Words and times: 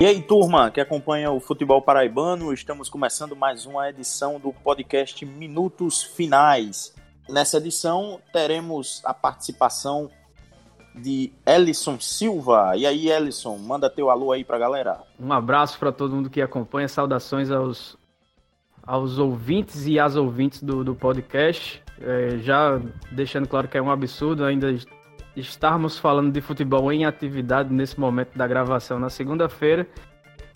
E 0.00 0.06
aí, 0.06 0.22
turma 0.22 0.70
que 0.70 0.80
acompanha 0.80 1.28
o 1.32 1.40
futebol 1.40 1.82
paraibano, 1.82 2.52
estamos 2.52 2.88
começando 2.88 3.34
mais 3.34 3.66
uma 3.66 3.90
edição 3.90 4.38
do 4.38 4.52
podcast 4.52 5.26
Minutos 5.26 6.04
Finais. 6.04 6.94
Nessa 7.28 7.56
edição 7.56 8.20
teremos 8.32 9.02
a 9.04 9.12
participação 9.12 10.08
de 10.94 11.32
Ellison 11.44 11.98
Silva. 11.98 12.76
E 12.76 12.86
aí, 12.86 13.10
Ellison, 13.10 13.58
manda 13.58 13.90
teu 13.90 14.08
alô 14.08 14.30
aí 14.30 14.44
pra 14.44 14.56
galera. 14.56 15.00
Um 15.18 15.32
abraço 15.32 15.76
para 15.80 15.90
todo 15.90 16.14
mundo 16.14 16.30
que 16.30 16.40
acompanha, 16.40 16.86
saudações 16.86 17.50
aos, 17.50 17.96
aos 18.86 19.18
ouvintes 19.18 19.84
e 19.84 19.98
às 19.98 20.14
ouvintes 20.14 20.62
do, 20.62 20.84
do 20.84 20.94
podcast. 20.94 21.82
É, 22.00 22.38
já 22.38 22.80
deixando 23.10 23.48
claro 23.48 23.66
que 23.66 23.76
é 23.76 23.82
um 23.82 23.90
absurdo 23.90 24.44
ainda 24.44 24.72
estarmos 25.36 25.98
falando 25.98 26.32
de 26.32 26.40
futebol 26.40 26.92
em 26.92 27.04
atividade 27.04 27.72
nesse 27.72 27.98
momento 27.98 28.36
da 28.36 28.46
gravação 28.46 28.98
na 28.98 29.10
segunda-feira. 29.10 29.86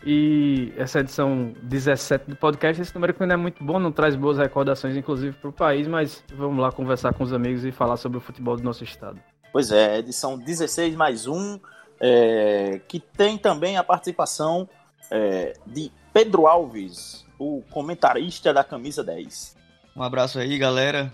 E 0.04 0.72
essa 0.76 0.98
edição 0.98 1.54
17 1.62 2.30
do 2.30 2.36
podcast, 2.36 2.82
esse 2.82 2.94
número 2.94 3.14
que 3.14 3.24
não 3.24 3.34
é 3.34 3.36
muito 3.36 3.62
bom, 3.62 3.78
não 3.78 3.92
traz 3.92 4.16
boas 4.16 4.36
recordações, 4.36 4.96
inclusive, 4.96 5.36
para 5.36 5.50
o 5.50 5.52
país, 5.52 5.86
mas 5.86 6.24
vamos 6.34 6.60
lá 6.60 6.72
conversar 6.72 7.14
com 7.14 7.22
os 7.22 7.32
amigos 7.32 7.64
e 7.64 7.70
falar 7.70 7.96
sobre 7.96 8.18
o 8.18 8.20
futebol 8.20 8.56
do 8.56 8.64
nosso 8.64 8.82
estado. 8.82 9.20
Pois 9.52 9.70
é, 9.70 9.98
edição 9.98 10.36
16 10.36 10.96
mais 10.96 11.28
um, 11.28 11.60
é, 12.00 12.80
que 12.88 12.98
tem 12.98 13.38
também 13.38 13.76
a 13.76 13.84
participação 13.84 14.68
é, 15.08 15.52
de 15.64 15.92
Pedro 16.12 16.48
Alves, 16.48 17.24
o 17.38 17.62
comentarista 17.70 18.52
da 18.52 18.64
camisa 18.64 19.04
10. 19.04 19.56
Um 19.94 20.02
abraço 20.02 20.38
aí, 20.38 20.58
galera. 20.58 21.12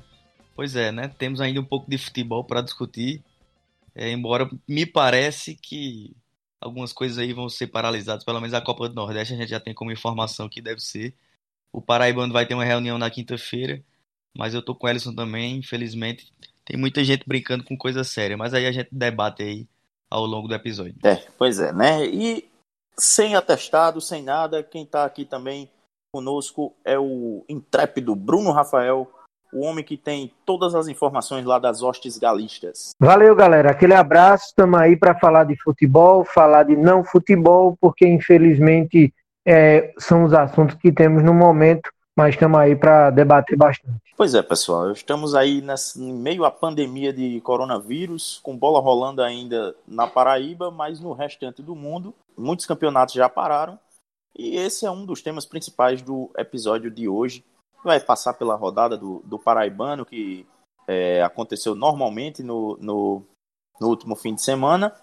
Pois 0.56 0.76
é, 0.76 0.90
né? 0.90 1.10
Temos 1.18 1.40
ainda 1.40 1.60
um 1.60 1.64
pouco 1.64 1.90
de 1.90 1.98
futebol 1.98 2.42
para 2.42 2.62
discutir. 2.62 3.22
É, 3.98 4.12
embora 4.12 4.48
me 4.66 4.86
parece 4.86 5.56
que 5.56 6.16
algumas 6.60 6.92
coisas 6.92 7.18
aí 7.18 7.32
vão 7.32 7.48
ser 7.48 7.66
paralisadas, 7.66 8.24
pelo 8.24 8.40
menos 8.40 8.54
a 8.54 8.60
Copa 8.60 8.88
do 8.88 8.94
Nordeste 8.94 9.34
a 9.34 9.36
gente 9.36 9.50
já 9.50 9.58
tem 9.58 9.74
como 9.74 9.90
informação 9.90 10.48
que 10.48 10.62
deve 10.62 10.80
ser. 10.80 11.16
O 11.72 11.82
Paraibano 11.82 12.32
vai 12.32 12.46
ter 12.46 12.54
uma 12.54 12.64
reunião 12.64 12.96
na 12.96 13.10
quinta-feira, 13.10 13.82
mas 14.36 14.54
eu 14.54 14.62
tô 14.62 14.72
com 14.72 14.86
o 14.86 14.88
Ellison 14.88 15.12
também, 15.12 15.56
infelizmente. 15.56 16.32
Tem 16.64 16.76
muita 16.76 17.02
gente 17.02 17.24
brincando 17.26 17.64
com 17.64 17.76
coisa 17.76 18.04
séria, 18.04 18.36
mas 18.36 18.54
aí 18.54 18.66
a 18.66 18.72
gente 18.72 18.88
debate 18.92 19.42
aí 19.42 19.68
ao 20.08 20.24
longo 20.24 20.46
do 20.46 20.54
episódio. 20.54 20.94
É, 21.02 21.16
pois 21.36 21.58
é, 21.58 21.72
né? 21.72 22.06
E 22.06 22.48
sem 22.96 23.34
atestado, 23.34 24.00
sem 24.00 24.22
nada, 24.22 24.62
quem 24.62 24.86
tá 24.86 25.04
aqui 25.04 25.24
também 25.24 25.68
conosco 26.12 26.72
é 26.84 26.96
o 26.96 27.44
intrépido 27.48 28.14
Bruno 28.14 28.52
Rafael, 28.52 29.10
o 29.52 29.60
homem 29.60 29.84
que 29.84 29.96
tem 29.96 30.32
todas 30.44 30.74
as 30.74 30.88
informações 30.88 31.44
lá 31.44 31.58
das 31.58 31.82
hostes 31.82 32.18
galistas. 32.18 32.94
Valeu, 32.98 33.34
galera. 33.34 33.70
Aquele 33.70 33.94
abraço. 33.94 34.46
Estamos 34.46 34.80
aí 34.80 34.96
para 34.96 35.18
falar 35.18 35.44
de 35.44 35.56
futebol, 35.62 36.24
falar 36.24 36.64
de 36.64 36.76
não 36.76 37.04
futebol, 37.04 37.76
porque 37.80 38.06
infelizmente 38.06 39.12
é, 39.46 39.94
são 39.98 40.24
os 40.24 40.34
assuntos 40.34 40.76
que 40.76 40.92
temos 40.92 41.22
no 41.22 41.32
momento, 41.32 41.90
mas 42.14 42.34
estamos 42.34 42.58
aí 42.58 42.76
para 42.76 43.10
debater 43.10 43.56
bastante. 43.56 43.98
Pois 44.16 44.34
é, 44.34 44.42
pessoal. 44.42 44.90
Estamos 44.90 45.34
aí 45.34 45.64
em 45.96 46.12
meio 46.12 46.44
à 46.44 46.50
pandemia 46.50 47.12
de 47.12 47.40
coronavírus, 47.40 48.40
com 48.42 48.56
bola 48.56 48.80
rolando 48.80 49.22
ainda 49.22 49.74
na 49.86 50.06
Paraíba, 50.06 50.70
mas 50.70 51.00
no 51.00 51.12
restante 51.12 51.62
do 51.62 51.74
mundo, 51.74 52.14
muitos 52.36 52.66
campeonatos 52.66 53.14
já 53.14 53.28
pararam. 53.28 53.78
E 54.36 54.56
esse 54.56 54.84
é 54.84 54.90
um 54.90 55.06
dos 55.06 55.22
temas 55.22 55.46
principais 55.46 56.02
do 56.02 56.30
episódio 56.36 56.90
de 56.90 57.08
hoje 57.08 57.44
vai 57.82 58.00
passar 58.00 58.34
pela 58.34 58.54
rodada 58.54 58.96
do, 58.96 59.22
do 59.24 59.38
Paraibano, 59.38 60.04
que 60.04 60.46
é, 60.86 61.22
aconteceu 61.22 61.74
normalmente 61.74 62.42
no, 62.42 62.76
no, 62.80 63.22
no, 63.80 63.88
último 63.88 64.16
fim 64.16 64.34
de 64.34 64.42
semana, 64.42 64.94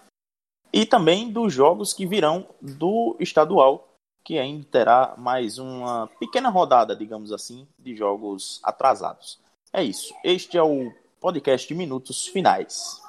e 0.72 0.84
também 0.84 1.30
dos 1.30 1.52
jogos 1.52 1.92
que 1.92 2.06
virão 2.06 2.48
do 2.60 3.16
estadual, 3.20 3.88
que 4.24 4.38
ainda 4.38 4.66
terá 4.70 5.14
mais 5.16 5.58
uma 5.58 6.08
pequena 6.18 6.48
rodada, 6.48 6.96
digamos 6.96 7.32
assim, 7.32 7.66
de 7.78 7.94
jogos 7.94 8.60
atrasados. 8.62 9.38
É 9.72 9.82
isso. 9.82 10.12
Este 10.24 10.58
é 10.58 10.62
o 10.62 10.92
podcast 11.20 11.72
Minutos 11.74 12.26
Finais. 12.26 13.00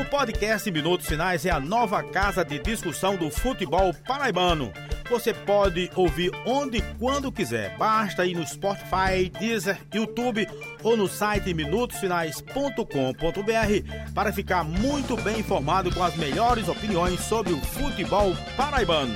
O 0.00 0.10
podcast 0.10 0.70
Minutos 0.70 1.06
Finais 1.06 1.46
é 1.46 1.50
a 1.50 1.60
nova 1.60 2.02
casa 2.02 2.44
de 2.44 2.58
discussão 2.58 3.16
do 3.16 3.30
futebol 3.30 3.92
paraibano 4.06 4.72
você 5.10 5.34
pode 5.34 5.90
ouvir 5.96 6.30
onde 6.46 6.78
e 6.78 6.82
quando 6.98 7.32
quiser. 7.32 7.76
Basta 7.76 8.24
ir 8.24 8.34
no 8.34 8.46
Spotify, 8.46 9.28
Deezer, 9.38 9.76
YouTube 9.92 10.46
ou 10.84 10.96
no 10.96 11.08
site 11.08 11.52
minutosfinais.com.br 11.52 14.12
para 14.14 14.32
ficar 14.32 14.62
muito 14.62 15.16
bem 15.16 15.40
informado 15.40 15.92
com 15.92 16.04
as 16.04 16.16
melhores 16.16 16.68
opiniões 16.68 17.18
sobre 17.20 17.52
o 17.52 17.60
futebol 17.60 18.32
paraibano. 18.56 19.14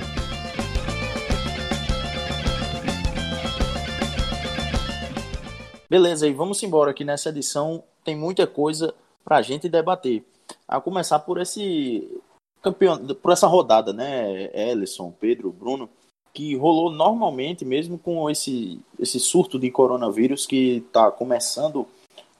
Beleza, 5.89 6.27
e 6.27 6.33
vamos 6.33 6.61
embora 6.61 6.91
aqui 6.91 7.05
nessa 7.05 7.29
edição. 7.29 7.81
Tem 8.03 8.17
muita 8.17 8.45
coisa 8.45 8.93
para 9.23 9.37
a 9.37 9.41
gente 9.41 9.69
debater. 9.69 10.25
A 10.67 10.81
começar 10.81 11.19
por 11.19 11.39
esse 11.39 12.21
por 12.71 13.31
essa 13.31 13.47
rodada, 13.47 13.93
né, 13.93 14.49
Ellison, 14.53 15.11
Pedro, 15.11 15.51
Bruno, 15.51 15.89
que 16.33 16.55
rolou 16.55 16.91
normalmente, 16.91 17.63
mesmo 17.63 17.97
com 17.97 18.29
esse, 18.29 18.79
esse 18.99 19.19
surto 19.19 19.57
de 19.57 19.71
coronavírus 19.71 20.45
que 20.45 20.83
está 20.85 21.09
começando 21.09 21.87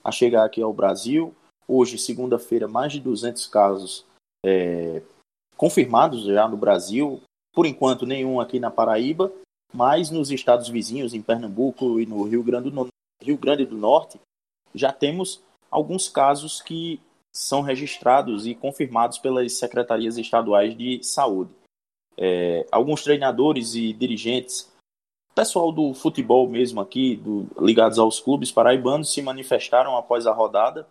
a 0.03 0.12
chegar 0.12 0.46
aqui 0.46 0.62
ao 0.62 0.74
Brasil. 0.74 1.34
Hoje, 1.68 1.97
segunda-feira, 1.97 2.68
mais 2.68 2.91
de 2.91 3.00
200 3.00 3.47
casos 3.47 4.06
é, 4.46 5.02
confirmados 5.56 6.25
já 6.25 6.47
no 6.47 6.57
Brasil. 6.57 7.22
Por 7.53 7.66
enquanto, 7.66 8.06
nenhum 8.06 8.40
aqui 8.42 8.59
na 8.59 8.69
Paraíba, 8.69 9.31
mas 9.74 10.09
nos 10.09 10.30
estados 10.30 10.68
vizinhos, 10.68 11.13
em 11.13 11.22
Pernambuco 11.22 12.00
e 12.00 12.06
no 12.06 12.24
Rio 12.24 12.44
Grande 12.44 12.72
Rio 13.24 13.38
Grande 13.38 13.66
do 13.66 13.78
Norte, 13.78 14.19
já 14.74 14.92
temos 14.92 15.42
alguns 15.72 16.09
casos 16.09 16.62
que 16.62 17.00
são 17.35 17.62
registrados 17.62 18.47
e 18.47 18.56
confirmados 18.56 19.18
pelas 19.18 19.51
secretarias 19.57 20.18
estaduais 20.18 20.75
de 20.78 21.03
saúde. 21.03 21.51
É, 22.18 22.66
alguns 22.72 23.03
treinadores 23.03 23.75
e 23.75 23.91
dirigentes, 23.91 24.72
pessoal 25.35 25.69
do 25.69 25.94
futebol 25.94 26.47
mesmo 26.47 26.79
aqui, 26.79 27.18
do, 27.18 27.45
ligados 27.59 28.00
aos 28.00 28.22
clubes 28.22 28.53
paraibanos, 28.53 29.13
se 29.13 29.22
manifestaram 29.22 29.97
após 29.97 30.25
a 30.25 30.31
rodada. 30.31 30.88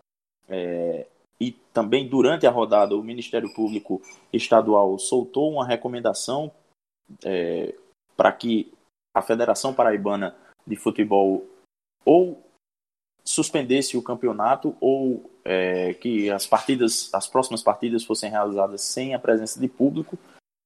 É, 0.46 1.06
e 1.40 1.52
também 1.72 2.06
durante 2.06 2.46
a 2.46 2.50
rodada, 2.50 2.94
o 2.94 3.02
Ministério 3.02 3.52
Público 3.54 4.02
Estadual 4.30 4.98
soltou 4.98 5.50
uma 5.50 5.66
recomendação 5.66 6.52
é, 7.24 7.74
para 8.14 8.30
que 8.30 8.70
a 9.14 9.22
Federação 9.22 9.72
Paraibana 9.72 10.36
de 10.66 10.76
Futebol 10.76 11.46
ou 12.04 12.43
suspendesse 13.26 13.96
o 13.96 14.02
campeonato 14.02 14.76
ou 14.80 15.30
é, 15.44 15.94
que 15.94 16.30
as 16.30 16.46
partidas, 16.46 17.12
as 17.12 17.26
próximas 17.26 17.62
partidas 17.62 18.04
fossem 18.04 18.30
realizadas 18.30 18.82
sem 18.82 19.14
a 19.14 19.18
presença 19.18 19.58
de 19.58 19.68
público 19.68 20.18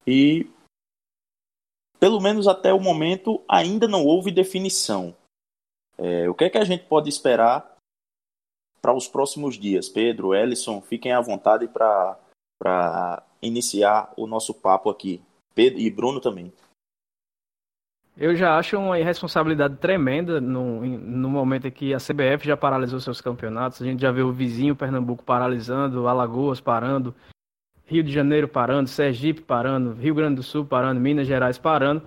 e 0.06 0.50
pelo 2.00 2.20
menos 2.20 2.46
até 2.46 2.72
o 2.72 2.80
momento 2.80 3.42
ainda 3.48 3.86
não 3.86 4.04
houve 4.04 4.30
definição. 4.30 5.14
É, 5.96 6.28
o 6.28 6.34
que 6.34 6.44
é 6.44 6.50
que 6.50 6.58
a 6.58 6.64
gente 6.64 6.84
pode 6.84 7.08
esperar 7.08 7.76
para 8.80 8.94
os 8.94 9.08
próximos 9.08 9.58
dias? 9.58 9.88
Pedro, 9.88 10.34
Ellison, 10.34 10.80
fiquem 10.80 11.12
à 11.12 11.20
vontade 11.20 11.68
para 11.68 13.22
iniciar 13.42 14.12
o 14.16 14.26
nosso 14.26 14.54
papo 14.54 14.90
aqui. 14.90 15.20
Pedro 15.54 15.80
e 15.80 15.90
Bruno 15.90 16.20
também. 16.20 16.52
Eu 18.20 18.34
já 18.34 18.58
acho 18.58 18.76
uma 18.76 18.98
irresponsabilidade 18.98 19.76
tremenda 19.76 20.40
no, 20.40 20.84
no 20.84 21.30
momento 21.30 21.68
em 21.68 21.70
que 21.70 21.94
a 21.94 21.98
CBF 21.98 22.44
já 22.44 22.56
paralisou 22.56 22.98
seus 22.98 23.20
campeonatos. 23.20 23.80
A 23.80 23.84
gente 23.84 24.02
já 24.02 24.10
viu 24.10 24.26
o 24.26 24.32
vizinho 24.32 24.74
Pernambuco 24.74 25.22
paralisando, 25.22 26.08
Alagoas 26.08 26.60
parando, 26.60 27.14
Rio 27.86 28.02
de 28.02 28.10
Janeiro 28.10 28.48
parando, 28.48 28.88
Sergipe 28.88 29.42
parando, 29.42 29.92
Rio 29.92 30.16
Grande 30.16 30.34
do 30.34 30.42
Sul 30.42 30.64
parando, 30.64 31.00
Minas 31.00 31.28
Gerais 31.28 31.58
parando. 31.58 32.02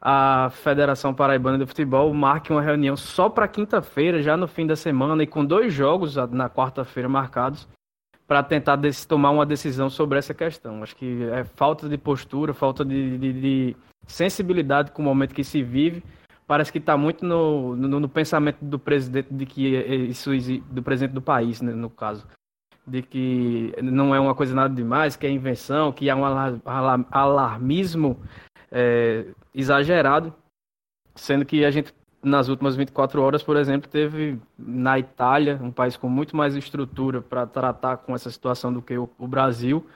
A 0.00 0.50
Federação 0.50 1.12
Paraibana 1.12 1.58
de 1.58 1.66
Futebol 1.66 2.14
marque 2.14 2.52
uma 2.52 2.62
reunião 2.62 2.96
só 2.96 3.28
para 3.28 3.48
quinta-feira, 3.48 4.22
já 4.22 4.36
no 4.36 4.46
fim 4.46 4.68
da 4.68 4.76
semana, 4.76 5.20
e 5.24 5.26
com 5.26 5.44
dois 5.44 5.74
jogos 5.74 6.14
na 6.30 6.48
quarta-feira 6.48 7.08
marcados, 7.08 7.66
para 8.24 8.40
tentar 8.40 8.78
tomar 9.08 9.30
uma 9.30 9.44
decisão 9.44 9.90
sobre 9.90 10.16
essa 10.16 10.32
questão. 10.32 10.80
Acho 10.84 10.94
que 10.94 11.24
é 11.24 11.42
falta 11.42 11.88
de 11.88 11.98
postura, 11.98 12.54
falta 12.54 12.84
de, 12.84 13.18
de, 13.18 13.32
de 13.32 13.76
sensibilidade 14.06 14.92
com 14.92 15.02
o 15.02 15.04
momento 15.04 15.34
que 15.34 15.44
se 15.44 15.62
vive. 15.62 16.02
Parece 16.46 16.70
que 16.70 16.78
está 16.78 16.96
muito 16.96 17.24
no, 17.24 17.74
no, 17.74 18.00
no, 18.00 18.08
pensamento 18.08 18.64
do 18.64 18.78
presidente 18.78 19.32
de 19.32 19.44
que 19.44 19.76
isso 20.08 20.30
do 20.70 20.82
presidente 20.82 21.12
do 21.12 21.20
país, 21.20 21.60
né, 21.60 21.72
no 21.72 21.90
caso, 21.90 22.24
de 22.86 23.02
que 23.02 23.74
não 23.82 24.14
é 24.14 24.20
uma 24.20 24.34
coisa 24.34 24.54
nada 24.54 24.72
demais, 24.72 25.16
que 25.16 25.26
é 25.26 25.30
invenção, 25.30 25.92
que 25.92 26.08
há 26.08 26.14
um 26.14 26.24
alarmismo 27.10 28.16
é, 28.70 29.26
exagerado, 29.52 30.32
sendo 31.16 31.44
que 31.44 31.64
a 31.64 31.70
gente 31.70 31.92
nas 32.22 32.48
últimas 32.48 32.74
24 32.74 33.22
horas, 33.22 33.42
por 33.42 33.56
exemplo, 33.56 33.88
teve 33.88 34.40
na 34.58 34.98
Itália, 34.98 35.60
um 35.62 35.70
país 35.70 35.96
com 35.96 36.08
muito 36.08 36.36
mais 36.36 36.56
estrutura 36.56 37.22
para 37.22 37.46
tratar 37.46 37.98
com 37.98 38.14
essa 38.14 38.30
situação 38.30 38.72
do 38.72 38.82
que 38.82 38.98
o, 38.98 39.08
o 39.16 39.28
Brasil, 39.28 39.86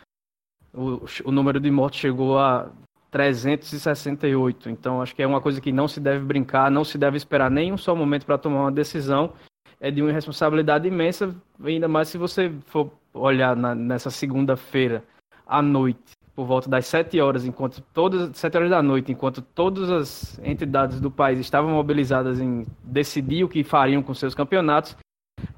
o, 0.72 1.04
o 1.24 1.32
número 1.32 1.58
de 1.58 1.70
mortos 1.70 1.98
chegou 1.98 2.38
a 2.38 2.70
368. 3.10 4.70
Então, 4.70 5.02
acho 5.02 5.14
que 5.14 5.22
é 5.22 5.26
uma 5.26 5.40
coisa 5.40 5.60
que 5.60 5.72
não 5.72 5.88
se 5.88 6.00
deve 6.00 6.24
brincar, 6.24 6.70
não 6.70 6.84
se 6.84 6.96
deve 6.96 7.16
esperar 7.16 7.50
nem 7.50 7.72
um 7.72 7.76
só 7.76 7.94
momento 7.94 8.24
para 8.24 8.38
tomar 8.38 8.62
uma 8.62 8.72
decisão. 8.72 9.32
É 9.80 9.90
de 9.90 10.02
uma 10.02 10.12
responsabilidade 10.12 10.86
imensa, 10.86 11.34
ainda 11.64 11.88
mais 11.88 12.08
se 12.08 12.18
você 12.18 12.52
for 12.66 12.92
olhar 13.14 13.56
na, 13.56 13.74
nessa 13.74 14.10
segunda-feira 14.10 15.02
à 15.46 15.62
noite, 15.62 16.12
por 16.34 16.44
volta 16.46 16.68
das 16.68 16.86
7 16.86 17.18
horas, 17.20 17.44
enquanto 17.44 17.82
todas 17.92 18.36
7 18.36 18.56
horas 18.56 18.70
da 18.70 18.82
noite, 18.82 19.10
enquanto 19.10 19.40
todas 19.40 19.90
as 19.90 20.38
entidades 20.44 21.00
do 21.00 21.10
país 21.10 21.38
estavam 21.38 21.70
mobilizadas 21.70 22.40
em 22.40 22.66
decidir 22.82 23.42
o 23.42 23.48
que 23.48 23.64
fariam 23.64 24.02
com 24.02 24.12
seus 24.12 24.34
campeonatos, 24.34 24.96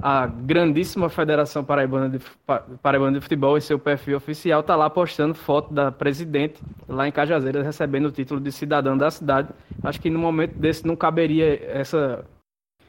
a 0.01 0.27
grandíssima 0.27 1.09
Federação 1.09 1.65
Paraibana 1.65 2.09
de, 2.09 2.19
Paraibana 2.83 3.19
de 3.19 3.23
Futebol, 3.23 3.57
em 3.57 3.61
seu 3.61 3.79
perfil 3.79 4.17
oficial, 4.17 4.61
está 4.61 4.75
lá 4.75 4.91
postando 4.91 5.35
foto 5.35 5.73
da 5.73 5.93
presidente 5.93 6.61
lá 6.89 7.07
em 7.07 7.13
Cajazeiras 7.13 7.65
recebendo 7.65 8.07
o 8.07 8.13
título 8.13 8.41
de 8.41 8.51
cidadã 8.51 8.97
da 8.97 9.11
cidade. 9.11 9.49
Acho 9.83 10.01
que 10.01 10.11
no 10.11 10.19
momento 10.19 10.55
desse 10.55 10.87
não 10.87 10.97
caberia 10.97 11.65
essa, 11.71 12.25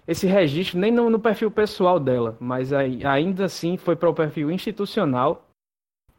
esse 0.08 0.28
registro 0.28 0.80
nem 0.80 0.92
no, 0.92 1.10
no 1.10 1.20
perfil 1.20 1.52
pessoal 1.52 2.00
dela, 2.00 2.36
mas 2.40 2.74
aí, 2.74 3.06
ainda 3.06 3.46
assim 3.46 3.78
foi 3.78 3.96
para 3.96 4.10
o 4.10 4.14
perfil 4.14 4.52
institucional 4.52 5.48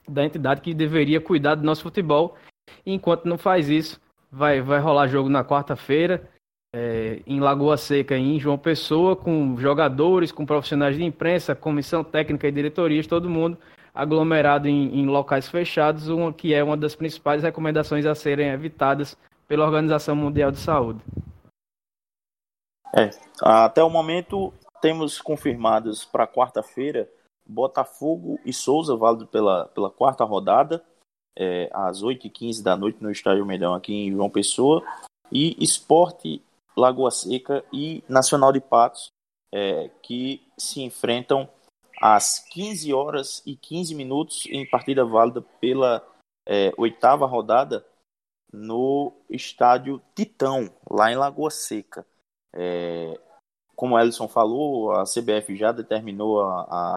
da 0.09 0.25
entidade 0.25 0.61
que 0.61 0.75
deveria 0.75 1.21
cuidar 1.21 1.55
do 1.55 1.65
nosso 1.65 1.83
futebol. 1.83 2.37
E 2.85 2.93
enquanto 2.93 3.27
não 3.27 3.37
faz 3.37 3.69
isso, 3.69 4.01
vai, 4.31 4.61
vai 4.61 4.81
rolar 4.81 5.07
jogo 5.07 5.29
na 5.29 5.45
quarta-feira 5.45 6.31
é, 6.77 7.23
em 7.25 7.39
Lagoa 7.39 7.77
Seca 7.77 8.17
em 8.17 8.41
João 8.41 8.59
Pessoa, 8.59 9.15
com 9.15 9.57
jogadores, 9.57 10.33
com 10.33 10.45
profissionais 10.45 10.97
de 10.97 11.05
imprensa, 11.05 11.55
comissão 11.55 12.03
técnica 12.03 12.49
e 12.49 12.53
diretorias, 12.53 13.07
todo 13.07 13.31
mundo 13.31 13.57
aglomerado 13.95 14.67
em, 14.67 14.99
em 14.99 15.07
locais 15.07 15.49
fechados, 15.49 16.09
uma, 16.09 16.33
que 16.33 16.53
é 16.53 16.65
uma 16.65 16.77
das 16.77 16.97
principais 16.97 17.45
recomendações 17.45 18.05
a 18.05 18.15
serem 18.17 18.49
evitadas 18.49 19.17
pela 19.47 19.65
Organização 19.65 20.17
Mundial 20.17 20.51
de 20.51 20.59
Saúde. 20.59 21.01
É, 22.93 23.11
até 23.41 23.85
o 23.85 23.89
momento 23.91 24.53
temos 24.83 25.21
confirmados 25.21 26.05
para 26.05 26.27
quarta-feira 26.27 27.09
Botafogo 27.47 28.41
e 28.45 28.53
Souza, 28.53 28.97
válido 28.97 29.29
pela, 29.29 29.67
pela 29.67 29.91
quarta 29.91 30.25
rodada, 30.25 30.83
é, 31.39 31.71
às 31.73 32.03
8h15 32.03 32.65
da 32.65 32.77
noite 32.77 32.99
no 33.01 33.13
Estádio 33.13 33.47
Medão 33.47 33.75
aqui 33.75 33.95
em 33.95 34.11
João 34.11 34.29
Pessoa, 34.29 34.83
e 35.31 35.57
Esporte 35.63 36.43
Lagoa 36.77 37.11
Seca 37.11 37.65
e 37.73 38.03
Nacional 38.09 38.53
de 38.53 38.61
Patos, 38.61 39.09
é, 39.53 39.89
que 40.03 40.47
se 40.59 40.83
enfrentam 40.83 41.49
às 42.01 42.39
15 42.39 42.93
horas 42.93 43.43
e 43.47 43.57
15 43.57 43.95
minutos 43.95 44.47
em 44.47 44.69
partida 44.69 45.05
válida 45.05 45.43
pela 45.61 46.07
é, 46.47 46.73
oitava 46.77 47.27
rodada 47.27 47.87
no 48.53 49.13
estádio 49.29 50.01
Titão, 50.15 50.71
lá 50.89 51.11
em 51.11 51.17
Lagoa 51.17 51.51
Seca. 51.51 52.07
É, 52.53 53.19
como 53.75 53.95
o 53.95 53.99
Ellison 53.99 54.29
falou, 54.29 54.93
a 54.93 55.05
CBF 55.05 55.57
já 55.57 55.73
determinou 55.73 56.41
a, 56.41 56.93
a 56.93 56.95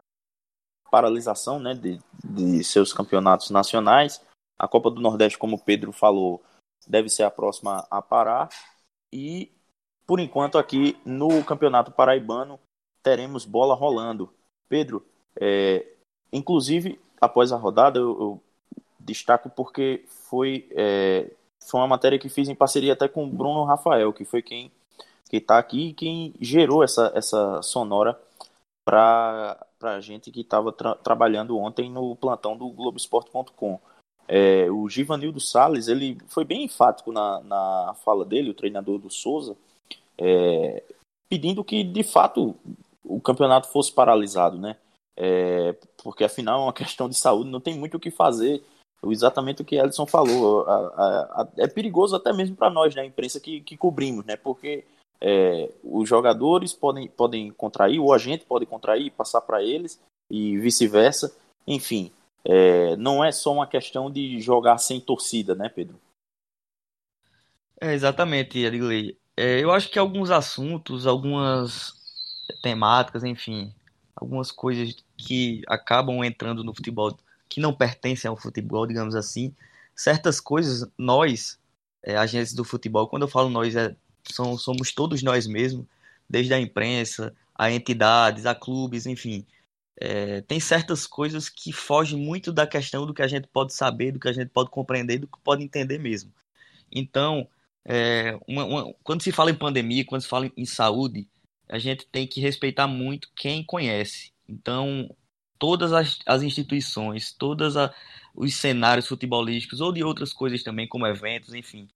paralisação 0.90 1.58
né, 1.58 1.74
de, 1.74 2.00
de 2.24 2.62
seus 2.64 2.92
campeonatos 2.92 3.50
nacionais. 3.50 4.24
A 4.58 4.68
Copa 4.68 4.90
do 4.90 5.00
Nordeste, 5.00 5.38
como 5.38 5.56
o 5.56 5.64
Pedro 5.64 5.92
falou, 5.92 6.42
deve 6.86 7.08
ser 7.08 7.24
a 7.24 7.30
próxima 7.30 7.86
a 7.90 8.00
parar. 8.00 8.48
E 9.12 9.52
por 10.08 10.20
enquanto, 10.20 10.56
aqui 10.56 10.96
no 11.04 11.44
Campeonato 11.44 11.92
Paraibano, 11.92 12.58
teremos 13.02 13.44
bola 13.44 13.74
rolando. 13.74 14.32
Pedro, 14.66 15.04
é, 15.38 15.86
inclusive, 16.32 16.98
após 17.20 17.52
a 17.52 17.56
rodada, 17.56 17.98
eu, 17.98 18.18
eu 18.18 18.42
destaco 18.98 19.50
porque 19.50 20.06
foi, 20.08 20.66
é, 20.70 21.30
foi 21.62 21.78
uma 21.78 21.86
matéria 21.86 22.18
que 22.18 22.30
fiz 22.30 22.48
em 22.48 22.54
parceria 22.54 22.94
até 22.94 23.06
com 23.06 23.22
o 23.22 23.28
Bruno 23.28 23.64
Rafael, 23.64 24.10
que 24.14 24.24
foi 24.24 24.40
quem 24.40 24.72
que 25.28 25.36
está 25.36 25.58
aqui 25.58 25.88
e 25.88 25.92
quem 25.92 26.32
gerou 26.40 26.82
essa, 26.82 27.12
essa 27.14 27.60
sonora 27.60 28.18
para 28.86 29.62
a 29.82 30.00
gente 30.00 30.30
que 30.30 30.40
estava 30.40 30.72
tra 30.72 30.94
trabalhando 30.94 31.58
ontem 31.58 31.90
no 31.90 32.16
plantão 32.16 32.56
do 32.56 32.70
Globoesporte.com. 32.70 33.78
É, 34.26 34.70
o 34.70 34.88
Givanildo 34.88 35.38
Salles 35.38 35.86
ele 35.86 36.16
foi 36.28 36.46
bem 36.46 36.64
enfático 36.64 37.12
na, 37.12 37.42
na 37.42 37.94
fala 38.02 38.24
dele, 38.24 38.48
o 38.48 38.54
treinador 38.54 38.98
do 38.98 39.10
Souza, 39.10 39.54
é, 40.18 40.82
pedindo 41.28 41.64
que 41.64 41.84
de 41.84 42.02
fato 42.02 42.56
o 43.04 43.20
campeonato 43.20 43.68
fosse 43.68 43.92
paralisado, 43.92 44.58
né? 44.58 44.76
É, 45.16 45.72
porque 46.02 46.24
afinal 46.24 46.60
é 46.60 46.64
uma 46.64 46.72
questão 46.74 47.08
de 47.08 47.16
saúde, 47.16 47.50
não 47.50 47.60
tem 47.60 47.76
muito 47.78 47.96
o 47.96 48.00
que 48.00 48.10
fazer. 48.10 48.62
Exatamente 49.04 49.62
o 49.62 49.64
que 49.64 49.76
Ellison 49.76 50.06
falou. 50.06 50.66
A, 50.66 50.74
a, 50.74 51.42
a, 51.42 51.48
é 51.58 51.68
perigoso 51.68 52.16
até 52.16 52.32
mesmo 52.32 52.56
para 52.56 52.68
nós, 52.68 52.94
né, 52.94 53.02
a 53.02 53.06
imprensa 53.06 53.38
que, 53.38 53.60
que 53.60 53.76
cobrimos, 53.76 54.24
né? 54.24 54.36
Porque 54.36 54.84
é, 55.20 55.72
os 55.84 56.08
jogadores 56.08 56.72
podem, 56.72 57.08
podem 57.08 57.50
contrair, 57.50 58.00
o 58.00 58.12
agente 58.12 58.44
pode 58.44 58.66
contrair, 58.66 59.12
passar 59.12 59.40
para 59.40 59.62
eles 59.62 60.00
e 60.30 60.58
vice-versa. 60.58 61.36
Enfim, 61.66 62.10
é, 62.44 62.96
não 62.96 63.22
é 63.22 63.30
só 63.30 63.52
uma 63.52 63.66
questão 63.66 64.10
de 64.10 64.40
jogar 64.40 64.78
sem 64.78 65.00
torcida, 65.00 65.54
né, 65.54 65.68
Pedro? 65.68 66.00
É, 67.80 67.92
exatamente, 67.94 68.58
Edgley. 68.58 69.16
É, 69.40 69.62
eu 69.62 69.70
acho 69.70 69.88
que 69.88 70.00
alguns 70.00 70.32
assuntos, 70.32 71.06
algumas 71.06 71.94
temáticas, 72.60 73.22
enfim, 73.22 73.72
algumas 74.16 74.50
coisas 74.50 74.96
que 75.16 75.62
acabam 75.68 76.24
entrando 76.24 76.64
no 76.64 76.74
futebol 76.74 77.16
que 77.48 77.60
não 77.60 77.72
pertencem 77.72 78.28
ao 78.28 78.36
futebol, 78.36 78.84
digamos 78.84 79.14
assim, 79.14 79.54
certas 79.94 80.40
coisas, 80.40 80.90
nós, 80.98 81.56
é, 82.02 82.16
agentes 82.16 82.52
do 82.52 82.64
futebol, 82.64 83.06
quando 83.06 83.22
eu 83.22 83.28
falo 83.28 83.48
nós, 83.48 83.76
é, 83.76 83.94
são, 84.24 84.58
somos 84.58 84.92
todos 84.92 85.22
nós 85.22 85.46
mesmos, 85.46 85.86
desde 86.28 86.52
a 86.52 86.58
imprensa, 86.60 87.32
a 87.54 87.70
entidades, 87.70 88.44
a 88.44 88.56
clubes, 88.56 89.06
enfim. 89.06 89.46
É, 90.00 90.40
tem 90.42 90.58
certas 90.58 91.06
coisas 91.06 91.48
que 91.48 91.72
fogem 91.72 92.18
muito 92.18 92.52
da 92.52 92.66
questão 92.66 93.06
do 93.06 93.14
que 93.14 93.22
a 93.22 93.28
gente 93.28 93.46
pode 93.46 93.72
saber, 93.72 94.10
do 94.10 94.18
que 94.18 94.28
a 94.28 94.32
gente 94.32 94.48
pode 94.48 94.68
compreender, 94.68 95.18
do 95.18 95.28
que 95.28 95.38
pode 95.44 95.62
entender 95.62 95.98
mesmo. 95.98 96.32
Então, 96.90 97.48
é, 97.86 98.38
uma, 98.46 98.64
uma, 98.64 98.94
quando 99.02 99.22
se 99.22 99.32
fala 99.32 99.50
em 99.50 99.54
pandemia, 99.54 100.04
quando 100.04 100.22
se 100.22 100.28
fala 100.28 100.50
em 100.56 100.64
saúde, 100.64 101.28
a 101.68 101.78
gente 101.78 102.06
tem 102.06 102.26
que 102.26 102.40
respeitar 102.40 102.86
muito 102.86 103.28
quem 103.36 103.64
conhece. 103.64 104.32
Então, 104.48 105.14
todas 105.58 105.92
as, 105.92 106.18
as 106.26 106.42
instituições, 106.42 107.32
todos 107.32 107.74
os 108.34 108.54
cenários 108.54 109.06
futebolísticos 109.06 109.80
ou 109.80 109.92
de 109.92 110.02
outras 110.02 110.32
coisas 110.32 110.62
também, 110.62 110.86
como 110.86 111.06
eventos, 111.06 111.54
enfim, 111.54 111.88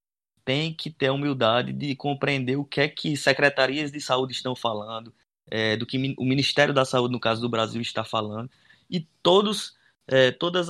tem 0.45 0.75
que 0.75 0.90
ter 0.90 1.07
a 1.07 1.12
humildade 1.12 1.73
de 1.73 1.95
compreender 1.95 2.57
o 2.57 2.64
que 2.64 2.80
é 2.80 2.88
que 2.88 3.16
secretarias 3.16 3.92
de 3.92 4.00
saúde 4.00 4.33
estão 4.33 4.54
falando, 4.54 5.14
é, 5.50 5.76
do 5.76 5.87
que 5.87 5.97
o 6.18 6.25
Ministério 6.25 6.75
da 6.75 6.85
Saúde, 6.85 7.12
no 7.12 7.21
caso 7.21 7.40
do 7.40 7.49
Brasil, 7.49 7.80
está 7.80 8.04
falando, 8.04 8.50
e 8.90 9.07
todos 9.23 9.75
é, 10.06 10.30
todos 10.30 10.68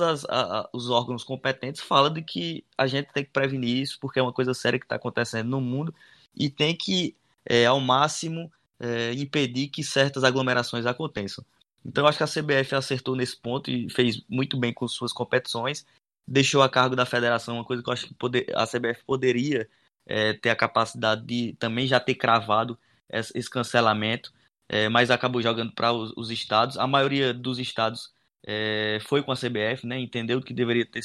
os 0.73 0.89
órgãos 0.89 1.23
competentes 1.23 1.81
falam 1.81 2.13
de 2.13 2.21
que 2.21 2.63
a 2.77 2.87
gente 2.87 3.11
tem 3.11 3.23
que 3.23 3.31
prevenir 3.31 3.81
isso, 3.81 3.97
porque 3.99 4.19
é 4.19 4.21
uma 4.21 4.33
coisa 4.33 4.53
séria 4.53 4.79
que 4.79 4.85
está 4.85 4.95
acontecendo 4.95 5.49
no 5.49 5.61
mundo, 5.61 5.93
e 6.35 6.49
tem 6.49 6.75
que, 6.75 7.15
é, 7.45 7.65
ao 7.65 7.79
máximo, 7.79 8.51
é, 8.79 9.13
impedir 9.13 9.67
que 9.69 9.83
certas 9.83 10.23
aglomerações 10.23 10.85
aconteçam. 10.85 11.43
Então, 11.85 12.07
acho 12.07 12.17
que 12.17 12.23
a 12.23 12.27
CBF 12.27 12.75
acertou 12.75 13.15
nesse 13.15 13.37
ponto 13.37 13.69
e 13.69 13.89
fez 13.89 14.23
muito 14.29 14.57
bem 14.57 14.73
com 14.73 14.87
suas 14.87 15.11
competições, 15.11 15.85
deixou 16.27 16.61
a 16.61 16.69
cargo 16.69 16.95
da 16.95 17.05
federação, 17.05 17.55
uma 17.55 17.65
coisa 17.65 17.83
que 17.83 17.89
eu 17.89 17.93
acho 17.93 18.07
que 18.07 18.13
poder, 18.13 18.45
a 18.55 18.65
CBF 18.65 19.03
poderia 19.05 19.67
é, 20.05 20.33
ter 20.33 20.49
a 20.49 20.55
capacidade 20.55 21.25
de 21.25 21.53
também 21.59 21.87
já 21.87 21.99
ter 21.99 22.15
cravado 22.15 22.77
esse 23.09 23.49
cancelamento, 23.49 24.33
é, 24.69 24.89
mas 24.89 25.11
acabou 25.11 25.41
jogando 25.41 25.73
para 25.73 25.91
os, 25.91 26.13
os 26.15 26.31
estados. 26.31 26.77
A 26.77 26.87
maioria 26.87 27.33
dos 27.33 27.59
estados 27.59 28.13
é, 28.45 28.99
foi 29.01 29.23
com 29.23 29.31
a 29.31 29.35
CBF, 29.35 29.87
né, 29.87 29.99
entendeu 29.99 30.41
que 30.41 30.53
deveria 30.53 30.85
ter 30.85 31.01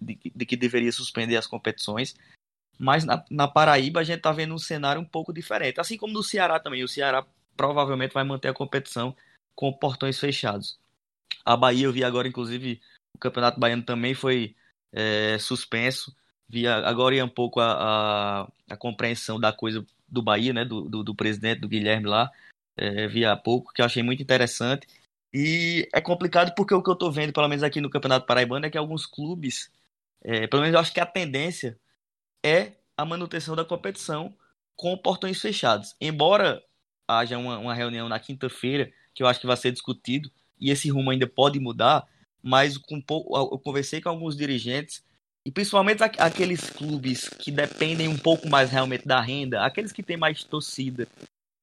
de, 0.00 0.18
de, 0.34 0.46
que 0.46 0.56
deveria 0.56 0.92
suspender 0.92 1.36
as 1.36 1.46
competições, 1.46 2.14
mas 2.78 3.04
na, 3.04 3.24
na 3.30 3.48
Paraíba 3.48 4.00
a 4.00 4.04
gente 4.04 4.18
está 4.18 4.32
vendo 4.32 4.54
um 4.54 4.58
cenário 4.58 5.00
um 5.00 5.04
pouco 5.04 5.32
diferente, 5.32 5.80
assim 5.80 5.96
como 5.96 6.12
no 6.12 6.22
Ceará 6.22 6.58
também. 6.58 6.82
O 6.82 6.88
Ceará 6.88 7.24
provavelmente 7.56 8.12
vai 8.12 8.24
manter 8.24 8.48
a 8.48 8.54
competição 8.54 9.16
com 9.54 9.72
portões 9.72 10.18
fechados. 10.18 10.78
A 11.44 11.56
Bahia, 11.56 11.86
eu 11.86 11.92
vi 11.92 12.04
agora, 12.04 12.28
inclusive, 12.28 12.80
o 13.14 13.18
Campeonato 13.18 13.60
Baiano 13.60 13.82
também 13.82 14.14
foi 14.14 14.54
é, 14.92 15.38
suspenso. 15.38 16.14
Vi 16.48 16.66
agora 16.66 17.24
um 17.24 17.28
pouco 17.28 17.60
a, 17.60 18.42
a, 18.42 18.52
a, 18.70 18.76
compreensão 18.76 19.40
da 19.40 19.52
coisa 19.52 19.86
do 20.08 20.22
Bahia, 20.22 20.52
né, 20.52 20.64
do, 20.64 20.82
do, 20.82 21.02
do 21.02 21.14
presidente, 21.14 21.60
do 21.60 21.68
Guilherme 21.68 22.06
lá, 22.06 22.30
é, 22.76 23.06
vi 23.06 23.24
há 23.24 23.36
pouco, 23.36 23.72
que 23.72 23.80
eu 23.80 23.86
achei 23.86 24.02
muito 24.02 24.22
interessante. 24.22 24.86
E 25.32 25.88
é 25.94 26.00
complicado 26.00 26.54
porque 26.54 26.74
o 26.74 26.82
que 26.82 26.90
eu 26.90 26.96
tô 26.96 27.10
vendo, 27.10 27.32
pelo 27.32 27.48
menos 27.48 27.62
aqui 27.62 27.80
no 27.80 27.88
Campeonato 27.88 28.26
Paraibano, 28.26 28.66
é 28.66 28.70
que 28.70 28.76
alguns 28.76 29.06
clubes, 29.06 29.70
é, 30.22 30.46
pelo 30.46 30.62
menos 30.62 30.74
eu 30.74 30.80
acho 30.80 30.92
que 30.92 31.00
a 31.00 31.06
tendência 31.06 31.78
é 32.44 32.72
a 32.96 33.04
manutenção 33.04 33.56
da 33.56 33.64
competição 33.64 34.34
com 34.76 34.96
portões 34.96 35.40
fechados. 35.40 35.94
Embora 36.00 36.62
haja 37.08 37.38
uma, 37.38 37.58
uma 37.58 37.74
reunião 37.74 38.08
na 38.08 38.18
quinta-feira, 38.18 38.92
que 39.14 39.22
eu 39.22 39.26
acho 39.26 39.40
que 39.40 39.46
vai 39.46 39.56
ser 39.56 39.72
discutido, 39.72 40.30
e 40.60 40.70
esse 40.70 40.90
rumo 40.90 41.10
ainda 41.10 41.26
pode 41.26 41.58
mudar, 41.58 42.06
mas 42.42 42.76
com 42.76 43.00
pouco, 43.00 43.36
eu 43.36 43.58
conversei 43.58 44.00
com 44.00 44.08
alguns 44.08 44.36
dirigentes 44.36 45.02
e 45.44 45.50
principalmente 45.50 46.02
aqueles 46.02 46.70
clubes 46.70 47.28
que 47.28 47.50
dependem 47.50 48.06
um 48.06 48.18
pouco 48.18 48.48
mais 48.48 48.70
realmente 48.70 49.06
da 49.06 49.20
renda, 49.20 49.64
aqueles 49.64 49.90
que 49.90 50.02
têm 50.02 50.16
mais 50.16 50.44
torcida, 50.44 51.08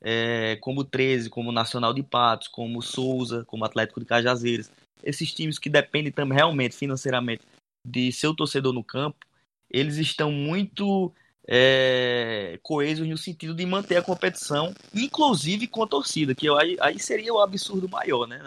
é, 0.01 0.58
como 0.62 0.82
o 0.82 0.84
13, 0.84 1.29
como 1.29 1.51
Nacional 1.51 1.94
de 1.94 2.03
Patos, 2.03 2.48
como 2.48 2.82
Souza, 2.82 3.44
como 3.46 3.65
Atlético 3.65 4.00
de 4.00 4.06
Cajazeiras, 4.06 4.72
esses 5.03 5.34
times 5.34 5.58
que 5.58 5.70
dependem 5.70 6.12
também 6.12 6.38
realmente 6.38 6.75
financeiramente 6.75 7.44
de 7.86 8.12
seu 8.12 8.36
torcedor 8.36 8.74
no 8.74 8.84
campo, 8.84 9.25
eles 9.70 9.98
estão 9.98 10.32
muito 10.32 11.13
é, 11.48 12.60
coesos 12.62 13.08
no 13.08 13.18
sentido 13.18 13.53
de 13.53 13.65
manter 13.65 13.98
a 13.98 14.03
competição, 14.03 14.74
inclusive 14.94 15.68
com 15.68 15.84
a 15.84 15.88
torcida, 15.88 16.36
que 16.36 16.50
aí, 16.50 16.77
aí 16.79 17.00
seria 17.00 17.34
o 17.34 17.39
absurdo 17.39 17.88
maior, 17.89 18.27
né? 18.27 18.39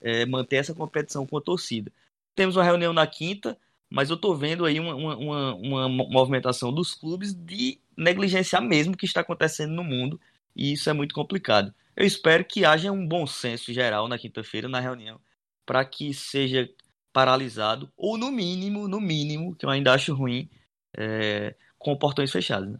É, 0.00 0.24
manter 0.24 0.56
essa 0.56 0.74
competição 0.74 1.26
com 1.26 1.36
a 1.36 1.40
torcida. 1.42 1.92
Temos 2.34 2.56
uma 2.56 2.64
reunião 2.64 2.92
na 2.92 3.06
quinta, 3.06 3.58
mas 3.90 4.08
eu 4.08 4.16
estou 4.16 4.34
vendo 4.34 4.64
aí 4.64 4.80
uma, 4.80 4.94
uma, 4.94 5.54
uma, 5.54 5.88
movimentação 5.88 6.72
dos 6.72 6.94
clubes 6.94 7.34
de 7.34 7.78
negligenciar 7.96 8.62
mesmo 8.62 8.94
o 8.94 8.96
que 8.96 9.04
está 9.04 9.20
acontecendo 9.20 9.74
no 9.74 9.84
mundo, 9.84 10.18
e 10.54 10.72
isso 10.72 10.88
é 10.90 10.92
muito 10.92 11.14
complicado. 11.14 11.74
Eu 11.96 12.06
espero 12.06 12.44
que 12.44 12.64
haja 12.64 12.90
um 12.90 13.06
bom 13.06 13.26
senso 13.26 13.72
geral 13.72 14.08
na 14.08 14.18
quinta-feira, 14.18 14.68
na 14.68 14.80
reunião, 14.80 15.20
para 15.66 15.84
que 15.84 16.14
seja 16.14 16.68
paralisado, 17.12 17.90
ou 17.96 18.16
no 18.16 18.30
mínimo, 18.30 18.88
no 18.88 19.00
mínimo, 19.00 19.54
que 19.54 19.66
eu 19.66 19.70
ainda 19.70 19.92
acho 19.92 20.14
ruim, 20.14 20.48
é, 20.96 21.54
com 21.78 21.96
portões 21.96 22.30
fechados. 22.30 22.70
Né? 22.70 22.78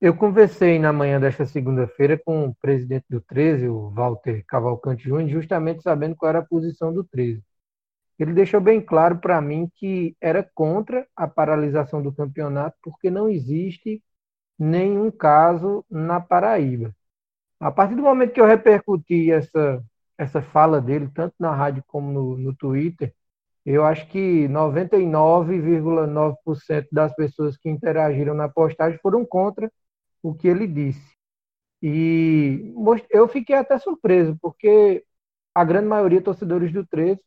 Eu 0.00 0.14
conversei 0.14 0.78
na 0.78 0.92
manhã 0.92 1.18
desta 1.18 1.46
segunda-feira 1.46 2.20
com 2.22 2.46
o 2.46 2.54
presidente 2.54 3.06
do 3.08 3.20
13, 3.20 3.68
o 3.68 3.90
Walter 3.90 4.44
Cavalcante 4.46 5.04
Júnior, 5.04 5.30
justamente 5.30 5.82
sabendo 5.82 6.14
qual 6.14 6.28
era 6.28 6.40
a 6.40 6.44
posição 6.44 6.92
do 6.92 7.02
13. 7.04 7.42
Ele 8.18 8.32
deixou 8.32 8.60
bem 8.60 8.80
claro 8.80 9.18
para 9.18 9.40
mim 9.40 9.68
que 9.74 10.16
era 10.20 10.42
contra 10.54 11.06
a 11.16 11.26
paralisação 11.26 12.02
do 12.02 12.12
campeonato, 12.12 12.76
porque 12.82 13.10
não 13.10 13.28
existe 13.28 14.02
nenhum 14.58 15.10
caso 15.10 15.84
na 15.90 16.20
Paraíba. 16.20 16.94
A 17.60 17.70
partir 17.72 17.94
do 17.96 18.02
momento 18.02 18.32
que 18.32 18.40
eu 18.40 18.46
repercuti 18.46 19.30
essa, 19.32 19.82
essa 20.18 20.42
fala 20.42 20.80
dele, 20.80 21.10
tanto 21.14 21.34
na 21.38 21.54
rádio 21.54 21.84
como 21.86 22.10
no, 22.12 22.36
no 22.38 22.54
Twitter, 22.56 23.14
eu 23.64 23.84
acho 23.84 24.06
que 24.08 24.48
99,9% 24.48 26.86
das 26.92 27.14
pessoas 27.14 27.56
que 27.56 27.68
interagiram 27.70 28.34
na 28.34 28.48
postagem 28.48 28.98
foram 29.00 29.24
contra 29.24 29.70
o 30.22 30.34
que 30.34 30.48
ele 30.48 30.66
disse. 30.66 31.14
E 31.82 32.72
eu 33.10 33.28
fiquei 33.28 33.56
até 33.56 33.78
surpreso, 33.78 34.36
porque 34.40 35.04
a 35.54 35.64
grande 35.64 35.88
maioria 35.88 36.22
torcedores 36.22 36.72
do 36.72 36.86
13 36.86 37.20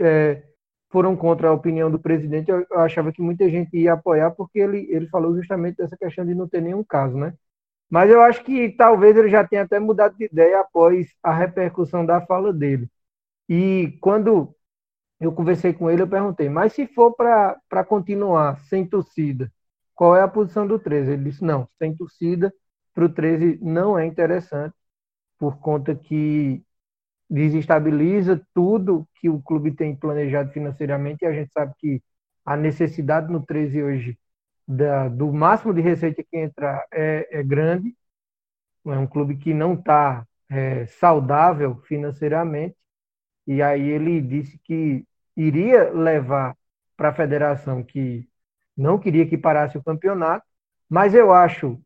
é, 0.00 0.49
foram 0.90 1.16
contra 1.16 1.48
a 1.48 1.52
opinião 1.52 1.90
do 1.90 1.98
presidente. 1.98 2.50
Eu, 2.50 2.66
achava 2.80 3.12
que 3.12 3.22
muita 3.22 3.48
gente 3.48 3.76
ia 3.76 3.94
apoiar, 3.94 4.32
porque 4.32 4.58
ele, 4.58 4.86
ele 4.90 5.08
falou 5.08 5.34
justamente 5.36 5.76
dessa 5.76 5.96
questão 5.96 6.26
de 6.26 6.34
não 6.34 6.48
ter 6.48 6.60
nenhum 6.60 6.84
caso, 6.84 7.16
né? 7.16 7.34
Mas 7.88 8.10
eu 8.10 8.20
acho 8.22 8.44
que 8.44 8.70
talvez 8.70 9.16
ele 9.16 9.28
já 9.30 9.46
tenha 9.46 9.62
até 9.62 9.78
mudado 9.78 10.16
de 10.16 10.24
ideia 10.24 10.60
após 10.60 11.08
a 11.22 11.32
repercussão 11.32 12.06
da 12.06 12.20
fala 12.20 12.52
dele. 12.52 12.88
E 13.48 13.98
quando 14.00 14.54
eu 15.20 15.32
conversei 15.32 15.72
com 15.72 15.90
ele, 15.90 16.02
eu 16.02 16.08
perguntei, 16.08 16.48
mas 16.48 16.72
se 16.72 16.86
for 16.86 17.14
para 17.14 17.84
continuar 17.84 18.58
sem 18.60 18.86
torcida, 18.86 19.52
qual 19.94 20.16
é 20.16 20.22
a 20.22 20.28
posição 20.28 20.66
do 20.66 20.78
13? 20.78 21.12
Ele 21.12 21.24
disse, 21.24 21.44
não, 21.44 21.68
sem 21.78 21.94
torcida, 21.96 22.52
para 22.94 23.04
o 23.04 23.08
13 23.08 23.58
não 23.62 23.98
é 23.98 24.06
interessante, 24.06 24.74
por 25.38 25.58
conta 25.58 25.94
que 25.94 26.64
desestabiliza 27.30 28.42
tudo 28.52 29.08
que 29.14 29.28
o 29.28 29.40
clube 29.40 29.70
tem 29.70 29.94
planejado 29.94 30.52
financeiramente, 30.52 31.24
e 31.24 31.26
a 31.26 31.32
gente 31.32 31.52
sabe 31.52 31.72
que 31.78 32.02
a 32.44 32.56
necessidade 32.56 33.32
no 33.32 33.44
13 33.44 33.82
hoje 33.82 34.18
da, 34.66 35.08
do 35.08 35.32
máximo 35.32 35.72
de 35.72 35.80
receita 35.80 36.22
que 36.22 36.36
entra 36.36 36.84
é, 36.92 37.40
é 37.40 37.42
grande, 37.42 37.94
é 38.86 38.98
um 38.98 39.06
clube 39.06 39.36
que 39.36 39.54
não 39.54 39.74
está 39.74 40.26
é, 40.48 40.86
saudável 40.86 41.76
financeiramente, 41.82 42.76
e 43.46 43.62
aí 43.62 43.88
ele 43.88 44.20
disse 44.20 44.58
que 44.58 45.06
iria 45.36 45.90
levar 45.90 46.56
para 46.96 47.10
a 47.10 47.14
federação 47.14 47.82
que 47.82 48.28
não 48.76 48.98
queria 48.98 49.26
que 49.26 49.38
parasse 49.38 49.78
o 49.78 49.82
campeonato, 49.82 50.44
mas 50.88 51.14
eu 51.14 51.32
acho 51.32 51.80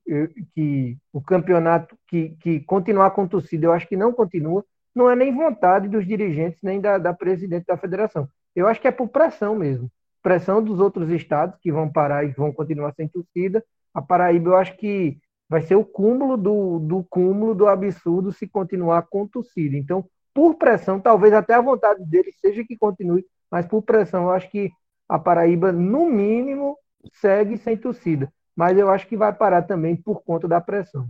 que 0.55 0.97
o 1.13 1.21
campeonato 1.21 1.99
que, 2.07 2.31
que 2.41 2.61
continuar 2.61 3.11
com 3.11 3.29
torcida, 3.29 3.67
eu 3.67 3.73
acho 3.73 3.87
que 3.87 3.97
não 3.97 4.13
continua, 4.13 4.65
não 4.95 5.11
é 5.11 5.17
nem 5.17 5.35
vontade 5.35 5.89
dos 5.89 6.07
dirigentes, 6.07 6.61
nem 6.63 6.81
da, 6.81 6.99
da 6.99 7.13
presidente 7.13 7.67
da 7.67 7.77
federação. 7.77 8.29
Eu 8.55 8.69
acho 8.69 8.81
que 8.81 8.89
é 8.89 8.93
por 8.93 9.09
pressão 9.09 9.57
mesmo. 9.57 9.91
Pressão 10.23 10.63
dos 10.63 10.81
outros 10.81 11.11
estados 11.11 11.59
que 11.61 11.73
vão 11.73 11.91
parar 11.91 12.25
e 12.25 12.33
vão 12.33 12.53
continuar 12.53 12.95
sem 12.95 13.09
torcida. 13.09 13.65
A 13.93 14.01
Paraíba, 14.01 14.51
eu 14.51 14.57
acho 14.57 14.77
que 14.77 15.19
vai 15.49 15.63
ser 15.63 15.75
o 15.75 15.85
cúmulo 15.85 16.37
do, 16.37 16.79
do 16.79 17.05
cúmulo 17.05 17.55
do 17.55 17.67
absurdo 17.67 18.33
se 18.33 18.47
continuar 18.47 19.03
com 19.03 19.27
torcida. 19.27 19.77
Então, 19.77 20.05
por 20.33 20.55
pressão, 20.55 20.99
talvez 21.01 21.33
até 21.33 21.55
a 21.55 21.61
vontade 21.61 22.05
dele 22.05 22.33
seja 22.41 22.65
que 22.65 22.77
continue, 22.77 23.25
mas 23.51 23.67
por 23.67 23.83
pressão, 23.83 24.25
eu 24.25 24.31
acho 24.31 24.51
que 24.51 24.71
a 25.09 25.19
Paraíba, 25.19 25.71
no 25.71 26.07
mínimo, 26.07 26.77
segue 27.13 27.57
sem 27.59 27.77
torcida. 27.77 28.33
Mas 28.57 28.79
eu 28.79 28.91
acho 28.91 29.07
que 29.07 29.17
vai 29.17 29.33
parar 29.33 29.63
também 29.63 29.95
por 29.95 30.23
conta 30.23 30.49
da 30.49 30.61
pressão. 30.61 31.09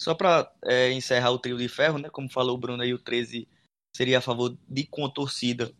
Só 0.00 0.14
para 0.14 0.50
é, 0.64 0.90
encerrar 0.92 1.30
o 1.30 1.38
trio 1.38 1.58
de 1.58 1.68
ferro, 1.68 1.98
né? 1.98 2.08
Como 2.08 2.26
falou 2.30 2.54
o 2.54 2.58
Bruno 2.58 2.82
aí, 2.82 2.94
o 2.94 2.98
13 2.98 3.46
seria 3.94 4.16
a 4.16 4.22
favor 4.22 4.56
de 4.66 4.84
com 4.86 5.06
torcida 5.10 5.70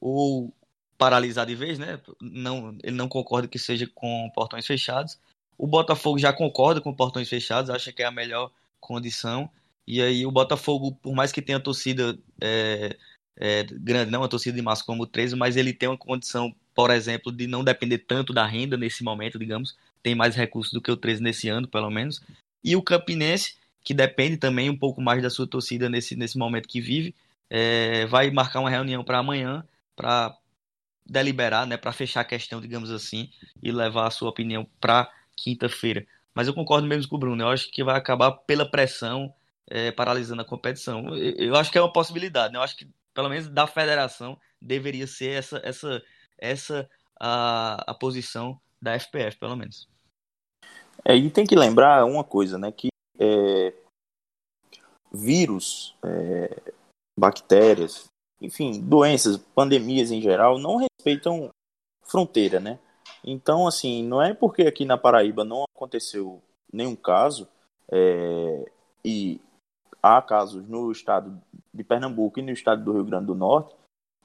ou 0.00 0.50
paralisar 0.96 1.44
de 1.44 1.54
vez, 1.54 1.78
né? 1.78 2.00
Não, 2.18 2.78
ele 2.82 2.96
não 2.96 3.08
concorda 3.08 3.46
que 3.46 3.58
seja 3.58 3.86
com 3.94 4.30
portões 4.34 4.66
fechados. 4.66 5.18
O 5.58 5.66
Botafogo 5.66 6.18
já 6.18 6.32
concorda 6.32 6.80
com 6.80 6.94
portões 6.94 7.28
fechados, 7.28 7.68
acha 7.68 7.92
que 7.92 8.02
é 8.02 8.06
a 8.06 8.10
melhor 8.10 8.50
condição. 8.80 9.50
E 9.86 10.00
aí 10.00 10.24
o 10.24 10.30
Botafogo, 10.30 10.94
por 11.02 11.14
mais 11.14 11.30
que 11.30 11.42
tenha 11.42 11.60
torcida 11.60 12.18
é, 12.40 12.96
é, 13.38 13.64
grande, 13.64 14.10
não 14.10 14.22
uma 14.22 14.30
torcida 14.30 14.56
de 14.56 14.62
massa 14.62 14.82
como 14.82 15.02
o 15.02 15.06
13, 15.06 15.36
mas 15.36 15.58
ele 15.58 15.74
tem 15.74 15.90
uma 15.90 15.98
condição, 15.98 16.54
por 16.74 16.90
exemplo, 16.90 17.30
de 17.30 17.46
não 17.46 17.62
depender 17.62 17.98
tanto 17.98 18.32
da 18.32 18.46
renda 18.46 18.78
nesse 18.78 19.04
momento, 19.04 19.38
digamos, 19.38 19.76
tem 20.02 20.14
mais 20.14 20.34
recursos 20.34 20.72
do 20.72 20.80
que 20.80 20.90
o 20.90 20.96
13 20.96 21.22
nesse 21.22 21.50
ano, 21.50 21.68
pelo 21.68 21.90
menos. 21.90 22.22
E 22.62 22.74
o 22.76 22.82
Campinense, 22.82 23.57
que 23.82 23.94
depende 23.94 24.36
também 24.36 24.68
um 24.68 24.76
pouco 24.76 25.00
mais 25.00 25.22
da 25.22 25.30
sua 25.30 25.46
torcida 25.46 25.88
nesse, 25.88 26.16
nesse 26.16 26.36
momento 26.36 26.68
que 26.68 26.80
vive, 26.80 27.14
é, 27.48 28.06
vai 28.06 28.30
marcar 28.30 28.60
uma 28.60 28.70
reunião 28.70 29.02
para 29.02 29.18
amanhã 29.18 29.64
para 29.96 30.36
deliberar, 31.06 31.66
né, 31.66 31.76
para 31.76 31.92
fechar 31.92 32.20
a 32.20 32.24
questão, 32.24 32.60
digamos 32.60 32.90
assim, 32.90 33.30
e 33.62 33.72
levar 33.72 34.06
a 34.06 34.10
sua 34.10 34.28
opinião 34.28 34.66
para 34.80 35.10
quinta-feira. 35.34 36.06
Mas 36.34 36.46
eu 36.46 36.54
concordo 36.54 36.86
mesmo 36.86 37.08
com 37.08 37.16
o 37.16 37.18
Bruno, 37.18 37.42
eu 37.42 37.48
acho 37.48 37.70
que 37.70 37.82
vai 37.82 37.96
acabar 37.96 38.30
pela 38.32 38.70
pressão 38.70 39.32
é, 39.66 39.90
paralisando 39.90 40.42
a 40.42 40.44
competição. 40.44 41.16
Eu, 41.16 41.56
acho 41.56 41.70
que 41.72 41.78
é 41.78 41.80
uma 41.80 41.92
possibilidade, 41.92 42.52
né? 42.52 42.58
eu 42.58 42.62
acho 42.62 42.76
que 42.76 42.88
pelo 43.14 43.28
menos 43.28 43.48
da 43.48 43.66
federação 43.66 44.38
deveria 44.60 45.06
ser 45.06 45.30
essa 45.30 45.60
essa 45.64 46.02
essa 46.38 46.90
a, 47.18 47.90
a 47.90 47.94
posição 47.94 48.60
da 48.80 48.94
FPF, 48.94 49.38
pelo 49.38 49.56
menos. 49.56 49.88
É, 51.04 51.16
e 51.16 51.30
tem 51.30 51.44
que 51.44 51.56
lembrar 51.56 52.04
uma 52.04 52.22
coisa, 52.22 52.58
né? 52.58 52.70
Que 52.70 52.88
é, 53.18 53.74
vírus, 55.12 55.96
é, 56.04 56.72
bactérias, 57.18 58.06
enfim, 58.40 58.80
doenças, 58.80 59.36
pandemias 59.36 60.10
em 60.10 60.20
geral, 60.20 60.58
não 60.58 60.76
respeitam 60.76 61.50
fronteira, 62.02 62.60
né? 62.60 62.78
Então, 63.24 63.66
assim, 63.66 64.02
não 64.02 64.22
é 64.22 64.32
porque 64.32 64.62
aqui 64.62 64.84
na 64.84 64.96
Paraíba 64.96 65.44
não 65.44 65.64
aconteceu 65.74 66.40
nenhum 66.72 66.94
caso, 66.94 67.48
é, 67.90 68.70
e 69.04 69.40
há 70.02 70.20
casos 70.22 70.66
no 70.68 70.90
estado 70.92 71.40
de 71.72 71.82
Pernambuco 71.82 72.38
e 72.38 72.42
no 72.42 72.50
estado 72.50 72.84
do 72.84 72.92
Rio 72.92 73.04
Grande 73.04 73.26
do 73.26 73.34
Norte, 73.34 73.74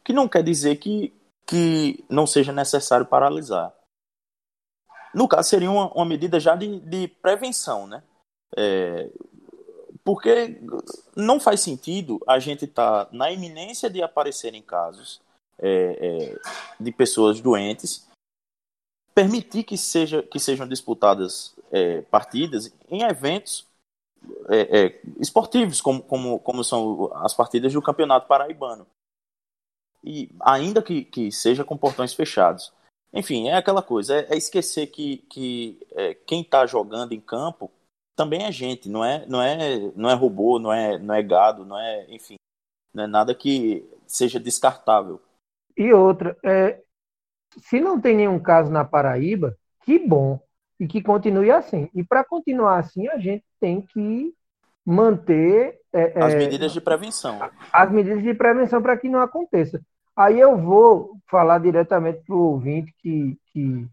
que 0.04 0.14
não 0.14 0.28
quer 0.28 0.44
dizer 0.44 0.78
que, 0.78 1.14
que 1.46 2.04
não 2.10 2.28
seja 2.28 2.52
necessário 2.52 3.06
paralisar. 3.06 3.74
No 5.14 5.28
caso, 5.28 5.50
seria 5.50 5.72
uma, 5.72 5.92
uma 5.94 6.06
medida 6.06 6.40
já 6.40 6.56
de, 6.56 6.80
de 6.82 7.08
prevenção, 7.08 7.88
né? 7.88 8.04
É, 8.56 9.10
porque 10.04 10.60
não 11.16 11.40
faz 11.40 11.62
sentido 11.62 12.20
a 12.28 12.38
gente 12.40 12.66
estar 12.66 13.06
tá 13.06 13.12
na 13.16 13.32
iminência 13.32 13.90
de 13.90 14.02
aparecerem 14.02 14.62
casos 14.62 15.22
é, 15.58 15.98
é, 16.00 16.40
de 16.80 16.92
pessoas 16.92 17.40
doentes, 17.40 18.08
permitir 19.16 19.64
que, 19.64 19.78
seja, 19.78 20.22
que 20.22 20.40
sejam 20.40 20.68
disputadas 20.68 21.56
é, 21.72 22.02
partidas 22.02 22.74
em 22.90 23.04
eventos 23.04 23.66
é, 24.50 24.80
é, 24.80 25.02
esportivos, 25.20 25.80
como, 25.80 26.02
como, 26.02 26.40
como 26.40 26.64
são 26.64 27.12
as 27.16 27.34
partidas 27.34 27.72
do 27.72 27.82
Campeonato 27.82 28.28
Paraibano. 28.28 28.86
E 30.04 30.30
ainda 30.42 30.82
que, 30.82 31.06
que 31.06 31.32
seja 31.32 31.64
com 31.64 31.78
portões 31.78 32.14
fechados. 32.14 32.74
Enfim, 33.14 33.48
é 33.48 33.56
aquela 33.56 33.82
coisa, 33.82 34.16
é, 34.16 34.36
esquecer 34.36 34.88
que, 34.88 35.18
que 35.30 35.80
quem 36.26 36.42
está 36.42 36.66
jogando 36.66 37.14
em 37.14 37.22
campo 37.22 37.72
também 38.16 38.44
é 38.44 38.52
gente, 38.52 38.90
não 38.90 39.04
é, 39.04 39.26
não 39.28 39.42
é, 39.42 39.92
não 39.96 40.10
é 40.10 40.14
robô, 40.14 40.60
não 40.60 40.72
é, 40.72 40.98
não 40.98 41.14
é 41.16 41.24
gado, 41.24 41.66
não 41.66 41.80
é, 41.80 42.06
enfim, 42.10 42.36
não 42.94 43.04
é 43.04 43.08
nada 43.08 43.34
que 43.34 43.88
seja 44.06 44.40
descartável. 44.40 45.22
E 45.76 45.92
outra, 45.92 46.38
é, 46.44 46.82
se 47.58 47.80
não 47.80 48.00
tem 48.00 48.16
nenhum 48.16 48.40
caso 48.40 48.72
na 48.72 48.86
Paraíba, 48.86 49.58
que 49.84 50.00
bom. 50.00 50.40
E 50.80 50.88
que 50.88 51.02
continue 51.02 51.52
assim. 51.52 51.90
E 51.94 52.04
para 52.04 52.24
continuar 52.24 52.80
assim, 52.80 53.08
a 53.08 53.18
gente 53.18 53.44
tem 53.60 53.82
que 53.82 54.34
manter. 54.86 55.80
É, 55.94 56.22
as 56.22 56.34
é, 56.34 56.38
medidas 56.38 56.74
de 56.74 56.82
prevenção. 56.82 57.40
As 57.72 57.92
medidas 57.92 58.24
de 58.24 58.34
prevenção 58.34 58.82
para 58.82 58.98
que 58.98 59.08
não 59.08 59.22
aconteça. 59.22 59.82
Aí 60.16 60.40
eu 60.40 60.58
vou 60.58 61.18
falar 61.28 61.60
diretamente 61.60 62.24
para 62.26 62.36
o 62.36 62.52
ouvinte 62.52 62.94
que, 63.00 63.38
que, 63.52 63.88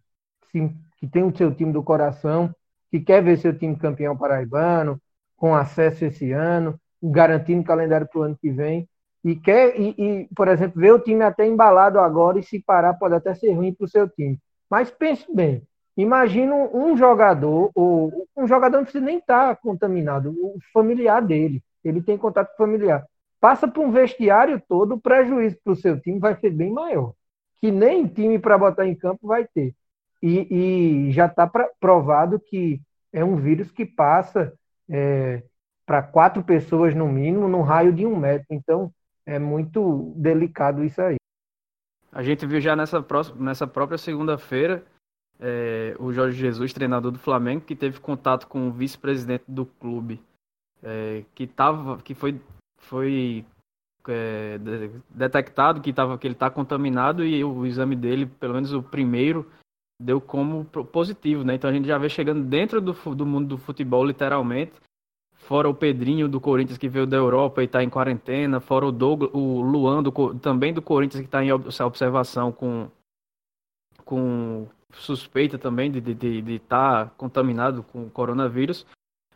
que 0.98 1.06
tem 1.06 1.22
o 1.22 1.34
seu 1.34 1.54
time 1.54 1.72
do 1.72 1.82
coração, 1.82 2.54
que 2.90 3.00
quer 3.00 3.22
ver 3.22 3.38
seu 3.38 3.56
time 3.56 3.76
campeão 3.76 4.16
paraibano, 4.16 5.00
com 5.36 5.54
acesso 5.54 6.04
esse 6.04 6.32
ano, 6.32 6.78
garantindo 7.02 7.64
calendário 7.64 8.06
para 8.06 8.20
o 8.20 8.22
ano 8.24 8.38
que 8.40 8.50
vem, 8.50 8.88
e 9.22 9.36
quer, 9.36 9.78
e, 9.78 9.94
e, 9.98 10.28
por 10.34 10.48
exemplo, 10.48 10.80
ver 10.80 10.92
o 10.92 10.98
time 10.98 11.22
até 11.22 11.46
embalado 11.46 11.98
agora 11.98 12.38
e 12.38 12.42
se 12.42 12.58
parar 12.60 12.94
pode 12.94 13.14
até 13.14 13.34
ser 13.34 13.52
ruim 13.52 13.72
para 13.72 13.84
o 13.84 13.88
seu 13.88 14.08
time. 14.08 14.38
Mas 14.68 14.90
pense 14.90 15.26
bem, 15.34 15.62
imagina 15.96 16.54
um 16.54 16.96
jogador, 16.96 17.70
ou 17.74 18.26
um 18.36 18.46
jogador 18.46 18.78
não 18.78 18.84
precisa 18.84 19.04
nem 19.04 19.18
estar 19.18 19.54
tá 19.54 19.56
contaminado, 19.56 20.30
o 20.30 20.58
familiar 20.72 21.20
dele, 21.20 21.62
ele 21.84 22.02
tem 22.02 22.16
contato 22.16 22.56
familiar. 22.56 23.04
Passa 23.40 23.66
por 23.66 23.84
um 23.84 23.90
vestiário 23.90 24.62
todo, 24.68 24.94
o 24.94 25.00
prejuízo 25.00 25.56
para 25.64 25.72
o 25.72 25.76
seu 25.76 25.98
time 25.98 26.18
vai 26.18 26.36
ser 26.36 26.50
bem 26.50 26.70
maior. 26.70 27.14
Que 27.60 27.70
nem 27.70 28.06
time 28.06 28.38
para 28.38 28.58
botar 28.58 28.86
em 28.86 28.94
campo 28.94 29.26
vai 29.26 29.46
ter. 29.46 29.74
E, 30.22 31.06
e 31.08 31.12
já 31.12 31.26
está 31.26 31.50
provado 31.80 32.38
que 32.38 32.80
é 33.12 33.24
um 33.24 33.36
vírus 33.36 33.70
que 33.70 33.86
passa 33.86 34.52
é, 34.88 35.42
para 35.86 36.02
quatro 36.02 36.42
pessoas 36.42 36.94
no 36.94 37.08
mínimo, 37.08 37.48
num 37.48 37.62
raio 37.62 37.92
de 37.92 38.06
um 38.06 38.16
metro. 38.16 38.46
Então, 38.50 38.92
é 39.24 39.38
muito 39.38 40.12
delicado 40.16 40.84
isso 40.84 41.00
aí. 41.00 41.16
A 42.12 42.22
gente 42.22 42.44
viu 42.46 42.60
já 42.60 42.74
nessa, 42.74 43.02
próxima, 43.02 43.44
nessa 43.44 43.66
própria 43.66 43.96
segunda-feira 43.96 44.84
é, 45.40 45.96
o 45.98 46.12
Jorge 46.12 46.38
Jesus, 46.38 46.72
treinador 46.72 47.10
do 47.10 47.18
Flamengo, 47.18 47.64
que 47.64 47.74
teve 47.74 47.98
contato 47.98 48.46
com 48.46 48.68
o 48.68 48.72
vice-presidente 48.72 49.44
do 49.48 49.64
clube, 49.64 50.22
é, 50.82 51.24
que, 51.34 51.46
tava, 51.46 51.96
que 52.02 52.14
foi, 52.14 52.40
foi 52.78 53.44
é, 54.06 54.58
detectado 55.08 55.80
que, 55.80 55.92
tava, 55.92 56.18
que 56.18 56.26
ele 56.26 56.34
está 56.34 56.50
contaminado 56.50 57.24
e 57.24 57.42
o 57.42 57.64
exame 57.64 57.96
dele, 57.96 58.26
pelo 58.26 58.54
menos 58.54 58.72
o 58.72 58.82
primeiro, 58.82 59.50
deu 60.00 60.20
como 60.20 60.64
positivo, 60.64 61.44
né? 61.44 61.54
Então 61.54 61.68
a 61.68 61.72
gente 61.72 61.86
já 61.86 61.98
vê 61.98 62.08
chegando 62.08 62.42
dentro 62.42 62.80
do, 62.80 62.92
do 63.14 63.26
mundo 63.26 63.48
do 63.48 63.58
futebol, 63.58 64.02
literalmente, 64.02 64.72
fora 65.34 65.68
o 65.68 65.74
Pedrinho 65.74 66.26
do 66.26 66.40
Corinthians 66.40 66.78
que 66.78 66.88
veio 66.88 67.06
da 67.06 67.18
Europa 67.18 67.60
e 67.60 67.66
está 67.66 67.82
em 67.82 67.90
quarentena, 67.90 68.60
fora 68.60 68.86
o, 68.86 68.92
Douglas, 68.92 69.30
o 69.34 69.60
Luan 69.60 70.02
do, 70.02 70.34
também 70.38 70.72
do 70.72 70.80
Corinthians 70.80 71.20
que 71.20 71.26
está 71.26 71.44
em 71.44 71.52
observação 71.52 72.50
com, 72.50 72.88
com 74.04 74.66
suspeita 74.92 75.58
também 75.58 75.90
de 75.90 75.98
estar 75.98 76.14
de, 76.14 76.42
de, 76.42 76.58
tá 76.60 77.10
contaminado 77.16 77.82
com 77.82 78.08
coronavírus. 78.08 78.86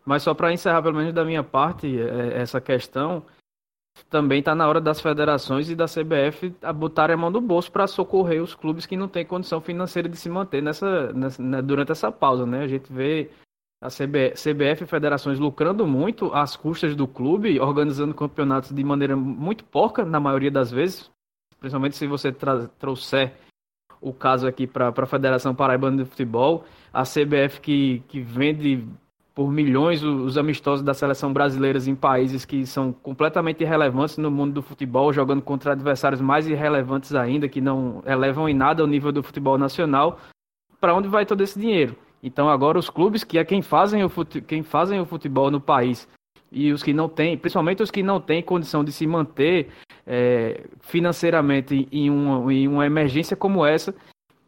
Mas 0.05 0.23
só 0.23 0.35
para 0.35 0.53
encerrar, 0.53 0.83
pelo 0.83 0.97
menos 0.97 1.13
da 1.15 1.25
minha 1.25 1.43
parte, 1.43 1.99
é, 1.99 2.41
essa 2.41 2.61
questão, 2.61 3.23
também 4.11 4.41
está 4.41 4.55
na 4.55 4.69
hora 4.69 4.81
das 4.81 5.01
federações 5.01 5.71
e 5.71 5.77
da 5.77 5.87
CBF 5.87 6.55
a 6.63 6.73
botarem 6.73 7.15
a 7.15 7.17
mão 7.17 7.31
no 7.31 7.41
bolso 7.41 7.71
para 7.71 7.87
socorrer 7.87 8.43
os 8.43 8.55
clubes 8.55 8.87
que 8.87 8.97
não 8.97 9.09
têm 9.09 9.25
condição 9.25 9.61
financeira 9.61 10.09
de 10.09 10.17
se 10.17 10.29
manter 10.29 10.63
nessa, 10.63 11.13
nessa 11.13 11.43
né, 11.43 11.63
durante 11.63 11.93
essa 11.93 12.11
pausa. 12.11 12.45
Né? 12.45 12.63
A 12.63 12.69
gente 12.69 12.93
vê 12.93 13.31
a 13.81 13.89
CBF 13.89 14.85
e 14.85 14.87
federações 14.87 15.39
lucrando 15.39 15.87
muito 15.87 16.33
às 16.33 16.57
custas 16.57 16.97
do 16.97 17.07
clube, 17.07 17.61
organizando 17.61 18.15
campeonatos 18.15 18.73
de 18.73 18.83
maneira 18.83 19.15
muito 19.15 19.65
porca, 19.65 20.05
na 20.05 20.19
maioria 20.19 20.51
das 20.51 20.71
vezes, 20.71 21.11
principalmente 21.61 21.97
se 21.97 22.07
você 22.07 22.33
trouxer 22.33 23.35
o 24.01 24.13
caso 24.13 24.47
aqui 24.47 24.67
para 24.67 24.89
a 24.89 25.07
Federação 25.07 25.55
Paraibana 25.55 26.03
de 26.03 26.09
Futebol, 26.09 26.65
a 26.93 27.03
CBF 27.03 27.61
que, 27.61 28.03
que 28.09 28.21
vende 28.21 28.87
por 29.35 29.51
milhões 29.51 30.03
os 30.03 30.39
amistosos 30.39 30.85
da 30.85 30.95
seleção 30.95 31.33
brasileira 31.33 31.79
em 31.87 31.95
países 31.95 32.45
que 32.45 32.65
são 32.65 32.93
completamente 32.93 33.65
irrelevantes 33.65 34.17
no 34.17 34.31
mundo 34.31 34.53
do 34.53 34.63
futebol, 34.63 35.13
jogando 35.13 35.43
contra 35.43 35.73
adversários 35.73 36.21
mais 36.21 36.47
irrelevantes 36.47 37.15
ainda, 37.15 37.49
que 37.49 37.61
não 37.61 38.03
elevam 38.07 38.49
em 38.49 38.55
nada 38.55 38.85
o 38.85 38.87
nível 38.87 39.11
do 39.11 39.23
futebol 39.23 39.59
nacional. 39.59 40.21
Para 40.81 40.95
onde 40.95 41.09
vai 41.09 41.27
todo 41.27 41.43
esse 41.43 41.59
dinheiro? 41.59 41.97
Então 42.23 42.49
agora 42.49 42.79
os 42.79 42.89
clubes, 42.89 43.25
que 43.25 43.37
é 43.37 43.45
quem 43.45 43.61
fazem 43.61 44.05
o, 44.05 44.09
fute, 44.09 44.41
quem 44.41 44.63
fazem 44.63 45.01
o 45.01 45.05
futebol 45.05 45.51
no 45.51 45.61
país, 45.61 46.09
e 46.53 46.73
os 46.73 46.83
que 46.83 46.93
não 46.93 47.09
têm, 47.09 47.37
principalmente 47.37 47.83
os 47.83 47.91
que 47.91 48.03
não 48.03 48.21
têm 48.21 48.41
condição 48.41 48.85
de 48.85 48.93
se 48.93 49.07
manter 49.07 49.69
é, 50.07 50.65
financeiramente 50.81 51.89
em 51.91 52.09
uma, 52.09 52.53
em 52.53 52.69
uma 52.69 52.87
emergência 52.87 53.37
como 53.37 53.67
essa, 53.67 53.93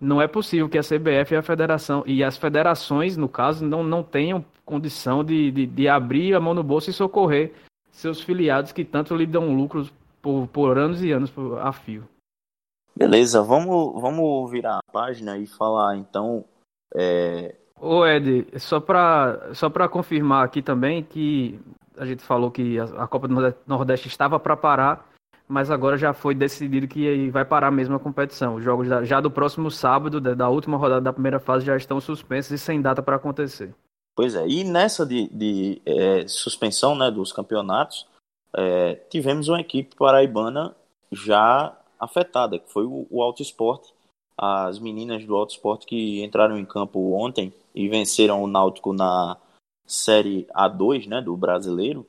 não 0.00 0.20
é 0.20 0.28
possível 0.28 0.68
que 0.68 0.78
a 0.78 0.82
CBF 0.82 1.34
e 1.34 1.36
a 1.36 1.42
federação, 1.42 2.02
e 2.06 2.22
as 2.22 2.36
federações, 2.36 3.16
no 3.16 3.28
caso, 3.28 3.64
não, 3.64 3.82
não 3.82 4.02
tenham 4.02 4.44
condição 4.64 5.24
de, 5.24 5.50
de, 5.50 5.66
de 5.66 5.88
abrir 5.88 6.34
a 6.34 6.40
mão 6.40 6.54
no 6.54 6.62
bolso 6.62 6.90
e 6.90 6.92
socorrer 6.92 7.52
seus 7.90 8.20
filiados 8.20 8.72
que 8.72 8.84
tanto 8.84 9.14
lhe 9.14 9.26
dão 9.26 9.54
lucros 9.54 9.92
por, 10.20 10.46
por 10.48 10.76
anos 10.76 11.02
e 11.02 11.12
anos 11.12 11.32
a 11.62 11.72
fio. 11.72 12.04
Beleza, 12.94 13.42
vamos, 13.42 14.00
vamos 14.00 14.50
virar 14.50 14.78
a 14.78 14.92
página 14.92 15.38
e 15.38 15.46
falar 15.46 15.96
então 15.96 16.44
é, 16.94 17.54
Ô 17.80 18.06
Ed, 18.06 18.46
só 18.58 18.80
para 18.80 19.52
só 19.52 19.68
confirmar 19.88 20.44
aqui 20.44 20.62
também 20.62 21.02
que 21.02 21.60
a 21.96 22.06
gente 22.06 22.22
falou 22.22 22.50
que 22.50 22.78
a, 22.78 22.84
a 22.84 23.06
Copa 23.06 23.28
do 23.28 23.54
Nordeste 23.66 24.08
estava 24.08 24.40
para 24.40 24.56
parar, 24.56 25.06
mas 25.48 25.70
agora 25.70 25.96
já 25.96 26.12
foi 26.12 26.34
decidido 26.34 26.88
que 26.88 27.30
vai 27.30 27.44
parar 27.44 27.70
mesmo 27.70 27.94
a 27.94 28.00
competição. 28.00 28.56
Os 28.56 28.64
jogos 28.64 28.88
já, 29.04 29.20
do 29.20 29.30
próximo 29.30 29.70
sábado, 29.70 30.20
da, 30.20 30.34
da, 30.34 30.48
última 30.48 30.76
rodada 30.76 31.00
da 31.00 31.12
primeira 31.12 31.38
fase, 31.38 31.64
já 31.64 31.76
estão 31.76 32.00
suspensos 32.00 32.52
e 32.52 32.58
sem 32.58 32.82
data 32.82 33.02
para 33.02 33.16
acontecer. 33.16 33.74
Pois 34.14 34.34
é, 34.34 34.46
e 34.48 34.64
nessa 34.64 35.04
de, 35.04 35.28
de 35.28 35.80
é, 35.84 36.26
suspensão 36.26 36.96
né, 36.96 37.10
dos 37.10 37.32
campeonatos, 37.32 38.06
é, 38.54 38.94
tivemos 39.10 39.48
uma 39.48 39.60
equipe 39.60 39.94
paraibana 39.94 40.74
já 41.12 41.76
afetada, 42.00 42.58
que 42.58 42.72
foi 42.72 42.84
o, 42.84 43.06
o 43.10 43.22
Alto 43.22 43.42
Esporte. 43.42 43.94
As 44.38 44.78
meninas 44.78 45.24
do 45.24 45.34
Alto 45.36 45.50
Esporte 45.50 45.86
que 45.86 46.24
entraram 46.24 46.58
em 46.58 46.64
campo 46.64 47.12
ontem 47.14 47.52
e 47.74 47.88
venceram 47.88 48.42
o 48.42 48.46
Náutico 48.46 48.92
na 48.92 49.36
Série 49.86 50.46
A2, 50.54 51.06
né, 51.06 51.22
do 51.22 51.36
brasileiro, 51.36 52.06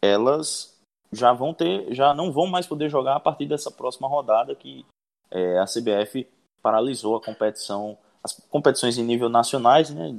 elas 0.00 0.71
já 1.12 1.32
vão 1.32 1.52
ter, 1.52 1.92
já 1.94 2.14
não 2.14 2.32
vão 2.32 2.46
mais 2.46 2.66
poder 2.66 2.88
jogar 2.88 3.16
a 3.16 3.20
partir 3.20 3.46
dessa 3.46 3.70
próxima 3.70 4.08
rodada 4.08 4.54
que 4.54 4.84
é, 5.30 5.58
a 5.58 5.64
CBF 5.64 6.26
paralisou 6.62 7.16
a 7.16 7.22
competição, 7.22 7.98
as 8.22 8.32
competições 8.50 8.96
em 8.96 9.04
nível 9.04 9.28
nacionais, 9.28 9.90
né, 9.90 10.16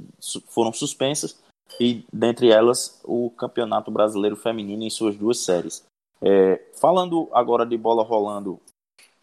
foram 0.48 0.72
suspensas 0.72 1.42
e 1.80 2.04
dentre 2.12 2.50
elas 2.50 3.00
o 3.04 3.30
Campeonato 3.30 3.90
Brasileiro 3.90 4.36
Feminino 4.36 4.84
em 4.84 4.90
suas 4.90 5.16
duas 5.16 5.38
séries. 5.38 5.84
É, 6.22 6.56
falando 6.80 7.28
agora 7.32 7.66
de 7.66 7.76
bola 7.76 8.02
rolando 8.02 8.60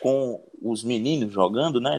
com 0.02 0.44
os 0.62 0.84
meninos 0.84 1.32
jogando, 1.32 1.80
né? 1.80 1.96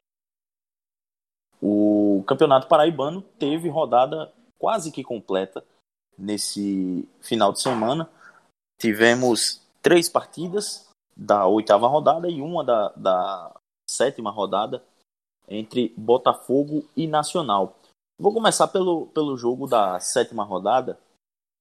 O 1.60 2.24
Campeonato 2.26 2.66
Paraibano 2.66 3.22
teve 3.38 3.68
rodada 3.68 4.32
quase 4.58 4.90
que 4.90 5.02
completa 5.02 5.64
nesse 6.18 7.08
final 7.20 7.52
de 7.52 7.60
semana. 7.60 8.08
Tivemos 8.80 9.61
três 9.82 10.08
partidas 10.08 10.88
da 11.16 11.46
oitava 11.46 11.86
rodada 11.86 12.28
e 12.28 12.40
uma 12.40 12.64
da, 12.64 12.88
da 12.90 13.60
sétima 13.88 14.30
rodada 14.30 14.82
entre 15.48 15.92
Botafogo 15.96 16.88
e 16.96 17.06
Nacional. 17.06 17.76
Vou 18.18 18.32
começar 18.32 18.68
pelo, 18.68 19.06
pelo 19.08 19.36
jogo 19.36 19.66
da 19.66 19.98
sétima 20.00 20.44
rodada, 20.44 20.98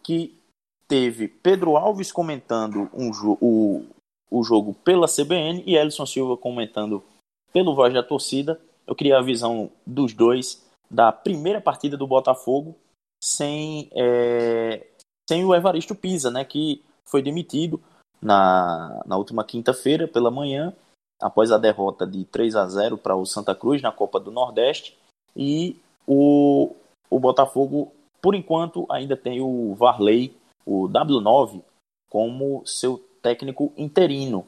que 0.03 0.39
teve 0.87 1.27
Pedro 1.27 1.75
Alves 1.75 2.11
comentando 2.11 2.89
um 2.93 3.11
jo 3.11 3.37
o, 3.41 3.85
o 4.29 4.43
jogo 4.43 4.73
pela 4.73 5.07
CBN 5.07 5.63
e 5.65 5.75
Elson 5.75 6.05
Silva 6.05 6.37
comentando 6.37 7.03
pelo 7.51 7.75
Voz 7.75 7.93
da 7.93 8.03
Torcida 8.03 8.61
eu 8.91 8.95
queria 8.95 9.17
a 9.17 9.21
visão 9.21 9.71
dos 9.85 10.13
dois 10.13 10.61
da 10.89 11.11
primeira 11.11 11.61
partida 11.61 11.95
do 11.95 12.07
Botafogo 12.07 12.75
sem, 13.23 13.89
é, 13.93 14.85
sem 15.29 15.45
o 15.45 15.55
Evaristo 15.55 15.95
Pisa, 15.95 16.29
né, 16.29 16.43
que 16.43 16.83
foi 17.05 17.21
demitido 17.21 17.81
na, 18.21 19.01
na 19.05 19.17
última 19.17 19.43
quinta-feira 19.43 20.07
pela 20.07 20.29
manhã, 20.29 20.73
após 21.19 21.51
a 21.51 21.57
derrota 21.57 22.05
de 22.05 22.25
3 22.25 22.55
a 22.55 22.67
0 22.67 22.97
para 22.97 23.15
o 23.15 23.25
Santa 23.25 23.55
Cruz 23.55 23.81
na 23.81 23.91
Copa 23.91 24.19
do 24.19 24.31
Nordeste. 24.31 24.97
E 25.35 25.79
o, 26.05 26.75
o 27.09 27.19
Botafogo, 27.19 27.91
por 28.21 28.35
enquanto, 28.35 28.85
ainda 28.89 29.15
tem 29.15 29.41
o 29.41 29.73
Varley, 29.75 30.35
o 30.65 30.87
W9, 30.87 31.61
como 32.09 32.65
seu 32.65 32.97
técnico 33.21 33.73
interino. 33.77 34.47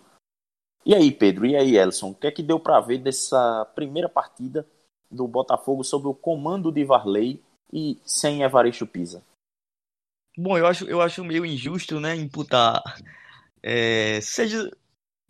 E 0.86 0.94
aí, 0.94 1.12
Pedro, 1.12 1.46
e 1.46 1.56
aí, 1.56 1.78
Elson, 1.78 2.10
o 2.10 2.16
que 2.16 2.28
é 2.28 2.32
que 2.32 2.44
deu 2.44 2.60
para 2.60 2.82
ver 2.82 2.98
dessa 2.98 3.66
primeira 3.74 4.10
partida 4.10 4.68
do 5.10 5.28
Botafogo 5.28 5.84
sob 5.84 6.08
o 6.08 6.14
comando 6.14 6.72
de 6.72 6.84
Varley 6.84 7.42
e 7.72 7.98
sem 8.06 8.42
Evaristo 8.42 8.86
Pisa? 8.86 9.24
Bom, 10.38 10.58
eu 10.58 10.66
acho, 10.66 10.86
eu 10.86 11.00
acho 11.00 11.24
meio 11.24 11.46
injusto, 11.46 12.00
né, 12.00 12.16
imputar, 12.16 12.82
é, 13.64 14.20
seja 14.22 14.70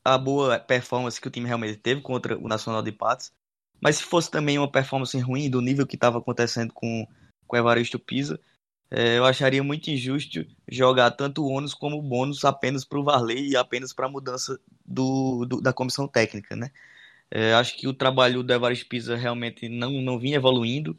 a 0.03 0.17
boa 0.17 0.59
performance 0.59 1.21
que 1.21 1.27
o 1.27 1.31
time 1.31 1.47
realmente 1.47 1.77
teve 1.77 2.01
contra 2.01 2.37
o 2.37 2.47
Nacional 2.47 2.81
de 2.81 2.91
Patos, 2.91 3.31
mas 3.79 3.97
se 3.97 4.03
fosse 4.03 4.29
também 4.31 4.57
uma 4.57 4.71
performance 4.71 5.17
ruim 5.19 5.49
do 5.49 5.61
nível 5.61 5.85
que 5.85 5.95
estava 5.95 6.17
acontecendo 6.17 6.73
com, 6.73 7.07
com 7.47 7.55
o 7.55 7.59
Evaristo 7.59 7.99
Pisa, 7.99 8.39
é, 8.89 9.17
eu 9.17 9.25
acharia 9.25 9.63
muito 9.63 9.89
injusto 9.89 10.45
jogar 10.69 11.11
tanto 11.11 11.43
o 11.43 11.49
ônus 11.49 11.73
como 11.73 11.97
o 11.97 12.01
bônus 12.01 12.45
apenas 12.45 12.85
para 12.85 12.99
o 12.99 13.03
Varley 13.03 13.49
e 13.49 13.55
apenas 13.55 13.93
para 13.93 14.05
a 14.05 14.09
mudança 14.09 14.59
do, 14.85 15.45
do, 15.45 15.61
da 15.61 15.73
comissão 15.73 16.07
técnica, 16.07 16.55
né? 16.55 16.71
É, 17.31 17.53
acho 17.53 17.75
que 17.77 17.87
o 17.87 17.93
trabalho 17.93 18.43
do 18.43 18.53
Evaristo 18.53 18.87
Pisa 18.87 19.15
realmente 19.15 19.67
não, 19.67 19.91
não 20.01 20.19
vinha 20.19 20.35
evoluindo, 20.35 20.97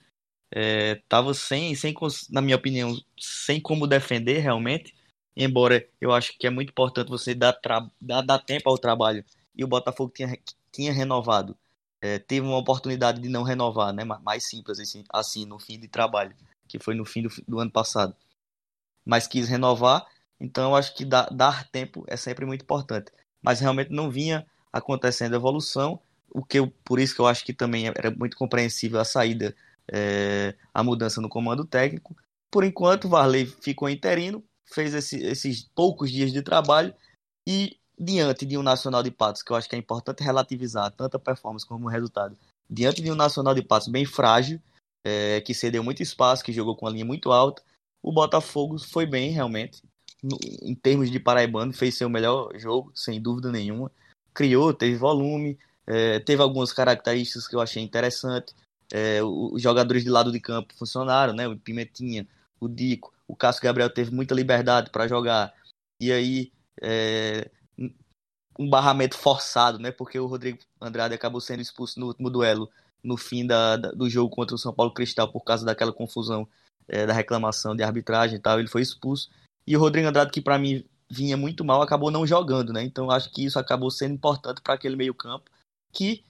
estava 0.52 1.30
é, 1.30 1.34
sem, 1.34 1.74
sem, 1.74 1.94
na 2.30 2.40
minha 2.40 2.56
opinião, 2.56 2.96
sem 3.18 3.60
como 3.60 3.86
defender 3.86 4.38
realmente, 4.38 4.93
embora 5.36 5.86
eu 6.00 6.12
acho 6.12 6.36
que 6.38 6.46
é 6.46 6.50
muito 6.50 6.70
importante 6.70 7.08
você 7.08 7.34
dar, 7.34 7.58
dar, 8.00 8.22
dar 8.22 8.38
tempo 8.38 8.68
ao 8.68 8.78
trabalho, 8.78 9.24
e 9.54 9.64
o 9.64 9.68
Botafogo 9.68 10.12
tinha, 10.14 10.36
tinha 10.72 10.92
renovado, 10.92 11.56
é, 12.00 12.18
teve 12.18 12.46
uma 12.46 12.58
oportunidade 12.58 13.20
de 13.20 13.28
não 13.28 13.42
renovar, 13.42 13.92
né? 13.92 14.04
mais 14.04 14.48
simples 14.48 14.78
assim, 14.78 15.04
assim 15.12 15.46
no 15.46 15.58
fim 15.58 15.78
de 15.78 15.88
trabalho 15.88 16.34
que 16.68 16.78
foi 16.78 16.94
no 16.94 17.04
fim 17.04 17.22
do, 17.22 17.30
do 17.46 17.60
ano 17.60 17.70
passado. 17.70 18.14
Mas 19.04 19.26
quis 19.26 19.48
renovar, 19.48 20.06
então 20.40 20.70
eu 20.70 20.76
acho 20.76 20.94
que 20.94 21.04
dar, 21.04 21.68
tempo 21.70 22.04
é 22.06 22.16
sempre 22.16 22.44
muito 22.44 22.62
importante. 22.62 23.12
Mas 23.42 23.60
realmente 23.60 23.90
não 23.90 24.10
vinha 24.10 24.46
acontecendo 24.72 25.36
evolução, 25.36 26.00
o 26.30 26.44
que 26.44 26.58
eu, 26.58 26.68
por 26.84 26.98
isso 26.98 27.14
que 27.14 27.20
eu 27.20 27.26
acho 27.26 27.44
que 27.44 27.52
também 27.52 27.86
era 27.86 28.10
muito 28.10 28.36
compreensível 28.36 28.98
a 28.98 29.04
saída, 29.04 29.54
é, 29.92 30.54
a 30.72 30.82
mudança 30.82 31.20
no 31.20 31.28
comando 31.28 31.64
técnico. 31.64 32.16
Por 32.50 32.64
enquanto, 32.64 33.08
Varley 33.08 33.46
ficou 33.46 33.88
interino, 33.88 34.42
fez 34.64 34.94
esse, 34.94 35.22
esses 35.22 35.62
poucos 35.74 36.10
dias 36.10 36.32
de 36.32 36.42
trabalho 36.42 36.94
e 37.46 37.76
diante 37.98 38.44
de 38.44 38.58
um 38.58 38.62
Nacional 38.62 39.02
de 39.02 39.10
Patos, 39.10 39.42
que 39.42 39.52
eu 39.52 39.56
acho 39.56 39.68
que 39.68 39.76
é 39.76 39.78
importante 39.78 40.22
relativizar 40.22 40.90
tanto 40.90 41.16
a 41.16 41.20
performance 41.20 41.66
como 41.66 41.86
o 41.86 41.90
resultado, 41.90 42.36
diante 42.68 43.02
de 43.02 43.10
um 43.10 43.14
Nacional 43.14 43.54
de 43.54 43.62
Patos 43.62 43.88
bem 43.88 44.04
frágil, 44.04 44.60
é, 45.04 45.40
que 45.40 45.54
cedeu 45.54 45.84
muito 45.84 46.02
espaço, 46.02 46.42
que 46.42 46.52
jogou 46.52 46.76
com 46.76 46.86
a 46.86 46.90
linha 46.90 47.04
muito 47.04 47.30
alta. 47.30 47.62
O 48.02 48.12
Botafogo 48.12 48.78
foi 48.78 49.06
bem, 49.06 49.30
realmente. 49.30 49.82
No, 50.22 50.38
em 50.62 50.74
termos 50.74 51.10
de 51.10 51.20
paraibano, 51.20 51.72
fez 51.72 51.96
seu 51.96 52.08
melhor 52.08 52.58
jogo, 52.58 52.90
sem 52.94 53.20
dúvida 53.20 53.52
nenhuma. 53.52 53.92
Criou, 54.32 54.72
teve 54.72 54.96
volume, 54.96 55.58
é, 55.86 56.18
teve 56.18 56.42
algumas 56.42 56.72
características 56.72 57.46
que 57.46 57.54
eu 57.54 57.60
achei 57.60 57.82
interessante. 57.82 58.54
É, 58.92 59.22
os 59.22 59.60
jogadores 59.60 60.02
de 60.02 60.10
lado 60.10 60.32
de 60.32 60.40
campo 60.40 60.74
funcionaram, 60.74 61.34
né? 61.34 61.46
O 61.46 61.56
Pimentinha, 61.56 62.26
o 62.58 62.68
Dico, 62.68 63.13
o 63.28 63.36
Cássio 63.36 63.62
Gabriel 63.62 63.90
teve 63.90 64.10
muita 64.10 64.34
liberdade 64.34 64.90
para 64.90 65.08
jogar. 65.08 65.54
E 66.00 66.12
aí, 66.12 66.52
é, 66.80 67.50
um 68.58 68.68
barramento 68.68 69.16
forçado, 69.16 69.78
né? 69.78 69.90
Porque 69.90 70.18
o 70.18 70.26
Rodrigo 70.26 70.58
Andrade 70.80 71.14
acabou 71.14 71.40
sendo 71.40 71.60
expulso 71.60 71.98
no 71.98 72.06
último 72.06 72.30
duelo 72.30 72.70
no 73.02 73.16
fim 73.16 73.46
da, 73.46 73.76
da, 73.76 73.90
do 73.90 74.08
jogo 74.08 74.34
contra 74.34 74.54
o 74.54 74.58
São 74.58 74.72
Paulo 74.72 74.92
Cristal 74.92 75.30
por 75.30 75.42
causa 75.42 75.64
daquela 75.64 75.92
confusão 75.92 76.48
é, 76.88 77.06
da 77.06 77.12
reclamação 77.12 77.76
de 77.76 77.82
arbitragem 77.82 78.36
e 78.36 78.40
tal, 78.40 78.58
ele 78.58 78.68
foi 78.68 78.82
expulso. 78.82 79.30
E 79.66 79.76
o 79.76 79.80
Rodrigo 79.80 80.08
Andrade, 80.08 80.30
que 80.30 80.40
para 80.40 80.58
mim 80.58 80.84
vinha 81.10 81.36
muito 81.36 81.64
mal, 81.64 81.82
acabou 81.82 82.10
não 82.10 82.26
jogando, 82.26 82.72
né? 82.72 82.82
Então 82.82 83.10
acho 83.10 83.30
que 83.30 83.44
isso 83.44 83.58
acabou 83.58 83.90
sendo 83.90 84.14
importante 84.14 84.60
para 84.62 84.74
aquele 84.74 84.96
meio-campo 84.96 85.50
que 85.92 86.24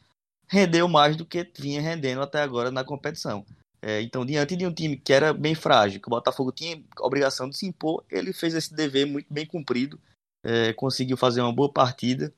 rendeu 0.49 0.89
mais 0.89 1.17
do 1.17 1.25
que 1.25 1.49
vinha 1.59 1.81
rendendo 1.81 2.21
até 2.21 2.43
agora 2.43 2.71
na 2.71 2.85
competição. 2.85 3.45
É, 3.87 4.01
então, 4.01 4.25
diante 4.25 4.57
de 4.57 4.67
um 4.67 4.73
time 4.73 4.97
que 4.97 5.13
era 5.13 5.33
bem 5.33 5.55
frágil, 5.55 6.01
que 6.01 6.09
o 6.09 6.11
Botafogo 6.11 6.51
tinha 6.53 6.83
a 6.97 7.07
obrigação 7.07 7.49
de 7.51 7.57
se 7.57 7.67
impor, 7.67 8.03
ele 8.11 8.33
fez 8.33 8.55
esse 8.55 8.75
dever 8.75 9.07
muito 9.07 9.27
bem 9.33 9.45
cumprido, 9.45 10.01
é, 10.43 10.73
conseguiu 10.73 11.17
fazer 11.17 11.43
uma 11.43 11.53
boa 11.53 11.71
partida 11.71 12.33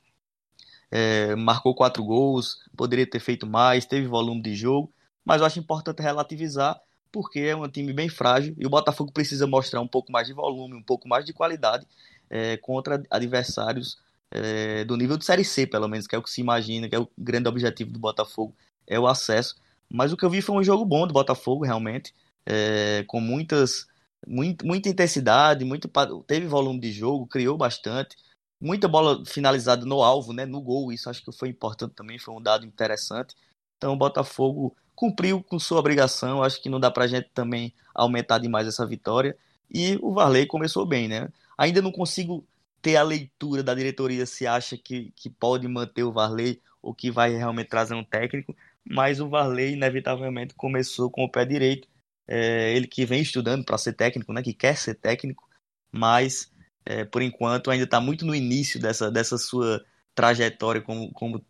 é, 0.91 1.35
marcou 1.35 1.75
quatro 1.75 2.05
gols, 2.05 2.59
poderia 2.77 3.07
ter 3.07 3.21
feito 3.21 3.47
mais, 3.47 3.85
teve 3.85 4.07
volume 4.07 4.43
de 4.43 4.55
jogo, 4.55 4.93
mas 5.25 5.41
eu 5.41 5.47
acho 5.47 5.59
importante 5.59 6.03
relativizar 6.03 6.81
porque 7.11 7.41
é 7.41 7.57
um 7.57 7.69
time 7.69 7.93
bem 7.93 8.09
frágil 8.09 8.55
e 8.59 8.67
o 8.67 8.71
Botafogo 8.71 9.11
precisa 9.13 9.47
mostrar 9.47 9.81
um 9.81 9.89
pouco 9.89 10.13
mais 10.13 10.27
de 10.27 10.35
volume, 10.35 10.75
um 10.75 10.83
pouco 10.83 11.09
mais 11.09 11.25
de 11.25 11.33
qualidade 11.33 11.87
é, 12.29 12.57
contra 12.59 13.03
adversários 13.11 13.99
é, 14.31 14.85
do 14.85 14.97
nível 14.97 15.17
de 15.17 15.25
Série 15.25 15.45
C, 15.45 15.67
pelo 15.67 15.89
menos, 15.89 16.07
que 16.07 16.15
é 16.15 16.19
o 16.19 16.23
que 16.23 16.31
se 16.31 16.41
imagina, 16.41 16.89
que 16.89 16.95
é 16.95 16.99
o 16.99 17.09
grande 17.17 17.49
objetivo 17.49 17.91
do 17.91 17.99
Botafogo, 17.99 18.55
é 18.87 18.99
o 19.01 19.07
acesso. 19.07 19.57
Mas 19.93 20.13
o 20.13 20.17
que 20.17 20.25
eu 20.25 20.31
vi 20.31 20.43
foi 20.43 20.57
um 20.57 20.63
jogo 20.63 20.85
bom 20.85 21.07
do 21.07 21.15
Botafogo, 21.15 21.65
realmente, 21.65 22.15
é, 22.45 23.05
com 23.07 23.21
muitas, 23.21 23.87
muito, 24.27 24.67
muita 24.67 24.89
intensidade, 24.89 25.65
muito, 25.65 25.91
teve 26.27 26.47
volume 26.47 26.81
de 26.81 26.93
jogo, 26.93 27.27
criou 27.27 27.57
bastante, 27.57 28.17
muita 28.61 28.89
bola 28.89 29.25
finalizada 29.27 29.85
no 29.85 30.03
alvo, 30.03 30.33
né, 30.33 30.47
no 30.47 30.61
gol, 30.61 30.93
isso 30.93 31.11
acho 31.11 31.25
que 31.25 31.33
foi 31.33 31.49
importante 31.51 31.95
também, 31.95 32.19
foi 32.19 32.35
um 32.35 32.43
dado 32.43 32.65
interessante. 32.67 33.35
Então 33.77 33.93
o 33.93 33.97
Botafogo 33.97 34.75
cumpriu 34.95 35.43
com 35.43 35.59
sua 35.59 35.79
obrigação, 35.79 36.43
acho 36.43 36.61
que 36.61 36.69
não 36.69 36.81
dá 36.81 36.91
pra 36.91 37.07
gente 37.07 37.29
também 37.35 37.73
aumentar 37.95 38.39
demais 38.39 38.67
essa 38.67 38.87
vitória. 38.87 39.37
E 39.71 39.99
o 40.01 40.13
Varley 40.13 40.47
começou 40.47 40.87
bem, 40.87 41.09
né? 41.09 41.29
Ainda 41.59 41.83
não 41.83 41.93
consigo 41.93 42.47
ter 42.81 42.97
a 42.97 43.03
leitura 43.03 43.63
da 43.63 43.75
diretoria 43.75 44.25
se 44.25 44.47
acha 44.47 44.77
que, 44.77 45.13
que 45.17 45.29
pode 45.29 45.67
manter 45.69 46.05
o 46.05 46.13
Varley 46.13 46.61
ou 46.81 46.95
que 46.95 47.11
vai 47.11 47.35
realmente 47.35 47.69
trazer 47.69 47.95
um 47.95 48.05
técnico, 48.05 48.57
mas 48.89 49.21
o 49.21 49.29
Varley 49.29 49.73
inevitavelmente 49.73 50.55
começou 50.55 51.11
com 51.11 51.25
o 51.25 51.31
pé 51.31 51.45
direito. 51.45 51.89
É, 52.29 52.75
ele 52.75 52.87
que 52.87 53.05
vem 53.05 53.23
estudando 53.23 53.65
para 53.65 53.79
ser 53.79 53.93
técnico, 53.93 54.33
né? 54.33 54.43
Que 54.43 54.55
quer 54.55 54.77
ser 54.77 54.95
técnico, 54.95 55.49
mas 55.93 56.53
é, 56.85 57.05
por 57.05 57.23
enquanto, 57.23 57.71
ainda 57.71 57.85
está 57.85 58.01
muito 58.01 58.25
no 58.25 58.35
início 58.35 58.81
dessa, 58.81 59.11
dessa 59.11 59.37
sua 59.37 59.85
trajetória 60.15 60.81
como, 60.81 61.13
como 61.13 61.45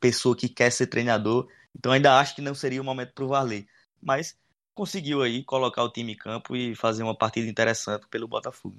pessoa 0.00 0.36
que 0.36 0.48
quer 0.48 0.70
ser 0.70 0.86
treinador. 0.86 1.48
Então, 1.76 1.92
ainda 1.92 2.18
acho 2.18 2.34
que 2.34 2.42
não 2.42 2.54
seria 2.54 2.80
o 2.80 2.84
momento 2.84 3.12
para 3.12 3.24
o 3.24 3.28
Varley. 3.28 3.66
Mas 4.00 4.38
conseguiu 4.74 5.22
aí 5.22 5.42
colocar 5.44 5.82
o 5.82 5.90
time 5.90 6.12
em 6.12 6.16
campo 6.16 6.56
e 6.56 6.74
fazer 6.74 7.02
uma 7.02 7.16
partida 7.16 7.48
interessante 7.48 8.06
pelo 8.08 8.28
Botafogo. 8.28 8.78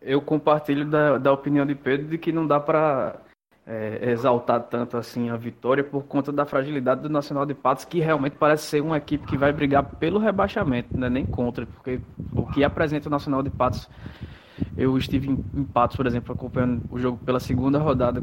Eu 0.00 0.20
compartilho 0.20 0.88
da, 0.88 1.18
da 1.18 1.32
opinião 1.32 1.66
de 1.66 1.74
Pedro 1.74 2.08
de 2.08 2.18
que 2.18 2.30
não 2.30 2.46
dá 2.46 2.60
para 2.60 3.20
é, 3.68 4.10
exaltar 4.10 4.62
tanto 4.62 4.96
assim 4.96 5.28
a 5.28 5.36
vitória 5.36 5.84
por 5.84 6.04
conta 6.04 6.32
da 6.32 6.46
fragilidade 6.46 7.02
do 7.02 7.10
Nacional 7.10 7.44
de 7.44 7.52
Patos, 7.52 7.84
que 7.84 8.00
realmente 8.00 8.36
parece 8.38 8.64
ser 8.64 8.80
uma 8.80 8.96
equipe 8.96 9.26
que 9.26 9.36
vai 9.36 9.52
brigar 9.52 9.84
pelo 9.84 10.18
rebaixamento, 10.18 10.98
né? 10.98 11.10
nem 11.10 11.26
contra, 11.26 11.66
porque 11.66 12.00
o 12.34 12.46
que 12.46 12.64
apresenta 12.64 13.08
o 13.08 13.10
Nacional 13.10 13.42
de 13.42 13.50
Patos 13.50 13.88
eu 14.76 14.96
estive 14.96 15.28
em, 15.28 15.64
Patos, 15.64 15.96
por 15.96 16.06
exemplo, 16.06 16.32
acompanhando 16.32 16.82
o 16.90 16.98
jogo 16.98 17.18
pela 17.24 17.38
segunda 17.38 17.78
rodada 17.78 18.20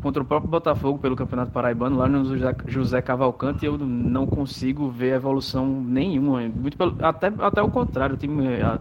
contra, 0.00 0.22
o 0.22 0.26
próprio 0.26 0.50
Botafogo 0.50 0.98
pelo 0.98 1.14
Campeonato 1.14 1.52
Paraibano, 1.52 1.96
lá 1.96 2.08
no 2.08 2.24
José, 2.66 3.02
Cavalcante, 3.02 3.64
eu 3.64 3.78
não 3.78 4.26
consigo 4.26 4.88
ver 4.90 5.14
evolução 5.14 5.66
nenhuma. 5.66 6.40
Muito 6.48 6.76
pelo, 6.76 6.96
até, 7.04 7.32
até 7.38 7.62
o 7.62 7.70
contrário, 7.70 8.14
o 8.14 8.18
time 8.18 8.60
a, 8.60 8.80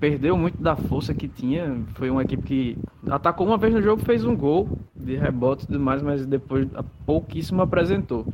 perdeu 0.00 0.36
muito 0.36 0.62
da 0.62 0.76
força 0.76 1.14
que 1.14 1.28
tinha. 1.28 1.82
Foi 1.94 2.10
uma 2.10 2.22
equipe 2.22 2.42
que 2.42 2.78
atacou 3.08 3.46
uma 3.46 3.58
vez 3.58 3.74
no 3.74 3.82
jogo, 3.82 4.02
fez 4.02 4.24
um 4.24 4.36
gol 4.36 4.68
de 4.94 5.16
rebote 5.16 5.64
e 5.64 5.66
tudo 5.66 5.80
mais, 5.80 6.02
mas 6.02 6.26
depois 6.26 6.68
pouquíssimo 7.06 7.62
apresentou. 7.62 8.26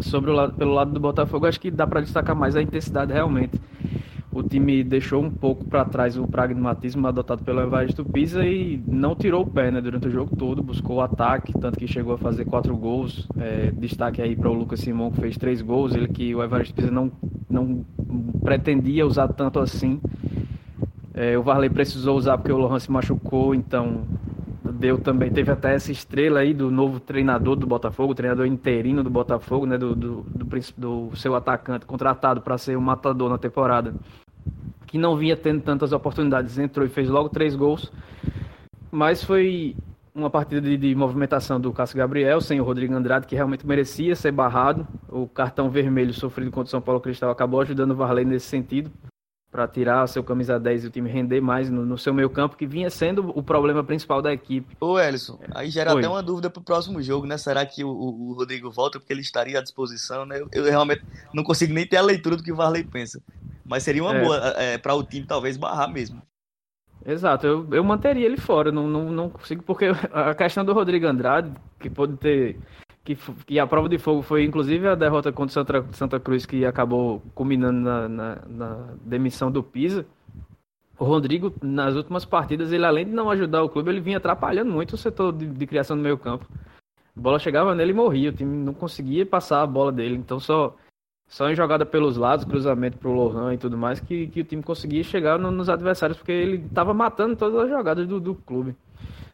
Sobre 0.00 0.30
o 0.30 0.34
lado, 0.34 0.54
pelo 0.54 0.72
lado 0.72 0.92
do 0.92 1.00
Botafogo, 1.00 1.46
acho 1.46 1.60
que 1.60 1.70
dá 1.70 1.86
para 1.86 2.00
destacar 2.00 2.34
mais 2.34 2.56
a 2.56 2.62
intensidade 2.62 3.12
realmente 3.12 3.60
o 4.34 4.42
time 4.42 4.82
deixou 4.82 5.22
um 5.22 5.30
pouco 5.30 5.64
para 5.64 5.84
trás 5.84 6.18
o 6.18 6.26
pragmatismo 6.26 7.06
adotado 7.06 7.44
pelo 7.44 7.60
Evaristo 7.60 8.04
Pisa 8.04 8.44
e 8.44 8.82
não 8.86 9.14
tirou 9.14 9.42
o 9.42 9.46
pé 9.46 9.70
né, 9.70 9.80
durante 9.80 10.08
o 10.08 10.10
jogo 10.10 10.34
todo, 10.34 10.60
buscou 10.60 10.96
o 10.96 11.00
ataque, 11.00 11.52
tanto 11.52 11.78
que 11.78 11.86
chegou 11.86 12.14
a 12.14 12.18
fazer 12.18 12.44
quatro 12.44 12.76
gols. 12.76 13.28
É, 13.38 13.70
destaque 13.70 14.20
aí 14.20 14.34
para 14.34 14.50
o 14.50 14.52
Lucas 14.52 14.80
Simão, 14.80 15.12
que 15.12 15.20
fez 15.20 15.38
três 15.38 15.62
gols, 15.62 15.94
ele 15.94 16.08
que 16.08 16.34
o 16.34 16.42
Evaristo 16.42 16.74
Pisa 16.74 16.90
não, 16.90 17.12
não 17.48 17.84
pretendia 18.42 19.06
usar 19.06 19.28
tanto 19.28 19.60
assim. 19.60 20.00
É, 21.14 21.38
o 21.38 21.42
Varley 21.42 21.70
precisou 21.70 22.16
usar 22.16 22.36
porque 22.36 22.52
o 22.52 22.58
Lohan 22.58 22.80
se 22.80 22.90
machucou, 22.90 23.54
então 23.54 24.02
deu 24.64 24.98
também. 24.98 25.30
Teve 25.30 25.52
até 25.52 25.74
essa 25.74 25.92
estrela 25.92 26.40
aí 26.40 26.52
do 26.52 26.70
novo 26.70 26.98
treinador 26.98 27.54
do 27.54 27.66
Botafogo, 27.66 28.14
treinador 28.14 28.46
interino 28.46 29.02
do 29.04 29.10
Botafogo, 29.10 29.64
né? 29.64 29.78
Do, 29.78 29.94
do, 29.94 30.22
do, 30.22 30.46
do 30.76 31.16
seu 31.16 31.34
atacante 31.34 31.86
contratado 31.86 32.40
para 32.40 32.58
ser 32.58 32.76
o 32.76 32.80
matador 32.80 33.30
na 33.30 33.38
temporada 33.38 33.94
que 34.94 34.98
não 34.98 35.16
vinha 35.16 35.36
tendo 35.36 35.60
tantas 35.60 35.92
oportunidades, 35.92 36.56
entrou 36.56 36.86
e 36.86 36.88
fez 36.88 37.08
logo 37.08 37.28
três 37.28 37.56
gols. 37.56 37.90
Mas 38.92 39.24
foi 39.24 39.74
uma 40.14 40.30
partida 40.30 40.60
de, 40.60 40.76
de, 40.76 40.94
movimentação 40.94 41.60
do 41.60 41.72
Cássio 41.72 41.98
Gabriel, 41.98 42.40
sem 42.40 42.60
o 42.60 42.64
Rodrigo 42.64 42.94
Andrade, 42.94 43.26
que 43.26 43.34
realmente 43.34 43.66
merecia 43.66 44.14
ser 44.14 44.30
barrado. 44.30 44.86
O 45.08 45.26
cartão 45.26 45.68
vermelho 45.68 46.14
sofrido 46.14 46.52
contra 46.52 46.68
o 46.68 46.70
São 46.70 46.80
Paulo 46.80 47.00
Cristal 47.00 47.28
acabou 47.28 47.60
ajudando 47.60 47.90
o 47.90 47.96
Varley 47.96 48.24
nesse 48.24 48.46
sentido, 48.46 48.88
para 49.54 49.68
tirar 49.68 50.04
seu 50.08 50.24
camisa 50.24 50.58
10 50.58 50.82
e 50.82 50.86
o 50.88 50.90
time 50.90 51.08
render 51.08 51.40
mais 51.40 51.70
no, 51.70 51.86
no, 51.86 51.96
seu 51.96 52.12
meio 52.12 52.28
campo, 52.28 52.56
que 52.56 52.66
vinha 52.66 52.90
sendo 52.90 53.30
o 53.38 53.40
problema 53.40 53.84
principal 53.84 54.20
da 54.20 54.32
equipe. 54.32 54.76
Ô 54.80 54.98
Ellison, 54.98 55.38
aí 55.54 55.70
gera 55.70 55.94
Oi. 55.94 56.00
até 56.00 56.08
uma 56.08 56.24
dúvida 56.24 56.50
pro 56.50 56.60
próximo 56.60 57.00
jogo, 57.00 57.24
né? 57.24 57.38
Será 57.38 57.64
que 57.64 57.84
o, 57.84 57.88
o, 57.88 58.32
Rodrigo 58.32 58.68
volta 58.68 58.98
porque 58.98 59.12
ele 59.12 59.20
estaria 59.20 59.60
à 59.60 59.62
disposição, 59.62 60.26
né? 60.26 60.40
Eu, 60.40 60.48
eu, 60.50 60.64
realmente 60.64 61.04
não 61.32 61.44
consigo 61.44 61.72
nem 61.72 61.86
ter 61.86 61.98
a 61.98 62.02
leitura 62.02 62.36
do 62.36 62.42
que 62.42 62.50
o 62.50 62.56
Varley 62.56 62.82
pensa. 62.82 63.22
Mas 63.64 63.84
seria 63.84 64.02
uma 64.02 64.16
é. 64.16 64.24
boa 64.24 64.36
é, 64.56 64.76
para 64.76 64.92
o 64.92 65.04
time 65.04 65.24
talvez 65.24 65.56
barrar 65.56 65.88
mesmo. 65.88 66.20
Exato, 67.06 67.46
eu, 67.46 67.68
eu 67.70 67.84
manteria 67.84 68.26
ele 68.26 68.38
fora, 68.38 68.72
não, 68.72 68.88
não, 68.88 69.12
não 69.12 69.30
consigo, 69.30 69.62
porque 69.62 69.84
a 70.12 70.34
questão 70.34 70.64
do 70.64 70.72
Rodrigo 70.72 71.06
Andrade, 71.06 71.52
que 71.78 71.88
pode 71.88 72.16
ter. 72.16 72.58
Que, 73.04 73.16
que 73.46 73.58
a 73.58 73.66
prova 73.66 73.88
de 73.88 73.98
fogo 73.98 74.22
foi 74.22 74.44
inclusive 74.44 74.88
a 74.88 74.94
derrota 74.94 75.30
contra 75.30 75.52
Santa, 75.52 75.84
Santa 75.92 76.18
Cruz, 76.18 76.46
que 76.46 76.64
acabou 76.64 77.22
culminando 77.34 77.80
na, 77.80 78.08
na, 78.08 78.38
na 78.48 78.88
demissão 79.04 79.50
do 79.50 79.62
Pisa. 79.62 80.06
O 80.98 81.04
Rodrigo, 81.04 81.52
nas 81.62 81.96
últimas 81.96 82.24
partidas, 82.24 82.72
ele 82.72 82.86
além 82.86 83.04
de 83.04 83.12
não 83.12 83.28
ajudar 83.30 83.62
o 83.62 83.68
clube, 83.68 83.90
ele 83.90 84.00
vinha 84.00 84.16
atrapalhando 84.16 84.72
muito 84.72 84.94
o 84.94 84.96
setor 84.96 85.32
de, 85.32 85.46
de 85.46 85.66
criação 85.66 85.96
do 85.96 86.02
meio 86.02 86.16
campo. 86.16 86.46
A 87.16 87.20
bola 87.20 87.38
chegava 87.38 87.74
nele 87.74 87.90
e 87.90 87.94
morria, 87.94 88.30
o 88.30 88.32
time 88.32 88.64
não 88.64 88.72
conseguia 88.72 89.26
passar 89.26 89.62
a 89.62 89.66
bola 89.66 89.92
dele, 89.92 90.16
então 90.16 90.40
só 90.40 90.74
só 91.26 91.50
em 91.50 91.54
jogada 91.54 91.84
pelos 91.86 92.16
lados, 92.16 92.44
cruzamento 92.44 92.98
pro 92.98 93.12
Lohan 93.12 93.54
e 93.54 93.58
tudo 93.58 93.76
mais, 93.76 93.98
que, 94.00 94.28
que 94.28 94.40
o 94.40 94.44
time 94.44 94.62
conseguia 94.62 95.02
chegar 95.02 95.38
no, 95.38 95.50
nos 95.50 95.68
adversários, 95.68 96.18
porque 96.18 96.32
ele 96.32 96.64
estava 96.66 96.94
matando 96.94 97.34
todas 97.34 97.64
as 97.64 97.70
jogadas 97.70 98.06
do, 98.06 98.20
do 98.20 98.34
clube, 98.34 98.76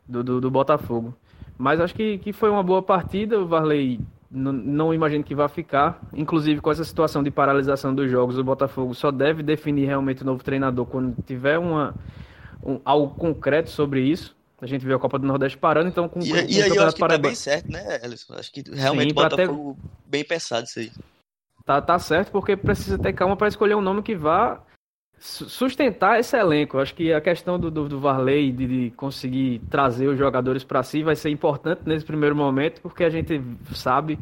do, 0.08 0.22
do, 0.22 0.40
do, 0.40 0.50
Botafogo. 0.50 1.14
Mas 1.60 1.78
acho 1.78 1.94
que, 1.94 2.16
que 2.16 2.32
foi 2.32 2.48
uma 2.48 2.62
boa 2.62 2.82
partida, 2.82 3.38
o 3.38 3.46
Varley 3.46 4.00
não, 4.30 4.50
não 4.50 4.94
imagino 4.94 5.22
que 5.22 5.34
vá 5.34 5.46
ficar. 5.46 6.00
Inclusive, 6.14 6.58
com 6.58 6.70
essa 6.70 6.82
situação 6.82 7.22
de 7.22 7.30
paralisação 7.30 7.94
dos 7.94 8.10
jogos, 8.10 8.38
o 8.38 8.42
Botafogo 8.42 8.94
só 8.94 9.10
deve 9.10 9.42
definir 9.42 9.84
realmente 9.84 10.22
o 10.22 10.24
novo 10.24 10.42
treinador 10.42 10.86
quando 10.86 11.14
tiver 11.22 11.58
uma, 11.58 11.94
um, 12.64 12.80
algo 12.82 13.14
concreto 13.14 13.68
sobre 13.68 14.00
isso. 14.00 14.34
A 14.58 14.66
gente 14.66 14.86
viu 14.86 14.96
a 14.96 14.98
Copa 14.98 15.18
do 15.18 15.26
Nordeste 15.26 15.58
parando, 15.58 15.90
então 15.90 16.08
com, 16.08 16.20
e, 16.20 16.30
com 16.30 16.36
e 16.36 16.62
aí 16.62 16.74
eu 16.74 16.82
acho 16.82 16.96
que 16.96 17.06
tá 17.06 17.18
bem 17.18 17.34
certo, 17.34 17.70
né, 17.70 18.00
Ellison? 18.02 18.32
Acho 18.34 18.50
que 18.50 18.64
realmente 18.72 19.12
Sim, 19.12 19.18
o 19.18 19.22
Botafogo 19.22 19.76
ter... 19.78 19.88
bem 20.06 20.24
pensado 20.24 20.64
isso 20.64 20.78
aí. 20.78 20.90
Tá, 21.66 21.82
tá 21.82 21.98
certo, 21.98 22.32
porque 22.32 22.56
precisa 22.56 22.98
ter 22.98 23.12
calma 23.12 23.36
para 23.36 23.48
escolher 23.48 23.74
um 23.74 23.82
nome 23.82 24.02
que 24.02 24.16
vá 24.16 24.62
sustentar 25.20 26.18
esse 26.18 26.36
elenco. 26.36 26.78
Acho 26.78 26.94
que 26.94 27.12
a 27.12 27.20
questão 27.20 27.58
do, 27.58 27.70
do, 27.70 27.88
do 27.88 28.00
Varley 28.00 28.50
de, 28.50 28.66
de, 28.66 28.90
conseguir 28.96 29.60
trazer 29.70 30.08
os 30.08 30.18
jogadores 30.18 30.64
para 30.64 30.82
si 30.82 31.02
vai 31.02 31.14
ser 31.14 31.28
importante 31.28 31.82
nesse 31.84 32.04
primeiro 32.04 32.34
momento, 32.34 32.80
porque 32.80 33.04
a 33.04 33.10
gente 33.10 33.40
sabe 33.74 34.18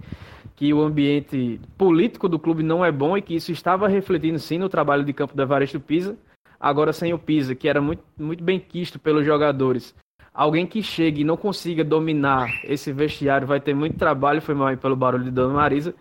que 0.57 0.75
o 0.75 0.83
ambiente 0.83 1.61
político 1.79 2.29
do 2.29 2.39
clube 2.39 2.65
não 2.65 2.85
é 2.85 2.91
bom 2.91 3.17
e 3.17 3.23
que 3.23 3.37
isso 3.37 3.53
estava 3.53 3.87
refletindo 3.87 4.41
sim 4.41 4.59
no 4.59 4.69
trabalho 4.69 5.05
de 5.05 5.13
campo 5.13 5.37
do 5.37 5.41
Evaristo 5.41 5.79
Pisa. 5.79 6.19
Agora 6.59 6.93
sem 6.93 7.15
o 7.15 7.19
Pisa, 7.19 7.55
que 7.55 7.69
era 7.69 7.81
muito, 7.81 8.03
muito 8.19 8.43
bem 8.43 8.59
quisto 8.59 8.99
pelos 8.99 9.25
jogadores, 9.25 9.95
alguém 10.35 10.67
que 10.67 10.83
chegue 10.83 11.21
e 11.21 11.25
não 11.25 11.37
consiga 11.37 11.85
dominar 11.85 12.49
esse 12.65 12.93
vestiário 12.93 13.47
vai 13.47 13.61
ter 13.61 13.73
muito 13.73 13.97
trabalho, 13.97 14.43
foi 14.43 14.57
mal 14.57 14.77
pelo 14.77 14.97
barulho 14.97 15.23
de 15.23 15.31
Dona 15.31 15.55
Marisa 15.55 15.95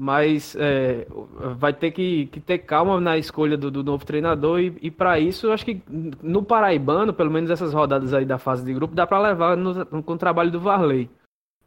mas 0.00 0.54
é, 0.56 1.08
vai 1.56 1.72
ter 1.72 1.90
que, 1.90 2.26
que, 2.26 2.38
ter 2.38 2.58
calma 2.58 3.00
na 3.00 3.18
escolha 3.18 3.56
do, 3.56 3.68
do 3.68 3.82
novo 3.82 4.06
treinador 4.06 4.60
e, 4.60 4.78
e 4.80 4.92
para 4.92 5.18
isso 5.18 5.50
acho 5.50 5.64
que 5.64 5.82
no 6.22 6.40
Paraibano, 6.40 7.12
pelo 7.12 7.32
menos 7.32 7.50
essas 7.50 7.74
rodadas 7.74 8.14
aí 8.14 8.24
da 8.24 8.38
fase 8.38 8.64
de 8.64 8.72
grupo, 8.72 8.94
dá 8.94 9.08
para 9.08 9.20
levar 9.20 9.56
no, 9.56 9.84
com 9.84 10.12
o 10.12 10.16
trabalho 10.16 10.52
do 10.52 10.60
Varley. 10.60 11.10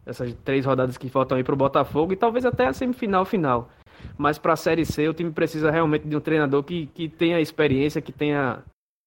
Essas 0.05 0.33
três 0.45 0.65
rodadas 0.65 0.97
que 0.97 1.09
faltam 1.09 1.37
aí 1.37 1.43
para 1.43 1.53
o 1.53 1.57
Botafogo 1.57 2.13
e 2.13 2.15
talvez 2.15 2.45
até 2.45 2.67
a 2.67 2.73
semifinal 2.73 3.25
final. 3.25 3.69
Mas 4.17 4.39
para 4.39 4.53
a 4.53 4.55
Série 4.55 4.85
C 4.85 5.09
o 5.09 5.13
time 5.13 5.31
precisa 5.31 5.69
realmente 5.69 6.07
de 6.07 6.15
um 6.15 6.21
treinador 6.21 6.63
que, 6.63 6.85
que 6.87 7.09
tenha 7.09 7.41
experiência, 7.41 8.01
que 8.01 8.13
tenha 8.13 8.63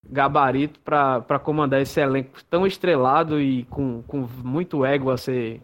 gabarito 0.06 0.78
para 0.80 1.38
comandar 1.42 1.80
esse 1.80 1.98
elenco 1.98 2.44
tão 2.50 2.66
estrelado 2.66 3.40
e 3.40 3.64
com, 3.64 4.02
com 4.02 4.28
muito 4.44 4.84
ego 4.84 5.10
a 5.10 5.16
ser, 5.16 5.62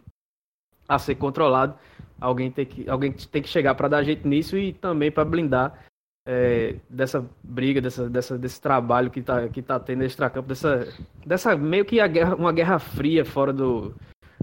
a 0.89 0.97
ser 0.97 1.13
controlado 1.13 1.75
Alguém 2.21 2.51
tem 2.51 2.65
que, 2.65 2.87
alguém 2.87 3.11
tem 3.11 3.41
que 3.41 3.49
chegar 3.49 3.73
para 3.73 3.87
dar 3.87 4.03
jeito 4.03 4.27
nisso 4.27 4.55
e 4.55 4.71
também 4.71 5.11
para 5.11 5.25
blindar 5.25 5.83
é, 6.25 6.75
dessa 6.87 7.25
briga, 7.43 7.81
dessa, 7.81 8.09
dessa, 8.09 8.37
desse 8.37 8.61
trabalho 8.61 9.09
que 9.09 9.19
está 9.19 9.47
que 9.49 9.61
tá 9.61 9.79
tendo 9.79 10.03
extracampo, 10.03 10.47
dessa, 10.47 10.87
dessa 11.25 11.55
meio 11.57 11.83
que 11.83 12.07
guerra, 12.07 12.35
uma 12.35 12.53
guerra 12.53 12.77
fria 12.77 13.25
fora 13.25 13.51
do, 13.51 13.95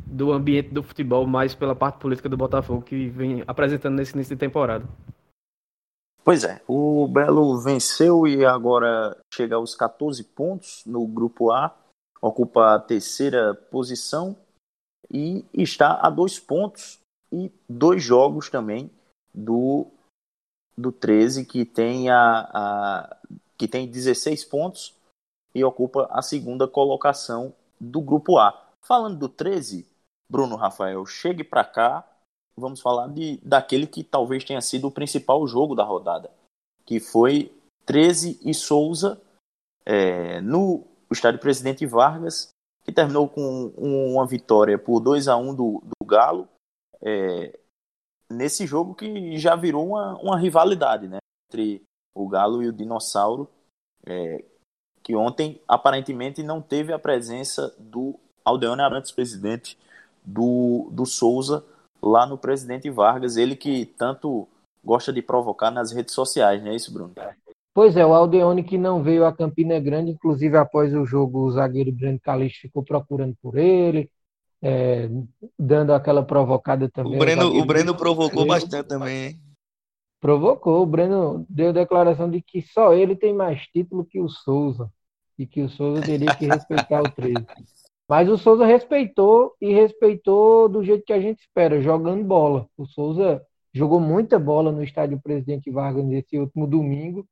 do 0.04 0.32
ambiente 0.32 0.70
do 0.70 0.82
futebol, 0.82 1.26
mais 1.26 1.54
pela 1.54 1.74
parte 1.74 1.98
política 1.98 2.28
do 2.28 2.36
Botafogo 2.36 2.82
que 2.82 3.08
vem 3.08 3.44
apresentando 3.46 3.94
nesse 3.94 4.14
início 4.14 4.34
de 4.34 4.40
temporada. 4.40 4.84
Pois 6.24 6.44
é, 6.44 6.60
o 6.66 7.08
Belo 7.08 7.58
venceu 7.58 8.26
e 8.26 8.44
agora 8.44 9.16
chega 9.32 9.56
aos 9.56 9.74
14 9.74 10.22
pontos 10.24 10.82
no 10.84 11.06
grupo 11.06 11.50
A, 11.50 11.74
ocupa 12.20 12.74
a 12.74 12.78
terceira 12.78 13.54
posição 13.54 14.36
e 15.10 15.44
está 15.54 16.00
a 16.02 16.10
dois 16.10 16.38
pontos 16.38 17.00
e 17.32 17.52
dois 17.68 18.02
jogos 18.02 18.48
também 18.48 18.90
do, 19.34 19.86
do 20.76 20.90
13, 20.90 21.44
que 21.44 21.64
tem, 21.64 22.10
a, 22.10 22.48
a, 22.52 23.16
que 23.56 23.68
tem 23.68 23.88
16 23.88 24.44
pontos 24.44 24.94
e 25.54 25.64
ocupa 25.64 26.08
a 26.10 26.22
segunda 26.22 26.66
colocação 26.66 27.54
do 27.80 28.00
grupo 28.00 28.38
A. 28.38 28.68
Falando 28.84 29.18
do 29.18 29.28
13, 29.28 29.86
Bruno 30.30 30.56
Rafael, 30.56 31.04
chegue 31.06 31.44
para 31.44 31.64
cá, 31.64 32.06
vamos 32.56 32.80
falar 32.80 33.08
de, 33.08 33.38
daquele 33.42 33.86
que 33.86 34.02
talvez 34.02 34.44
tenha 34.44 34.60
sido 34.60 34.88
o 34.88 34.92
principal 34.92 35.46
jogo 35.46 35.74
da 35.74 35.84
rodada, 35.84 36.30
que 36.84 37.00
foi 37.00 37.52
13 37.86 38.40
e 38.42 38.52
Souza 38.54 39.20
é, 39.84 40.40
no 40.40 40.84
estádio 41.10 41.40
Presidente 41.40 41.86
Vargas, 41.86 42.50
que 42.84 42.92
terminou 42.92 43.28
com 43.28 43.72
uma 43.76 44.26
vitória 44.26 44.78
por 44.78 45.00
2 45.00 45.28
a 45.28 45.36
1 45.36 45.54
do, 45.54 45.82
do 45.84 46.06
Galo 46.06 46.48
é, 47.02 47.58
nesse 48.30 48.66
jogo 48.66 48.94
que 48.94 49.36
já 49.38 49.56
virou 49.56 49.86
uma, 49.86 50.16
uma 50.18 50.38
rivalidade 50.38 51.08
né, 51.08 51.18
entre 51.48 51.82
o 52.14 52.28
Galo 52.28 52.62
e 52.62 52.68
o 52.68 52.72
Dinossauro, 52.72 53.48
é, 54.06 54.44
que 55.02 55.14
ontem 55.14 55.60
aparentemente 55.66 56.42
não 56.42 56.60
teve 56.60 56.92
a 56.92 56.98
presença 56.98 57.74
do 57.78 58.18
Aldeone 58.44 58.82
Arantes, 58.82 59.12
presidente 59.12 59.78
do, 60.24 60.88
do 60.92 61.06
Souza, 61.06 61.64
lá 62.02 62.26
no 62.26 62.36
presidente 62.36 62.90
Vargas, 62.90 63.36
ele 63.36 63.56
que 63.56 63.86
tanto 63.86 64.46
gosta 64.84 65.12
de 65.12 65.22
provocar 65.22 65.70
nas 65.70 65.92
redes 65.92 66.14
sociais, 66.14 66.62
não 66.62 66.70
é 66.70 66.76
isso, 66.76 66.92
Bruno? 66.92 67.14
Pois 67.74 67.96
é, 67.96 68.04
o 68.04 68.12
Aldeone 68.12 68.64
que 68.64 68.76
não 68.76 69.02
veio 69.02 69.24
a 69.24 69.32
Campina 69.32 69.78
Grande, 69.78 70.10
inclusive 70.10 70.56
após 70.56 70.94
o 70.94 71.04
jogo, 71.04 71.40
o 71.40 71.50
zagueiro 71.50 71.92
Breno 71.92 72.18
Calixto 72.20 72.62
ficou 72.62 72.82
procurando 72.82 73.36
por 73.40 73.56
ele, 73.56 74.10
é, 74.62 75.08
dando 75.58 75.92
aquela 75.92 76.22
provocada 76.22 76.88
também. 76.88 77.16
O 77.16 77.18
Breno, 77.18 77.46
o 77.46 77.64
Breno 77.64 77.96
provocou 77.96 78.46
bastante 78.46 78.88
também, 78.88 79.26
hein? 79.26 79.40
Provocou. 80.20 80.82
O 80.82 80.86
Breno 80.86 81.46
deu 81.48 81.72
declaração 81.72 82.28
de 82.28 82.42
que 82.42 82.62
só 82.62 82.92
ele 82.92 83.14
tem 83.14 83.32
mais 83.32 83.62
título 83.68 84.04
que 84.04 84.20
o 84.20 84.28
Souza. 84.28 84.90
E 85.38 85.46
que 85.46 85.62
o 85.62 85.68
Souza 85.68 86.02
teria 86.02 86.34
que 86.34 86.46
respeitar 86.46 87.00
o 87.00 87.10
13. 87.10 87.34
Mas 88.08 88.28
o 88.28 88.36
Souza 88.36 88.66
respeitou 88.66 89.54
e 89.60 89.72
respeitou 89.72 90.68
do 90.68 90.82
jeito 90.82 91.04
que 91.04 91.12
a 91.12 91.20
gente 91.20 91.40
espera, 91.40 91.80
jogando 91.80 92.24
bola. 92.24 92.66
O 92.76 92.86
Souza 92.86 93.40
jogou 93.72 94.00
muita 94.00 94.38
bola 94.38 94.72
no 94.72 94.82
estádio 94.82 95.20
Presidente 95.22 95.70
Vargas 95.70 96.04
nesse 96.04 96.38
último 96.38 96.66
domingo 96.66 97.24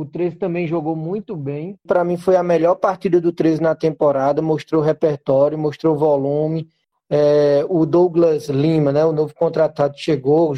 o 0.00 0.04
13 0.04 0.36
também 0.36 0.64
jogou 0.68 0.94
muito 0.94 1.34
bem. 1.34 1.76
Para 1.84 2.04
mim 2.04 2.16
foi 2.16 2.36
a 2.36 2.42
melhor 2.42 2.76
partida 2.76 3.20
do 3.20 3.32
13 3.32 3.60
na 3.60 3.74
temporada, 3.74 4.40
mostrou 4.40 4.80
repertório, 4.80 5.58
mostrou 5.58 5.96
volume. 5.96 6.68
É, 7.10 7.64
o 7.68 7.84
Douglas 7.84 8.48
Lima, 8.48 8.92
né, 8.92 9.04
o 9.04 9.12
novo 9.12 9.34
contratado, 9.34 9.98
chegou, 9.98 10.54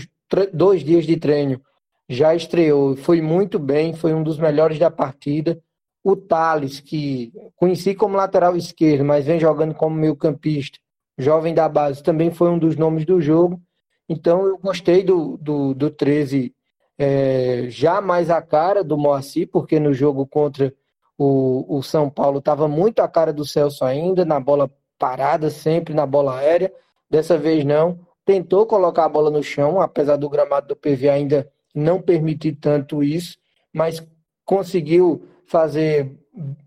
dois 0.52 0.84
dias 0.84 1.06
de 1.06 1.16
treino, 1.16 1.58
já 2.06 2.34
estreou, 2.34 2.96
foi 2.96 3.22
muito 3.22 3.58
bem, 3.58 3.94
foi 3.94 4.12
um 4.12 4.22
dos 4.22 4.36
melhores 4.36 4.78
da 4.78 4.90
partida. 4.90 5.58
O 6.04 6.14
Thales, 6.16 6.78
que 6.78 7.32
conheci 7.56 7.94
como 7.94 8.16
lateral 8.16 8.54
esquerdo, 8.56 9.06
mas 9.06 9.24
vem 9.24 9.40
jogando 9.40 9.74
como 9.74 9.96
meio 9.96 10.16
campista, 10.16 10.78
jovem 11.16 11.54
da 11.54 11.66
base, 11.66 12.02
também 12.02 12.30
foi 12.30 12.50
um 12.50 12.58
dos 12.58 12.76
nomes 12.76 13.06
do 13.06 13.22
jogo. 13.22 13.58
Então 14.06 14.46
eu 14.46 14.58
gostei 14.58 15.02
do, 15.02 15.38
do, 15.38 15.72
do 15.72 15.90
13 15.90 16.52
é, 17.02 17.64
já 17.70 17.98
mais 18.02 18.28
a 18.28 18.42
cara 18.42 18.84
do 18.84 18.98
Moacir, 18.98 19.48
porque 19.50 19.80
no 19.80 19.94
jogo 19.94 20.26
contra 20.26 20.70
o, 21.16 21.78
o 21.78 21.82
São 21.82 22.10
Paulo 22.10 22.40
estava 22.40 22.68
muito 22.68 23.00
a 23.00 23.08
cara 23.08 23.32
do 23.32 23.42
Celso 23.42 23.86
ainda, 23.86 24.22
na 24.22 24.38
bola 24.38 24.70
parada, 24.98 25.48
sempre 25.48 25.94
na 25.94 26.04
bola 26.04 26.36
aérea. 26.36 26.70
Dessa 27.08 27.38
vez 27.38 27.64
não. 27.64 27.98
Tentou 28.22 28.66
colocar 28.66 29.06
a 29.06 29.08
bola 29.08 29.30
no 29.30 29.42
chão, 29.42 29.80
apesar 29.80 30.16
do 30.16 30.28
gramado 30.28 30.68
do 30.68 30.76
PV 30.76 31.08
ainda 31.08 31.50
não 31.74 32.02
permitir 32.02 32.56
tanto 32.56 33.02
isso, 33.02 33.38
mas 33.72 34.06
conseguiu 34.44 35.26
fazer 35.46 36.18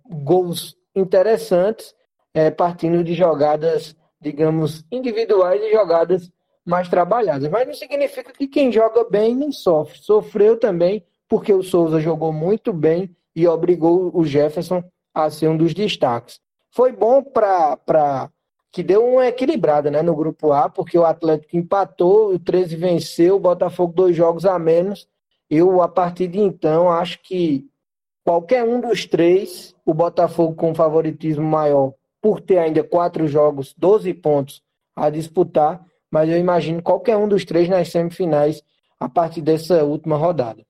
gols 0.10 0.76
interessantes, 0.96 1.94
é, 2.34 2.50
partindo 2.50 3.04
de 3.04 3.14
jogadas, 3.14 3.96
digamos, 4.20 4.84
individuais 4.92 5.62
e 5.62 5.72
jogadas 5.72 6.32
mais 6.66 6.88
trabalhadas. 6.88 7.50
Mas 7.50 7.68
não 7.68 7.74
significa 7.74 8.32
que 8.32 8.48
quem 8.48 8.72
joga 8.72 9.04
bem 9.10 9.36
nem 9.36 9.52
sofre. 9.52 10.00
Sofreu 10.00 10.58
também 10.58 11.04
porque 11.28 11.54
o 11.54 11.64
Souza 11.64 12.00
jogou 12.00 12.32
muito 12.32 12.72
bem 12.72 13.16
e 13.36 13.48
obrigou 13.48 14.12
o 14.14 14.26
Jefferson 14.26 14.84
a 15.14 15.30
ser 15.30 15.48
um 15.48 15.58
dos 15.58 15.74
destaques. 15.74 16.40
Foi 16.72 16.92
bom 16.92 17.24
para 17.24 18.30
que 18.72 18.82
deu 18.82 19.06
uma 19.06 19.28
equilibrada 19.28 19.92
né, 19.92 20.02
no 20.02 20.16
grupo 20.16 20.52
A, 20.52 20.68
porque 20.68 20.98
o 20.98 21.06
Atlético 21.06 21.56
empatou, 21.56 22.34
o 22.34 22.40
13 22.40 22.76
venceu, 22.76 23.36
o 23.36 23.40
Botafogo 23.40 23.94
dois 23.94 24.16
jogos 24.16 24.46
a 24.46 24.58
menos. 24.58 25.08
Eu, 25.48 25.82
a 25.82 25.88
partir 25.88 26.28
de 26.28 26.40
então, 26.40 26.90
acho 26.90 27.22
que 27.22 27.68
qualquer 28.24 28.64
um 28.64 28.82
dos 28.82 29.06
três, 29.06 29.76
o 29.86 29.94
Botafogo 29.94 30.56
com 30.56 30.74
favoritismo 30.74 31.44
maior, 31.44 31.94
por 32.20 32.42
ter 32.42 32.58
ainda 32.58 32.84
quatro 32.84 33.28
jogos, 33.28 33.76
12 33.78 34.12
pontos 34.16 34.64
a 34.96 35.10
disputar, 35.10 35.86
mas 36.14 36.30
eu 36.30 36.38
imagino 36.38 36.80
qualquer 36.80 37.18
um 37.18 37.28
dos 37.28 37.44
três 37.44 37.68
nas 37.68 37.90
semifinais 37.90 38.62
a 39.00 39.10
partir 39.10 39.42
dessa 39.42 39.84
última 39.84 40.16
rodada. 40.16 40.64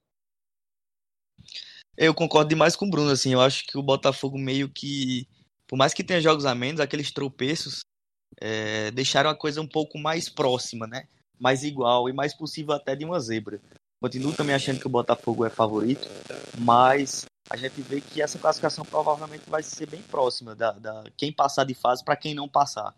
Eu 1.98 2.14
concordo 2.14 2.48
demais 2.48 2.78
com 2.78 2.86
o 2.86 2.90
Bruno, 2.90 3.12
assim, 3.12 3.34
eu 3.34 3.42
acho 3.42 3.66
que 3.68 3.78
o 3.78 3.84
Botafogo 3.84 4.38
meio 4.38 4.70
que, 4.70 5.28
por 5.68 5.76
mais 5.76 5.94
que 5.94 6.02
tenha 6.02 6.22
jogos 6.22 6.46
a 6.46 6.56
menos, 6.56 6.80
aqueles 6.80 7.12
tropeços 7.12 7.82
é, 8.40 8.90
deixaram 8.92 9.30
a 9.30 9.36
coisa 9.36 9.60
um 9.60 9.68
pouco 9.68 10.00
mais 10.00 10.30
próxima, 10.30 10.88
né? 10.88 11.10
Mais 11.38 11.66
igual 11.66 12.08
e 12.08 12.14
mais 12.14 12.34
possível 12.34 12.74
até 12.74 12.96
de 12.96 13.04
uma 13.04 13.20
zebra. 13.20 13.60
Continuo 14.02 14.32
também 14.32 14.56
achando 14.56 14.80
que 14.80 14.88
o 14.88 14.90
Botafogo 14.90 15.44
é 15.44 15.50
favorito, 15.50 16.08
mas 16.58 17.26
a 17.50 17.58
gente 17.58 17.82
vê 17.82 18.00
que 18.00 18.22
essa 18.22 18.40
classificação 18.40 18.86
provavelmente 18.86 19.44
vai 19.50 19.62
ser 19.62 19.90
bem 19.90 20.02
próxima 20.04 20.56
da, 20.56 20.72
da 20.72 21.04
quem 21.18 21.34
passar 21.34 21.66
de 21.66 21.74
fase 21.74 22.02
para 22.02 22.16
quem 22.16 22.34
não 22.34 22.48
passar. 22.48 22.96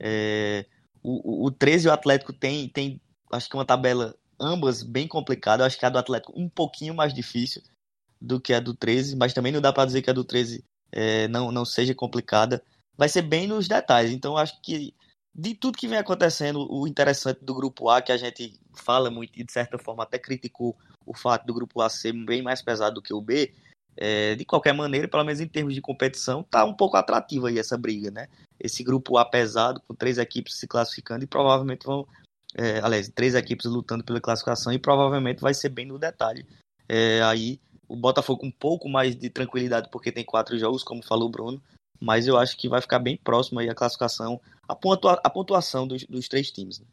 É, 0.00 0.64
o, 1.02 1.46
o 1.46 1.50
13 1.50 1.86
e 1.86 1.90
o 1.90 1.92
Atlético 1.92 2.32
tem, 2.32 2.68
tem, 2.68 3.00
acho 3.32 3.48
que 3.48 3.56
uma 3.56 3.64
tabela 3.64 4.14
ambas 4.40 4.82
bem 4.82 5.06
complicada. 5.08 5.62
Eu 5.62 5.66
acho 5.66 5.78
que 5.78 5.86
a 5.86 5.90
do 5.90 5.98
Atlético 5.98 6.32
um 6.38 6.48
pouquinho 6.48 6.94
mais 6.94 7.12
difícil 7.12 7.62
do 8.20 8.40
que 8.40 8.52
a 8.52 8.60
do 8.60 8.74
13, 8.74 9.16
mas 9.16 9.32
também 9.32 9.52
não 9.52 9.60
dá 9.60 9.72
para 9.72 9.86
dizer 9.86 10.02
que 10.02 10.10
a 10.10 10.12
do 10.12 10.24
13 10.24 10.64
é, 10.92 11.26
não, 11.28 11.50
não 11.50 11.64
seja 11.64 11.94
complicada. 11.94 12.62
Vai 12.96 13.08
ser 13.08 13.22
bem 13.22 13.46
nos 13.46 13.66
detalhes. 13.66 14.12
Então, 14.12 14.36
acho 14.36 14.60
que 14.60 14.94
de 15.34 15.54
tudo 15.54 15.78
que 15.78 15.88
vem 15.88 15.98
acontecendo, 15.98 16.66
o 16.70 16.86
interessante 16.86 17.42
do 17.42 17.54
grupo 17.54 17.88
A, 17.88 18.02
que 18.02 18.12
a 18.12 18.16
gente 18.16 18.60
fala 18.74 19.10
muito 19.10 19.38
e 19.38 19.44
de 19.44 19.52
certa 19.52 19.78
forma 19.78 20.02
até 20.02 20.18
criticou 20.18 20.76
o 21.06 21.16
fato 21.16 21.46
do 21.46 21.54
grupo 21.54 21.80
A 21.80 21.88
ser 21.88 22.12
bem 22.12 22.42
mais 22.42 22.60
pesado 22.60 22.96
do 22.96 23.02
que 23.02 23.14
o 23.14 23.20
B, 23.20 23.52
é, 23.96 24.34
de 24.34 24.44
qualquer 24.44 24.72
maneira, 24.72 25.08
pelo 25.08 25.24
menos 25.24 25.40
em 25.40 25.46
termos 25.46 25.74
de 25.74 25.80
competição, 25.80 26.42
tá 26.42 26.64
um 26.64 26.74
pouco 26.74 26.96
atrativa 26.96 27.48
aí 27.48 27.58
essa 27.58 27.76
briga, 27.76 28.10
né? 28.10 28.28
Esse 28.58 28.82
grupo 28.82 29.18
A 29.18 29.24
pesado, 29.24 29.80
com 29.86 29.94
três 29.94 30.18
equipes 30.18 30.56
se 30.56 30.66
classificando 30.66 31.24
e 31.24 31.26
provavelmente 31.26 31.84
vão. 31.84 32.06
É, 32.54 32.80
aliás, 32.80 33.08
três 33.08 33.34
equipes 33.34 33.66
lutando 33.66 34.04
pela 34.04 34.20
classificação 34.20 34.72
e 34.72 34.78
provavelmente 34.78 35.40
vai 35.40 35.54
ser 35.54 35.70
bem 35.70 35.86
no 35.86 35.98
detalhe. 35.98 36.46
É, 36.88 37.22
aí 37.22 37.58
o 37.88 37.96
Botafogo 37.96 38.40
com 38.40 38.46
um 38.46 38.50
pouco 38.50 38.88
mais 38.88 39.16
de 39.16 39.30
tranquilidade 39.30 39.88
porque 39.90 40.12
tem 40.12 40.24
quatro 40.24 40.58
jogos, 40.58 40.82
como 40.82 41.02
falou 41.02 41.28
o 41.28 41.30
Bruno, 41.30 41.62
mas 42.00 42.26
eu 42.26 42.36
acho 42.36 42.56
que 42.56 42.68
vai 42.68 42.80
ficar 42.80 42.98
bem 42.98 43.16
próximo 43.16 43.60
aí 43.60 43.70
a 43.70 43.74
classificação, 43.74 44.40
a, 44.68 44.74
pontua, 44.74 45.20
a 45.22 45.30
pontuação 45.30 45.86
dos, 45.86 46.04
dos 46.04 46.28
três 46.28 46.50
times. 46.50 46.80
Né? 46.80 46.86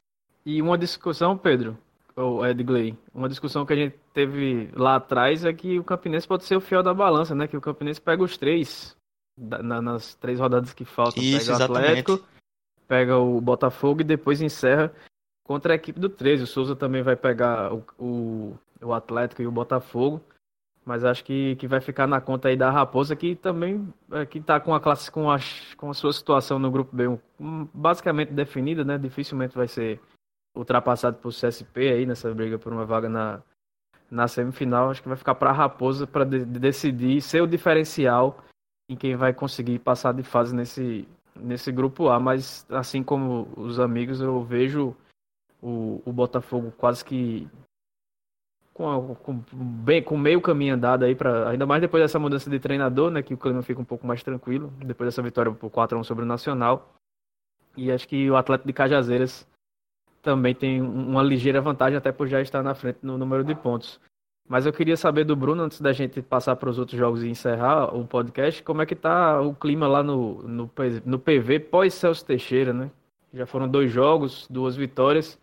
E 0.46 0.62
uma 0.62 0.78
discussão, 0.78 1.38
Pedro, 1.38 1.78
ou 2.20 2.46
Edgley, 2.46 2.98
uma 3.14 3.30
discussão 3.30 3.66
que 3.66 3.74
a 3.74 3.76
gente 3.76 3.96
teve 4.14 4.70
lá 4.74 4.96
atrás 4.96 5.46
é 5.46 5.54
que 5.54 5.80
o 5.80 5.84
Campinense 5.84 6.28
pode 6.28 6.44
ser 6.44 6.56
o 6.56 6.62
fiel 6.62 6.84
da 6.84 6.94
balança, 6.94 7.34
né? 7.34 7.48
Que 7.48 7.56
o 7.56 7.62
Campinense 7.62 8.02
pega 8.02 8.22
os 8.22 8.38
três 8.38 8.96
na, 9.38 9.82
nas 9.82 10.16
três 10.16 10.40
rodadas 10.40 10.74
que 10.74 10.84
faltam. 10.84 11.24
Isso, 11.24 11.52
pega 11.52 11.60
o 11.60 11.64
Atlético, 11.64 12.28
pega 12.88 13.18
o 13.18 13.40
Botafogo 13.40 14.02
e 14.02 14.04
depois 14.04 14.42
encerra 14.42 14.94
contra 15.44 15.74
a 15.74 15.76
equipe 15.76 16.00
do 16.00 16.10
13. 16.10 16.44
O 16.44 16.48
Souza 16.48 16.76
também 16.76 17.02
vai 17.02 17.16
pegar 17.16 17.74
o, 17.74 17.84
o, 17.98 18.58
o 18.82 18.94
Atlético 18.94 19.42
e 19.42 19.48
o 19.48 19.52
Botafogo. 19.52 20.22
Mas 20.86 21.06
acho 21.06 21.24
que, 21.24 21.56
que 21.58 21.68
vai 21.68 21.80
ficar 21.80 22.08
na 22.08 22.20
conta 22.20 22.48
aí 22.48 22.58
da 22.58 22.72
Raposa, 22.72 23.16
que 23.16 23.36
também 23.36 23.94
é, 24.12 24.26
que 24.26 24.42
tá 24.42 24.60
com 24.60 24.74
a 24.74 24.80
classe 24.80 25.12
com 25.12 25.30
a, 25.30 25.38
com 25.78 25.90
a 25.90 25.94
sua 25.94 26.12
situação 26.12 26.58
no 26.58 26.72
grupo 26.72 26.96
B 26.96 27.06
basicamente 27.74 28.34
definida, 28.34 28.84
né? 28.84 28.98
Dificilmente 28.98 29.56
vai 29.56 29.68
ser 29.68 30.02
ultrapassado 30.60 31.18
por 31.18 31.30
CSP 31.30 31.90
aí 31.90 32.06
nessa 32.06 32.34
briga 32.34 32.60
por 32.60 32.72
uma 32.72 32.86
vaga 32.86 33.10
na, 33.10 33.42
na 34.12 34.28
semifinal. 34.28 34.90
Acho 34.90 35.02
que 35.02 35.08
vai 35.08 35.18
ficar 35.18 35.36
para 35.36 35.50
a 35.50 35.54
Raposa 35.54 36.06
para 36.06 36.26
de, 36.26 36.46
de 36.46 36.60
decidir 36.60 37.22
ser 37.22 37.42
o 37.42 37.48
diferencial 37.48 38.44
em 38.90 38.96
quem 38.96 39.16
vai 39.16 39.34
conseguir 39.34 39.80
passar 39.80 40.14
de 40.14 40.24
fase 40.24 40.56
nesse, 40.56 41.08
nesse 41.36 41.72
grupo 41.72 42.10
A. 42.10 42.20
Mas 42.20 42.66
assim 42.70 43.04
como 43.04 43.48
os 43.56 43.80
amigos, 43.80 44.20
eu 44.20 44.44
vejo 44.44 44.96
o, 45.62 46.02
o 46.06 46.12
Botafogo 46.12 46.72
quase 46.78 47.04
que 47.04 47.48
com, 48.74 49.16
com, 49.16 49.44
bem, 49.54 50.02
com 50.02 50.18
meio 50.18 50.42
caminho 50.42 50.76
andado 50.76 51.04
aí, 51.04 51.14
para 51.14 51.50
ainda 51.50 51.66
mais 51.66 51.82
depois 51.82 52.02
dessa 52.02 52.18
mudança 52.18 52.50
de 52.50 52.60
treinador, 52.60 53.12
né, 53.12 53.22
que 53.22 53.34
o 53.34 53.38
clima 53.38 53.62
fica 53.62 53.82
um 53.82 53.86
pouco 53.86 54.08
mais 54.08 54.24
tranquilo, 54.24 54.72
depois 54.78 55.10
dessa 55.10 55.22
vitória 55.22 55.52
por 55.52 55.70
4x1 55.70 56.04
sobre 56.06 56.24
o 56.24 56.28
Nacional. 56.28 56.94
E 57.76 57.92
acho 57.92 58.08
que 58.08 58.30
o 58.32 58.38
atleta 58.38 58.66
de 58.66 58.74
Cajazeiras 58.74 59.46
também 60.22 60.54
tem 60.54 60.82
uma 60.82 61.24
ligeira 61.24 61.62
vantagem, 61.62 61.98
até 61.98 62.12
por 62.12 62.28
já 62.28 62.42
estar 62.42 62.64
na 62.64 62.76
frente 62.76 63.00
no 63.02 63.18
número 63.18 63.44
de 63.44 63.56
pontos. 63.56 64.00
Mas 64.48 64.66
eu 64.66 64.74
queria 64.74 64.98
saber 64.98 65.24
do 65.24 65.36
Bruno, 65.36 65.64
antes 65.64 65.80
da 65.80 65.94
gente 65.94 66.22
passar 66.22 66.56
para 66.56 66.70
os 66.70 66.80
outros 66.80 66.98
jogos 66.98 67.24
e 67.24 67.30
encerrar 67.30 67.96
o 67.96 68.06
podcast, 68.06 68.64
como 68.64 68.82
é 68.82 68.86
que 68.86 68.96
tá 68.96 69.40
o 69.42 69.54
clima 69.54 69.88
lá 69.88 70.02
no, 70.02 70.42
no, 70.44 70.72
no 71.06 71.20
PV 71.20 71.60
pós-Celso 71.60 72.26
Teixeira, 72.26 72.74
né? 72.74 72.90
Já 73.32 73.46
foram 73.46 73.68
dois 73.68 73.92
jogos, 73.92 74.48
duas 74.50 74.76
vitórias 74.76 75.40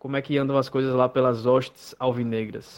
como 0.00 0.16
é 0.16 0.22
que 0.22 0.38
andam 0.38 0.56
as 0.56 0.70
coisas 0.70 0.94
lá 0.94 1.08
pelas 1.10 1.44
hostes 1.44 1.94
alvinegras? 1.98 2.76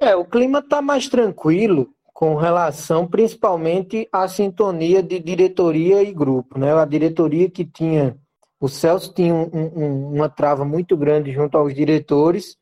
É, 0.00 0.16
o 0.16 0.24
clima 0.24 0.60
está 0.60 0.80
mais 0.80 1.08
tranquilo 1.08 1.94
com 2.06 2.34
relação 2.34 3.06
principalmente 3.06 4.08
à 4.10 4.26
sintonia 4.26 5.02
de 5.02 5.20
diretoria 5.20 6.02
e 6.02 6.12
grupo. 6.12 6.58
Né? 6.58 6.72
A 6.72 6.86
diretoria 6.86 7.50
que 7.50 7.66
tinha. 7.66 8.18
O 8.60 8.68
Celso 8.68 9.12
tinha 9.12 9.34
um, 9.34 9.48
um, 9.52 10.14
uma 10.14 10.28
trava 10.28 10.64
muito 10.64 10.96
grande 10.96 11.32
junto 11.32 11.58
aos 11.58 11.74
diretores, 11.74 12.56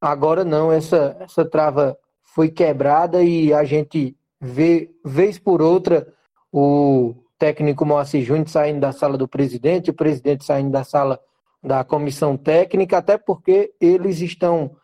agora 0.00 0.44
não, 0.44 0.72
essa, 0.72 1.16
essa 1.20 1.44
trava 1.44 1.96
foi 2.22 2.50
quebrada 2.50 3.22
e 3.22 3.52
a 3.52 3.64
gente 3.64 4.16
vê, 4.40 4.90
vez 5.04 5.38
por 5.38 5.62
outra, 5.62 6.12
o 6.52 7.14
técnico 7.38 7.84
Moacir 7.84 8.24
Júnior 8.24 8.48
saindo 8.48 8.80
da 8.80 8.92
sala 8.92 9.16
do 9.16 9.28
presidente, 9.28 9.90
o 9.90 9.94
presidente 9.94 10.44
saindo 10.44 10.70
da 10.70 10.84
sala 10.84 11.20
da 11.62 11.84
comissão 11.84 12.36
técnica, 12.36 12.98
até 12.98 13.16
porque 13.16 13.72
eles 13.80 14.20
estão 14.20 14.76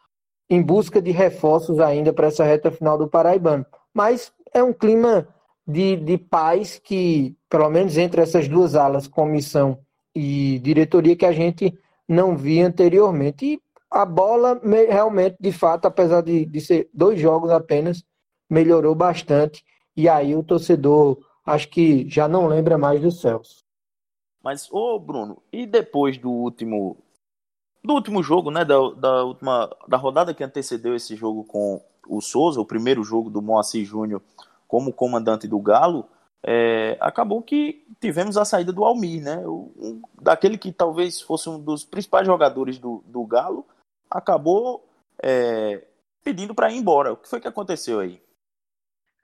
em 0.49 0.63
busca 0.63 1.01
de 1.01 1.11
reforços 1.11 1.81
ainda 1.81 2.13
para 2.13 2.27
essa 2.27 2.45
reta 2.45 2.71
final 2.71 2.99
do 2.99 3.09
Paraibano. 3.09 3.65
Mas 3.95 4.33
é 4.53 4.63
um 4.63 4.73
clima 4.73 5.29
de, 5.67 5.97
de 5.97 6.19
paz 6.19 6.79
que, 6.83 7.37
pelo 7.49 7.71
menos 7.71 7.97
entre 7.97 8.21
essas 8.21 8.49
duas 8.49 8.75
alas, 8.75 9.07
comissão 9.07 9.79
e 10.15 10.59
diretoria, 10.61 11.17
que 11.17 11.27
a 11.27 11.33
gente 11.33 11.77
não 12.09 12.37
via 12.37 12.67
anteriormente. 12.67 13.45
E 13.45 13.61
a 13.91 14.05
bola 14.05 14.61
realmente, 14.89 15.37
de 15.41 15.53
fato, 15.53 15.87
apesar 15.87 16.23
de, 16.23 16.47
de 16.47 16.61
ser 16.61 16.89
dois 16.93 17.21
jogos 17.21 17.51
apenas, 17.51 18.05
melhorou 18.49 18.95
bastante. 18.95 19.65
E 19.97 20.09
aí 20.09 20.35
o 20.35 20.43
torcedor 20.43 21.19
acho 21.45 21.69
que 21.69 22.09
já 22.09 22.29
não 22.29 22.47
lembra 22.47 22.79
mais 22.79 23.01
do 23.01 23.11
Celso. 23.11 23.63
Mas, 24.43 24.69
ô 24.73 24.99
Bruno, 24.99 25.43
e 25.53 25.67
depois 25.67 26.19
do 26.19 26.31
último 26.31 26.97
do 27.85 27.95
último 27.95 28.23
jogo, 28.23 28.51
né, 28.51 28.65
da, 28.65 28.77
da 28.97 29.25
última 29.25 29.69
da 29.89 29.97
rodada 29.97 30.33
que 30.33 30.45
antecedeu 30.45 30.95
esse 30.95 31.17
jogo 31.17 31.45
com 31.45 31.83
o 32.09 32.21
Souza, 32.21 32.61
o 32.61 32.67
primeiro 32.67 33.03
jogo 33.03 33.29
do 33.29 33.43
Moacir 33.43 33.85
Júnior 33.85 34.23
como 34.69 34.93
comandante 34.93 35.47
do 35.49 35.59
Galo, 35.59 36.07
é, 36.45 36.97
acabou 37.01 37.43
que 37.43 37.85
tivemos 38.01 38.37
a 38.37 38.45
saída 38.45 38.73
do 38.73 38.85
Almir, 38.85 39.23
né, 39.23 39.39
um, 39.47 40.03
daquele 40.21 40.59
que 40.59 40.73
talvez 40.73 41.21
fosse 41.21 41.49
um 41.49 41.59
dos 41.59 41.85
principais 41.85 42.27
jogadores 42.27 42.79
do, 42.79 43.03
do 43.07 43.25
Galo, 43.25 43.67
acabou 44.11 44.85
é, 45.23 45.83
pedindo 46.25 46.55
para 46.55 46.71
ir 46.71 46.77
embora. 46.77 47.13
O 47.13 47.17
que 47.17 47.29
foi 47.29 47.41
que 47.41 47.49
aconteceu 47.49 48.01
aí? 48.01 48.21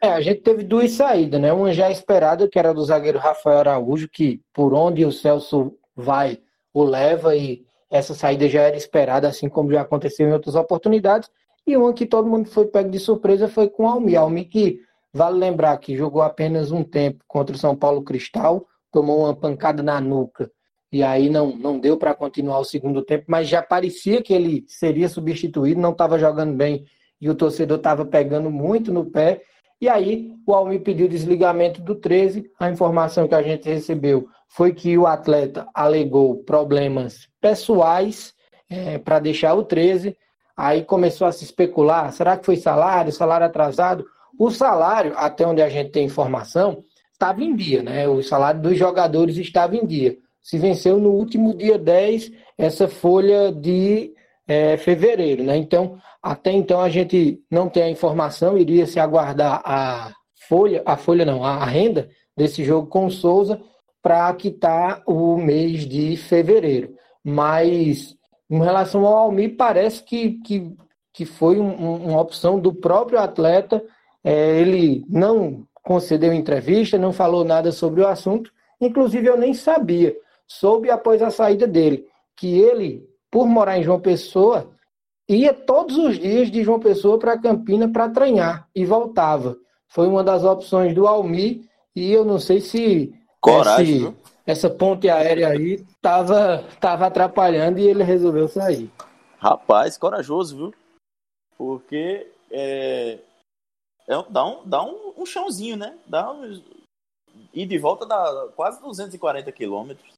É, 0.01 0.11
a 0.11 0.21
gente 0.21 0.43
teve 0.43 0.63
duas 0.63 0.93
saídas, 0.93 1.41
né? 1.41 1.53
Uma 1.53 1.73
já 1.73 1.91
esperada, 1.91 2.49
que 2.49 2.59
era 2.59 2.73
do 2.73 2.85
zagueiro 2.85 3.19
Rafael 3.19 3.59
Araújo, 3.59 4.09
que 4.09 4.41
por 4.53 4.73
onde 4.73 5.05
o 5.05 5.11
Celso 5.11 5.77
vai, 5.97 6.41
o 6.73 6.85
leva, 6.85 7.35
e 7.35 7.67
essa 7.91 8.15
saída 8.15 8.49
já 8.49 8.63
era 8.63 8.77
esperada, 8.77 9.27
assim 9.27 9.49
como 9.49 9.73
já 9.73 9.81
aconteceu 9.81 10.29
em 10.29 10.33
outras 10.33 10.55
oportunidades. 10.55 11.29
E 11.67 11.77
uma 11.77 11.93
que 11.93 12.07
todo 12.07 12.29
mundo 12.29 12.49
foi 12.49 12.67
pego 12.67 12.91
de 12.91 13.01
surpresa 13.01 13.49
foi 13.49 13.69
com 13.69 13.85
o 13.85 13.89
Almi. 13.89 14.15
Almi 14.15 14.45
que, 14.45 14.81
vale 15.19 15.37
lembrar, 15.37 15.77
que 15.79 15.97
jogou 15.97 16.23
apenas 16.23 16.71
um 16.71 16.83
tempo 16.85 17.25
contra 17.27 17.55
o 17.55 17.59
São 17.59 17.77
Paulo 17.77 18.03
Cristal, 18.03 18.67
tomou 18.93 19.25
uma 19.25 19.35
pancada 19.35 19.83
na 19.83 20.01
nuca, 20.01 20.51
e 20.91 21.03
aí 21.03 21.29
não, 21.29 21.55
não 21.55 21.79
deu 21.79 21.99
para 21.99 22.15
continuar 22.15 22.61
o 22.61 22.65
segundo 22.65 23.03
tempo, 23.03 23.25
mas 23.27 23.49
já 23.49 23.61
parecia 23.61 24.23
que 24.23 24.33
ele 24.33 24.65
seria 24.69 25.09
substituído, 25.09 25.81
não 25.81 25.91
estava 25.91 26.19
jogando 26.19 26.55
bem, 26.55 26.85
e 27.21 27.29
o 27.29 27.35
torcedor 27.35 27.79
estava 27.79 28.07
pegando 28.07 28.51
muito 28.51 28.93
no 28.93 29.05
pé, 29.05 29.43
e 29.81 29.89
aí 29.89 30.35
o 30.47 30.55
Almir 30.55 30.83
pediu 30.83 31.09
desligamento 31.09 31.81
do 31.81 31.95
13. 31.95 32.51
A 32.59 32.69
informação 32.69 33.29
que 33.29 33.35
a 33.35 33.43
gente 33.43 33.69
recebeu 33.69 34.29
foi 34.49 34.73
que 34.73 34.99
o 34.99 35.07
atleta 35.07 35.69
alegou 35.73 36.43
problemas 36.43 37.29
pessoais 37.41 38.35
é, 38.69 38.99
para 38.99 39.21
deixar 39.21 39.55
o 39.55 39.63
13. 39.63 40.17
Aí 40.57 40.83
começou 40.83 41.29
a 41.29 41.33
se 41.33 41.45
especular: 41.45 42.13
será 42.13 42.37
que 42.37 42.45
foi 42.45 42.57
salário, 42.57 43.13
salário 43.13 43.47
atrasado? 43.47 44.05
O 44.39 44.51
salário, 44.51 45.13
até 45.17 45.47
onde 45.47 45.61
a 45.61 45.69
gente 45.69 45.91
tem 45.91 46.07
informação, 46.07 46.85
estava 47.13 47.43
em 47.43 47.55
dia, 47.57 47.83
né? 47.83 48.07
O 48.09 48.23
salário 48.23 48.61
dos 48.61 48.79
jogadores 48.79 49.37
estava 49.37 49.77
em 49.77 49.85
dia. 49.85 50.17
Se 50.41 50.57
venceu 50.57 50.99
no 50.99 51.11
último 51.11 51.55
dia 51.55 51.79
10 51.79 52.31
essa 52.57 52.89
folha 52.89 53.53
de 53.53 54.15
é, 54.47 54.77
fevereiro, 54.77 55.43
né? 55.43 55.57
Então, 55.57 55.99
até 56.23 56.53
então 56.53 56.81
a 56.81 56.89
gente 56.89 57.43
não 57.51 57.69
tem 57.69 57.83
a 57.83 57.91
informação, 57.91 58.57
iria 58.57 58.87
se 58.87 58.99
aguardar 58.99 59.61
a 59.65 60.13
folha, 60.49 60.83
a 60.87 60.97
folha 60.97 61.25
não, 61.25 61.45
a 61.45 61.65
renda 61.65 62.09
desse 62.37 62.65
jogo 62.65 62.89
com 62.89 63.07
o 63.07 63.11
Souza 63.11 63.61
para 64.01 64.33
quitar 64.35 65.03
o 65.07 65.37
mês 65.37 65.87
de 65.87 66.17
fevereiro. 66.17 66.95
Mas 67.23 68.17
em 68.51 68.59
relação 68.59 69.05
ao 69.05 69.19
Almir, 69.19 69.57
parece 69.57 70.03
que, 70.03 70.41
que, 70.41 70.75
que 71.13 71.27
foi 71.27 71.59
um, 71.59 72.07
uma 72.07 72.21
opção 72.21 72.59
do 72.59 72.73
próprio 72.73 73.19
atleta. 73.19 73.85
É, 74.29 74.61
ele 74.61 75.05
não 75.09 75.67
concedeu 75.83 76.33
entrevista, 76.33 76.99
não 76.99 77.13
falou 77.13 77.45
nada 77.45 77.73
sobre 77.73 78.03
o 78.03 78.07
assunto. 78.07 78.53
Inclusive, 78.81 79.27
eu 79.27 79.39
nem 79.39 79.55
sabia. 79.55 80.15
Soube 80.47 80.91
após 80.91 81.23
a 81.23 81.31
saída 81.31 81.67
dele 81.67 82.07
que 82.37 82.59
ele, 82.59 83.09
por 83.31 83.47
morar 83.47 83.79
em 83.79 83.83
João 83.83 83.99
Pessoa, 83.99 84.71
ia 85.29 85.53
todos 85.53 85.97
os 85.97 86.19
dias 86.19 86.51
de 86.51 86.63
João 86.63 86.79
Pessoa 86.79 87.19
para 87.19 87.39
Campina 87.39 87.89
para 87.89 88.09
treinar 88.09 88.69
e 88.75 88.85
voltava. 88.85 89.57
Foi 89.89 90.07
uma 90.07 90.23
das 90.23 90.45
opções 90.45 90.95
do 90.95 91.07
Almir 91.07 91.63
e 91.97 92.13
eu 92.13 92.25
não 92.25 92.39
sei 92.39 92.61
se 92.61 93.13
Coragem, 93.41 93.97
esse, 93.97 94.15
essa 94.47 94.71
ponte 94.71 95.09
aérea 95.09 95.49
aí 95.49 95.85
tava, 96.01 96.65
tava 96.81 97.07
atrapalhando 97.07 97.79
e 97.79 97.87
ele 97.87 98.05
resolveu 98.05 98.47
sair. 98.47 98.91
Rapaz, 99.39 99.97
corajoso, 99.97 100.57
viu? 100.57 100.75
Porque 101.57 102.27
é, 102.51 103.19
dá, 104.31 104.47
um, 104.47 104.67
dá 104.67 104.83
um, 104.83 105.15
um 105.19 105.27
chãozinho, 105.27 105.77
né? 105.77 105.97
Dá 106.07 106.33
um, 106.33 106.61
e 107.53 107.67
de 107.67 107.79
volta 107.79 108.07
dá 108.07 108.49
quase 108.57 108.81
240 108.81 109.51
quilômetros. 109.53 110.13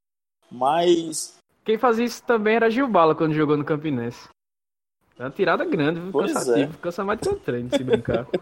Mas. 0.51 1.37
Quem 1.63 1.77
fazia 1.77 2.05
isso 2.05 2.23
também 2.23 2.55
era 2.55 2.69
Gil 2.69 2.87
Bala 2.87 3.15
quando 3.15 3.33
jogou 3.33 3.55
no 3.55 3.65
Campinense. 3.65 4.27
É 5.17 5.23
uma 5.23 5.31
tirada 5.31 5.63
grande, 5.65 5.99
viu? 5.99 6.11
Pois 6.11 6.33
cansativo. 6.33 6.73
é. 6.73 6.77
Cansa 6.81 7.03
mais 7.03 7.19
do 7.19 7.29
que 7.29 7.35
o 7.35 7.39
treino, 7.39 7.69
se 7.69 7.83
brincar. 7.83 8.27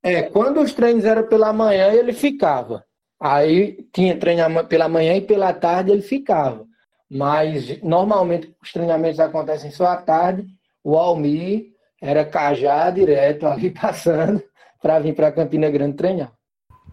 É, 0.00 0.22
quando 0.22 0.60
os 0.60 0.72
treinos 0.72 1.04
eram 1.04 1.26
pela 1.26 1.52
manhã, 1.52 1.92
ele 1.92 2.12
ficava. 2.12 2.84
Aí 3.20 3.82
tinha 3.92 4.16
treino 4.16 4.64
pela 4.66 4.88
manhã 4.88 5.16
e 5.16 5.20
pela 5.20 5.52
tarde 5.52 5.90
ele 5.90 6.02
ficava. 6.02 6.64
Mas 7.10 7.82
normalmente 7.82 8.54
os 8.62 8.72
treinamentos 8.72 9.18
acontecem 9.18 9.72
só 9.72 9.86
à 9.86 9.96
tarde. 9.96 10.46
O 10.84 10.96
Almir 10.96 11.74
era 12.00 12.24
cajar 12.24 12.92
direto 12.92 13.46
ali 13.46 13.70
passando 13.74 14.42
para 14.80 14.98
vir 14.98 15.14
para 15.14 15.32
Campina 15.32 15.70
Grande 15.70 15.96
treinar. 15.96 16.32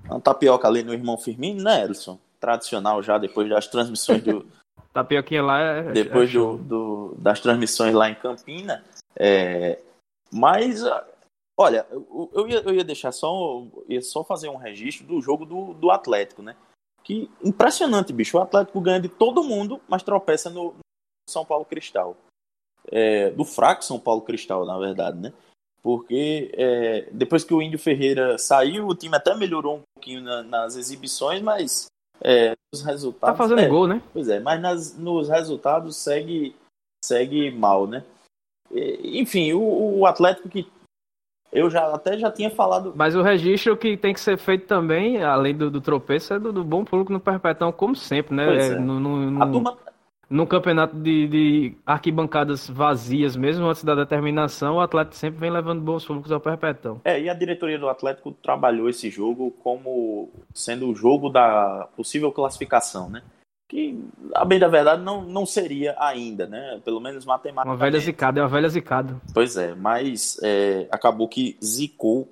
Uma 0.06 0.20
tapioca 0.20 0.68
ali 0.68 0.84
no 0.84 0.94
irmão 0.94 1.18
Firmino, 1.18 1.64
né, 1.64 1.84
Elson? 1.84 2.20
Tradicional 2.40 3.02
já 3.02 3.18
depois 3.18 3.50
das 3.50 3.68
transmissões 3.68 4.22
do. 4.22 4.46
Tapioquinha 4.94 5.44
lá 5.44 5.60
é. 5.60 5.92
depois 5.92 6.30
é 6.30 6.34
do, 6.34 6.58
do- 6.58 7.16
das 7.18 7.42
transmissões 7.42 7.94
lá 7.94 8.10
em 8.10 8.16
Campina. 8.16 8.82
É, 9.14 9.80
mas, 10.32 10.86
ah, 10.86 11.06
olha, 11.58 11.86
eu, 11.92 12.32
eu 12.34 12.48
ia, 12.48 12.60
eu 12.62 12.74
ia 12.74 12.84
deixar 12.84 13.12
só, 13.12 13.64
ia 13.90 14.02
só 14.02 14.24
fazer 14.24 14.48
um 14.48 14.56
registro 14.56 15.06
do 15.06 15.22
jogo 15.22 15.46
do, 15.46 15.74
do 15.74 15.92
Atlético, 15.92 16.42
né? 16.42 16.56
Que 17.04 17.30
impressionante, 17.44 18.14
bicho. 18.14 18.38
O 18.38 18.42
Atlético 18.42 18.80
ganha 18.80 19.00
de 19.00 19.10
todo 19.10 19.44
mundo, 19.44 19.82
mas 19.88 20.02
tropeça 20.02 20.50
no 20.50 20.76
São 21.30 21.44
Paulo 21.44 21.66
Cristal. 21.66 22.16
É, 22.92 23.30
do 23.32 23.44
fraco 23.44 23.84
São 23.84 24.00
Paulo 24.00 24.22
Cristal, 24.22 24.66
na 24.66 24.78
verdade, 24.78 25.18
né? 25.20 25.34
Porque 25.82 26.52
é, 26.54 27.08
depois 27.12 27.44
que 27.44 27.54
o 27.54 27.62
Índio 27.62 27.78
Ferreira 27.80 28.38
saiu, 28.38 28.88
o 28.88 28.96
time 28.96 29.16
até 29.16 29.36
melhorou 29.36 29.78
um 29.78 29.82
pouquinho 29.94 30.22
na- 30.22 30.44
nas 30.44 30.76
exibições, 30.76 31.42
mas 31.42 31.86
é, 32.22 32.54
os 32.74 32.82
resultados. 32.82 33.38
Tá 33.38 33.44
fazendo 33.44 33.62
é, 33.62 33.68
gol, 33.68 33.88
né? 33.88 34.02
Pois 34.14 34.28
é, 34.30 34.40
mas 34.40 34.60
nas- 34.62 34.98
nos 34.98 35.30
resultados 35.30 35.96
segue, 35.98 36.56
segue 37.04 37.52
mal, 37.52 37.86
né? 37.88 38.04
E, 38.72 39.20
Enfim, 39.20 39.54
o, 39.54 40.00
o 40.00 40.06
Atlético 40.08 40.50
que 40.50 40.68
eu 41.52 41.70
já 41.70 41.94
até 41.94 42.18
já 42.18 42.32
tinha 42.32 42.50
falado. 42.50 42.92
Mas 42.96 43.16
o 43.16 43.22
registro 43.22 43.78
que 43.78 43.96
tem 43.96 44.14
que 44.14 44.20
ser 44.20 44.38
feito 44.38 44.66
também, 44.68 45.24
além 45.24 45.56
do, 45.56 45.70
do 45.70 45.80
tropeço, 45.80 46.34
é 46.34 46.40
do, 46.40 46.52
do 46.52 46.64
bom 46.64 46.84
público 46.84 47.14
no 47.14 47.20
Perpetão, 47.20 47.72
como 47.72 47.96
sempre, 47.96 48.36
né? 48.36 48.44
É, 48.58 48.68
é. 48.70 48.76
no, 48.76 49.00
no, 49.00 49.42
A 49.42 49.46
no- 49.46 49.52
turma, 49.52 49.78
num 50.30 50.46
campeonato 50.46 50.96
de, 50.96 51.28
de 51.28 51.78
arquibancadas 51.86 52.70
vazias, 52.70 53.36
mesmo 53.36 53.68
antes 53.68 53.84
da 53.84 53.94
determinação, 53.96 54.76
o 54.76 54.82
Atlético 54.82 55.16
sempre 55.16 55.40
vem 55.40 55.52
levando 55.52 55.82
bons 55.82 56.06
públicos 56.06 56.32
ao 56.32 56.40
Perpetão. 56.40 57.00
é, 57.04 57.20
e 57.20 57.30
a 57.30 57.34
diretoria 57.34 57.78
do 57.78 57.90
Atlético 57.90 58.32
trabalhou 58.32 58.90
esse 58.90 59.10
jogo 59.10 59.52
como 59.64 60.30
sendo 60.54 60.90
o 60.90 60.96
jogo 60.96 61.30
da 61.30 61.88
possível 61.96 62.32
classificação, 62.32 63.10
né? 63.10 63.22
Que, 63.68 64.00
a 64.36 64.46
bem 64.46 64.60
da 64.60 64.68
verdade, 64.68 65.02
não, 65.02 65.24
não 65.24 65.44
seria 65.46 65.96
ainda, 65.98 66.46
né? 66.46 66.80
Pelo 66.86 67.00
menos 67.00 67.26
Uma 67.26 67.34
matematicamente. 67.34 67.80
velha 67.80 68.00
zicada, 68.00 68.40
é 68.40 68.44
uma 68.44 68.50
velha 68.50 68.70
zicada. 68.70 69.20
Pois 69.34 69.58
é, 69.58 69.74
mas 69.74 70.38
é, 70.44 70.88
acabou 70.92 71.28
que 71.28 71.58
zicou 71.64 72.32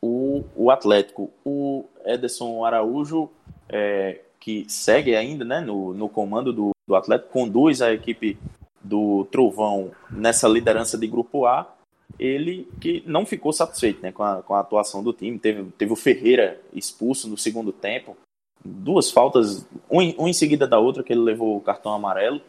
o, 0.00 0.44
o 0.56 0.70
Atlético. 0.70 1.30
O 1.44 1.84
Ederson 2.04 2.64
Araújo, 2.64 3.28
é, 3.68 4.22
que 4.40 4.64
segue 4.68 5.14
ainda 5.16 5.44
né, 5.44 5.60
no, 5.60 5.92
no 5.94 6.08
comando 6.08 6.52
do, 6.52 6.70
do 6.86 6.94
Atlético, 6.94 7.32
conduz 7.32 7.82
a 7.82 7.92
equipe 7.92 8.38
do 8.80 9.24
Trovão 9.30 9.90
nessa 10.10 10.48
liderança 10.48 10.96
de 10.96 11.06
Grupo 11.06 11.46
A. 11.46 11.74
Ele 12.18 12.66
que 12.80 13.02
não 13.06 13.26
ficou 13.26 13.52
satisfeito 13.52 14.00
né, 14.02 14.10
com, 14.12 14.22
a, 14.22 14.42
com 14.42 14.54
a 14.54 14.60
atuação 14.60 15.02
do 15.02 15.12
time. 15.12 15.38
Teve, 15.38 15.64
teve 15.76 15.92
o 15.92 15.96
Ferreira 15.96 16.60
expulso 16.72 17.28
no 17.28 17.36
segundo 17.36 17.72
tempo. 17.72 18.16
Duas 18.64 19.10
faltas, 19.10 19.66
um, 19.90 20.00
em- 20.00 20.16
um 20.18 20.26
em 20.26 20.32
seguida 20.32 20.66
da 20.66 20.78
outra, 20.78 21.02
que 21.02 21.12
ele 21.12 21.20
levou 21.20 21.56
o 21.56 21.60
cartão 21.60 21.92
amarelo. 21.92 22.40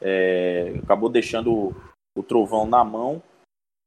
É, 0.00 0.74
acabou 0.82 1.08
deixando 1.08 1.52
o, 1.52 1.74
o 2.16 2.22
Trovão 2.22 2.66
na 2.66 2.84
mão. 2.84 3.22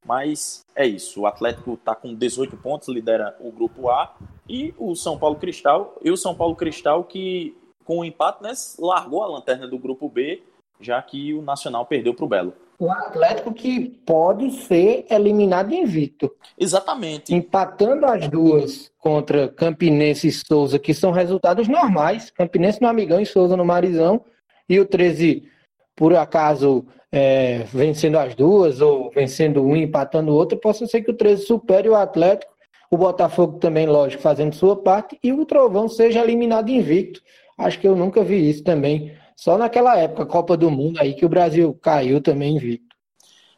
Mas 0.04 0.64
é 0.74 0.86
isso. 0.86 1.20
O 1.20 1.26
Atlético 1.26 1.74
está 1.74 1.94
com 1.94 2.14
18 2.14 2.56
pontos, 2.56 2.88
lidera 2.88 3.36
o 3.40 3.50
grupo 3.52 3.90
A. 3.90 4.14
E 4.48 4.74
o 4.78 4.94
São 4.94 5.18
Paulo 5.18 5.36
Cristal. 5.36 5.98
E 6.02 6.10
o 6.10 6.16
São 6.16 6.34
Paulo 6.34 6.56
Cristal 6.56 7.04
que, 7.04 7.56
com 7.84 7.98
o 7.98 8.04
empate, 8.04 8.42
né, 8.42 8.52
largou 8.78 9.22
a 9.22 9.28
lanterna 9.28 9.68
do 9.68 9.78
grupo 9.78 10.08
B, 10.08 10.42
já 10.80 11.00
que 11.02 11.34
o 11.34 11.42
Nacional 11.42 11.84
perdeu 11.86 12.14
para 12.14 12.24
o 12.24 12.28
Belo. 12.28 12.54
O 12.78 12.90
Atlético 12.90 13.52
que 13.52 13.90
pode 14.06 14.50
ser 14.62 15.04
eliminado 15.10 15.74
invicto. 15.74 16.34
Exatamente. 16.58 17.34
Empatando 17.34 18.06
as 18.06 18.26
duas 18.26 18.90
contra 18.98 19.50
Campinense 19.50 20.28
e 20.28 20.32
Souza, 20.32 20.78
que 20.78 20.94
são 20.94 21.10
resultados 21.10 21.68
normais. 21.68 22.30
Campinense 22.30 22.80
no 22.80 22.88
Amigão 22.88 23.20
e 23.20 23.26
Souza 23.26 23.54
no 23.54 23.66
Marizão. 23.66 24.24
E 24.66 24.80
o 24.80 24.86
13, 24.86 25.46
por 25.94 26.14
acaso, 26.14 26.86
é, 27.12 27.58
vencendo 27.72 28.18
as 28.18 28.34
duas, 28.34 28.80
ou 28.80 29.10
vencendo 29.10 29.62
um 29.62 29.76
empatando 29.76 30.32
o 30.32 30.34
outro, 30.34 30.58
possa 30.58 30.86
ser 30.86 31.02
que 31.02 31.10
o 31.10 31.16
13 31.16 31.44
supere 31.44 31.88
o 31.88 31.94
Atlético. 31.94 32.52
O 32.90 32.96
Botafogo 32.96 33.58
também, 33.58 33.86
lógico, 33.86 34.22
fazendo 34.22 34.54
sua 34.54 34.76
parte. 34.76 35.18
E 35.22 35.32
o 35.32 35.46
Trovão 35.46 35.88
seja 35.88 36.20
eliminado 36.20 36.70
invicto. 36.70 37.22
Acho 37.56 37.78
que 37.78 37.86
eu 37.86 37.94
nunca 37.94 38.22
vi 38.22 38.48
isso 38.48 38.64
também. 38.64 39.16
Só 39.36 39.56
naquela 39.56 39.96
época, 39.96 40.26
Copa 40.26 40.56
do 40.56 40.70
Mundo, 40.70 41.00
aí 41.00 41.14
que 41.14 41.24
o 41.24 41.28
Brasil 41.28 41.72
caiu 41.80 42.20
também 42.20 42.56
invicto. 42.56 42.96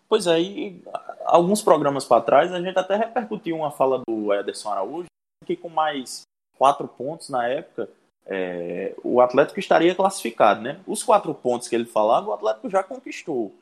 Pois 0.08 0.26
é, 0.26 0.40
e 0.40 0.82
alguns 1.24 1.62
programas 1.62 2.04
para 2.04 2.20
trás 2.20 2.52
a 2.52 2.60
gente 2.60 2.78
até 2.78 2.96
repercutiu 2.96 3.56
uma 3.56 3.70
fala 3.70 4.02
do 4.06 4.32
Ederson 4.32 4.70
Araújo, 4.70 5.06
que 5.46 5.56
com 5.56 5.68
mais 5.68 6.22
quatro 6.58 6.86
pontos 6.86 7.30
na 7.30 7.48
época, 7.48 7.88
é, 8.26 8.94
o 9.02 9.20
Atlético 9.20 9.58
estaria 9.60 9.94
classificado, 9.94 10.60
né? 10.62 10.78
Os 10.86 11.02
quatro 11.02 11.32
pontos 11.34 11.68
que 11.68 11.74
ele 11.74 11.84
falava, 11.84 12.28
o 12.28 12.32
Atlético 12.32 12.68
já 12.70 12.82
conquistou. 12.82 13.52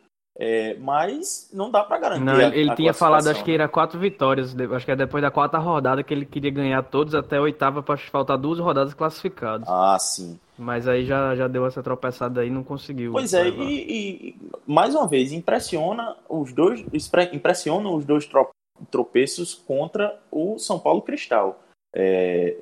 É, 0.42 0.74
mas 0.78 1.50
não 1.52 1.70
dá 1.70 1.82
para 1.82 1.98
garantir. 1.98 2.24
Não, 2.24 2.34
a- 2.34 2.42
ele, 2.44 2.60
ele 2.60 2.70
a 2.70 2.74
tinha 2.74 2.94
falado, 2.94 3.26
acho 3.28 3.44
que 3.44 3.50
né? 3.50 3.56
era 3.56 3.68
quatro 3.68 3.98
vitórias. 3.98 4.54
Acho 4.72 4.86
que 4.86 4.92
é 4.92 4.96
depois 4.96 5.20
da 5.20 5.30
quarta 5.30 5.58
rodada 5.58 6.02
que 6.02 6.14
ele 6.14 6.24
queria 6.24 6.50
ganhar 6.50 6.82
todos 6.84 7.14
até 7.14 7.36
a 7.36 7.42
oitava 7.42 7.82
para 7.82 7.98
faltar 7.98 8.38
duas 8.38 8.58
rodadas 8.58 8.94
classificados. 8.94 9.68
Ah, 9.68 9.98
sim. 9.98 10.38
Mas 10.56 10.86
aí 10.86 11.04
já, 11.04 11.34
já 11.34 11.46
deu 11.48 11.66
essa 11.66 11.82
tropeçada 11.82 12.40
aí 12.40 12.48
e 12.48 12.50
não 12.50 12.62
conseguiu. 12.62 13.12
Pois 13.12 13.34
é, 13.34 13.48
e, 13.48 14.30
e, 14.30 14.36
mais 14.66 14.94
uma 14.94 15.06
vez, 15.08 15.32
impressiona 15.32 16.16
os 16.28 16.52
dois, 16.52 16.84
expre- 16.92 17.30
impressiona 17.34 17.90
os 17.90 18.04
dois 18.06 18.24
tro- 18.24 18.48
tropeços 18.90 19.54
contra 19.54 20.18
o 20.30 20.58
São 20.58 20.78
Paulo 20.78 21.02
Cristal. 21.02 21.60
É, 21.94 22.56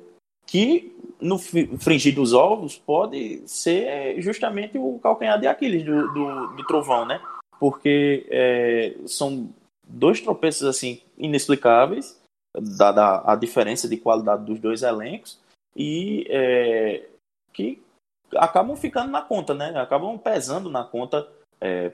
que 0.49 0.95
no 1.21 1.37
fringir 1.37 2.15
dos 2.15 2.33
ovos 2.33 2.77
pode 2.77 3.43
ser 3.45 4.19
justamente 4.19 4.77
o 4.79 4.97
calcanhar 4.99 5.39
de 5.39 5.45
Aquiles 5.45 5.85
do, 5.85 6.11
do, 6.11 6.47
do 6.55 6.65
Trovão, 6.65 7.05
né? 7.05 7.21
Porque 7.59 8.25
é, 8.29 8.95
são 9.05 9.49
dois 9.87 10.19
tropeços 10.21 10.63
assim 10.63 11.01
inexplicáveis, 11.17 12.19
dada 12.77 13.21
a 13.25 13.35
diferença 13.35 13.87
de 13.87 13.97
qualidade 13.97 14.45
dos 14.45 14.59
dois 14.59 14.81
elencos, 14.81 15.39
e 15.75 16.25
é, 16.29 17.05
que 17.53 17.81
acabam 18.35 18.75
ficando 18.75 19.11
na 19.11 19.21
conta, 19.21 19.53
né? 19.53 19.77
Acabam 19.79 20.17
pesando 20.17 20.69
na 20.69 20.83
conta 20.83 21.27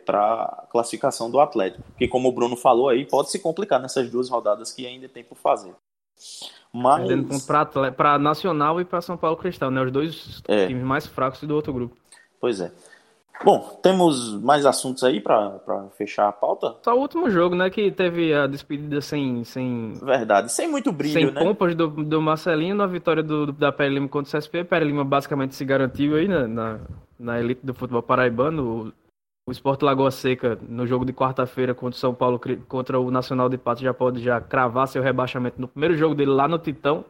para 0.06 0.44
a 0.44 0.68
classificação 0.70 1.30
do 1.32 1.40
Atlético. 1.40 1.84
Que, 1.98 2.08
como 2.08 2.30
o 2.30 2.32
Bruno 2.32 2.56
falou 2.56 2.88
aí, 2.88 3.04
pode 3.04 3.32
se 3.32 3.40
complicar 3.40 3.82
nessas 3.82 4.12
duas 4.12 4.30
rodadas 4.30 4.72
que 4.72 4.86
ainda 4.86 5.10
tem 5.10 5.24
por 5.24 5.36
fazer. 5.36 5.74
Perdendo 6.72 7.28
Mas, 7.30 7.46
ponto 7.46 7.92
pra 7.96 8.20
Nacional 8.20 8.82
e 8.82 8.86
pra 8.86 9.00
São 9.02 9.16
Paulo 9.16 9.38
Cristal, 9.38 9.72
né? 9.72 9.82
Os 9.82 9.92
dois 9.92 10.44
É. 10.48 10.68
times 10.68 10.84
mais 10.84 11.08
fracos 11.08 11.42
do 11.44 11.56
outro 11.56 11.72
grupo. 11.74 11.96
pois 12.40 12.60
é. 12.60 12.72
Bom, 13.44 13.60
temos 13.84 14.34
mais 14.42 14.66
assuntos 14.66 15.04
aí 15.04 15.20
para 15.20 15.60
fechar 15.98 16.30
a 16.30 16.32
pauta? 16.32 16.76
Só 16.82 16.96
o 16.96 17.02
último 17.02 17.30
jogo, 17.30 17.54
né? 17.54 17.70
Que 17.70 17.92
teve 17.92 18.34
a 18.34 18.48
despedida 18.48 19.02
sem. 19.02 19.44
sem... 19.44 19.94
Verdade, 20.02 20.50
sem 20.52 20.70
muito 20.70 20.90
brilho, 20.92 21.14
sem 21.14 21.32
né? 21.32 21.44
Pompas 21.44 21.76
do, 21.76 21.88
do 21.90 22.22
Marcelinho 22.22 22.76
na 22.76 22.88
vitória 22.88 23.22
do, 23.22 23.52
da 23.52 23.74
Pere 23.74 23.94
Lima 23.94 24.08
contra 24.08 24.38
o 24.38 24.40
CSP. 24.40 24.64
Pere 24.64 24.86
Lima 24.86 25.04
basicamente 25.04 25.54
se 25.54 25.66
garantiu 25.66 26.16
aí 26.16 26.30
na, 26.30 26.48
na, 26.48 26.80
na 27.20 27.40
elite 27.40 27.60
do 27.62 27.74
futebol 27.74 28.02
paraibano. 28.02 28.88
O, 28.88 28.94
o 29.48 29.52
Sport 29.52 29.84
Lagoa 29.84 30.10
Seca, 30.10 30.56
no 30.68 30.88
jogo 30.88 31.06
de 31.06 31.14
quarta-feira 31.14 31.76
contra 31.76 31.96
o 31.96 32.00
São 32.00 32.16
Paulo, 32.16 32.42
contra 32.68 33.00
o 33.00 33.12
Nacional 33.12 33.48
de 33.48 33.58
Patos, 33.58 33.84
já 33.84 33.94
pode 33.94 34.22
já 34.22 34.42
cravar 34.42 34.88
seu 34.88 35.04
rebaixamento 35.04 35.62
no 35.62 35.68
primeiro 35.68 35.96
jogo 35.96 36.16
dele 36.16 36.32
lá 36.32 36.48
no 36.48 36.58
Titão. 36.58 37.06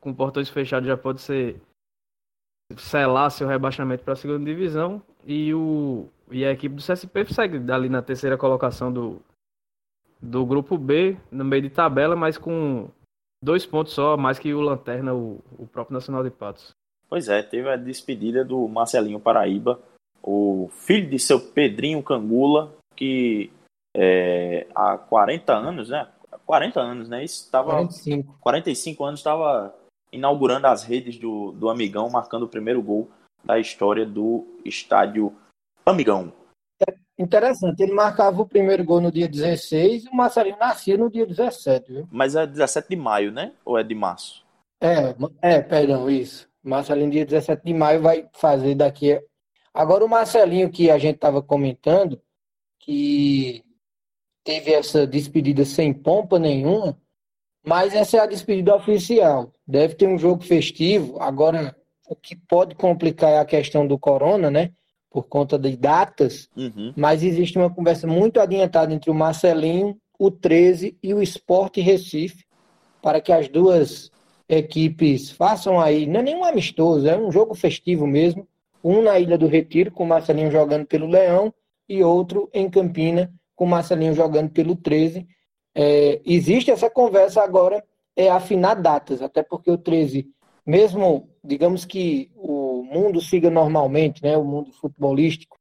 Com 0.00 0.14
portões 0.14 0.48
fechados, 0.48 0.86
já 0.86 0.96
pode 0.96 1.20
ser 1.20 1.60
selar 2.76 3.30
seu 3.30 3.48
rebaixamento 3.48 4.04
para 4.04 4.12
a 4.12 4.16
segunda 4.16 4.44
divisão 4.44 5.02
e, 5.26 5.52
o, 5.52 6.06
e 6.30 6.44
a 6.44 6.52
equipe 6.52 6.76
do 6.76 6.82
CSP 6.82 7.24
segue 7.32 7.72
ali 7.72 7.88
na 7.88 8.02
terceira 8.02 8.36
colocação 8.36 8.92
do, 8.92 9.20
do 10.22 10.46
grupo 10.46 10.78
B, 10.78 11.16
no 11.30 11.44
meio 11.44 11.62
de 11.62 11.70
tabela, 11.70 12.14
mas 12.14 12.38
com 12.38 12.88
dois 13.42 13.66
pontos 13.66 13.94
só, 13.94 14.16
mais 14.16 14.38
que 14.38 14.54
o 14.54 14.60
Lanterna, 14.60 15.14
o, 15.14 15.40
o 15.58 15.66
próprio 15.66 15.94
Nacional 15.94 16.22
de 16.22 16.30
Patos. 16.30 16.70
Pois 17.08 17.28
é, 17.28 17.42
teve 17.42 17.68
a 17.68 17.76
despedida 17.76 18.44
do 18.44 18.68
Marcelinho 18.68 19.18
Paraíba, 19.18 19.80
o 20.22 20.68
filho 20.72 21.08
de 21.08 21.18
seu 21.18 21.40
Pedrinho 21.40 22.02
Cangula, 22.02 22.74
que 22.94 23.50
é, 23.96 24.66
há 24.74 24.98
40 24.98 25.52
anos, 25.52 25.88
né? 25.88 26.08
40 26.46 26.80
anos, 26.80 27.08
né? 27.08 27.24
Estava 27.24 27.70
45. 27.70 28.36
45 28.40 29.04
anos 29.04 29.20
estava 29.20 29.74
inaugurando 30.12 30.66
as 30.66 30.82
redes 30.82 31.18
do, 31.18 31.52
do 31.52 31.68
Amigão, 31.68 32.08
marcando 32.08 32.44
o 32.44 32.48
primeiro 32.48 32.82
gol 32.82 33.08
da 33.44 33.58
história 33.58 34.06
do 34.06 34.46
estádio 34.64 35.34
Amigão. 35.84 36.32
Interessante, 37.18 37.82
ele 37.82 37.92
marcava 37.92 38.40
o 38.40 38.46
primeiro 38.46 38.84
gol 38.84 39.00
no 39.00 39.10
dia 39.10 39.28
16 39.28 40.04
e 40.04 40.08
o 40.08 40.14
Marcelinho 40.14 40.56
nascia 40.56 40.96
no 40.96 41.10
dia 41.10 41.26
17, 41.26 41.92
viu? 41.92 42.08
Mas 42.12 42.36
é 42.36 42.46
17 42.46 42.88
de 42.90 42.96
maio, 42.96 43.32
né? 43.32 43.52
Ou 43.64 43.76
é 43.76 43.82
de 43.82 43.94
março? 43.94 44.46
É, 44.80 45.16
é, 45.42 45.60
perdão, 45.60 46.08
isso. 46.08 46.48
Marcelinho, 46.62 47.10
dia 47.10 47.26
17 47.26 47.64
de 47.64 47.74
maio, 47.74 48.00
vai 48.00 48.28
fazer 48.34 48.76
daqui. 48.76 49.20
Agora, 49.72 50.04
o 50.04 50.08
Marcelinho, 50.08 50.70
que 50.70 50.90
a 50.90 50.98
gente 50.98 51.16
estava 51.16 51.42
comentando, 51.42 52.20
que 52.78 53.62
teve 54.44 54.72
essa 54.72 55.06
despedida 55.06 55.64
sem 55.64 55.92
pompa 55.92 56.38
nenhuma, 56.38 56.98
mas 57.64 57.94
essa 57.94 58.16
é 58.16 58.20
a 58.20 58.26
despedida 58.26 58.74
oficial. 58.74 59.52
Deve 59.66 59.94
ter 59.94 60.06
um 60.06 60.18
jogo 60.18 60.42
festivo. 60.42 61.20
Agora, 61.20 61.76
o 62.08 62.16
que 62.16 62.34
pode 62.34 62.74
complicar 62.74 63.30
é 63.30 63.38
a 63.38 63.44
questão 63.44 63.86
do 63.86 63.98
corona, 63.98 64.50
né? 64.50 64.72
Por 65.10 65.24
conta 65.24 65.58
de 65.58 65.76
datas. 65.76 66.48
Uhum. 66.56 66.94
Mas 66.96 67.22
existe 67.22 67.58
uma 67.58 67.68
conversa 67.68 68.06
muito 68.06 68.40
adiantada 68.40 68.92
entre 68.94 69.10
o 69.10 69.14
Marcelinho, 69.14 69.98
o 70.18 70.30
13 70.30 70.96
e 71.02 71.12
o 71.12 71.22
Esporte 71.22 71.80
Recife, 71.80 72.44
para 73.02 73.20
que 73.20 73.32
as 73.32 73.48
duas 73.48 74.10
equipes 74.48 75.30
façam 75.30 75.78
aí, 75.78 76.06
não 76.06 76.20
é 76.20 76.22
nenhum 76.22 76.44
amistoso, 76.44 77.06
é 77.06 77.18
um 77.18 77.30
jogo 77.30 77.54
festivo 77.54 78.06
mesmo. 78.06 78.48
Um 78.82 79.02
na 79.02 79.18
Ilha 79.18 79.36
do 79.36 79.46
Retiro, 79.46 79.90
com 79.90 80.04
o 80.04 80.06
Marcelinho 80.06 80.50
jogando 80.50 80.86
pelo 80.86 81.06
Leão, 81.06 81.52
e 81.88 82.02
outro 82.02 82.48
em 82.52 82.68
Campina, 82.68 83.32
com 83.56 83.64
o 83.64 83.68
Marcelinho 83.68 84.14
jogando 84.14 84.50
pelo 84.50 84.76
13 84.76 85.26
é, 85.80 86.20
existe 86.24 86.72
essa 86.72 86.90
conversa 86.90 87.40
agora, 87.40 87.84
é 88.16 88.28
afinar 88.28 88.74
datas, 88.74 89.22
até 89.22 89.44
porque 89.44 89.70
o 89.70 89.78
13, 89.78 90.28
mesmo, 90.66 91.30
digamos 91.44 91.84
que 91.84 92.32
o 92.34 92.82
mundo 92.82 93.20
siga 93.20 93.48
normalmente, 93.48 94.20
né, 94.20 94.36
o 94.36 94.44
mundo 94.44 94.72
futebolístico, 94.72 95.56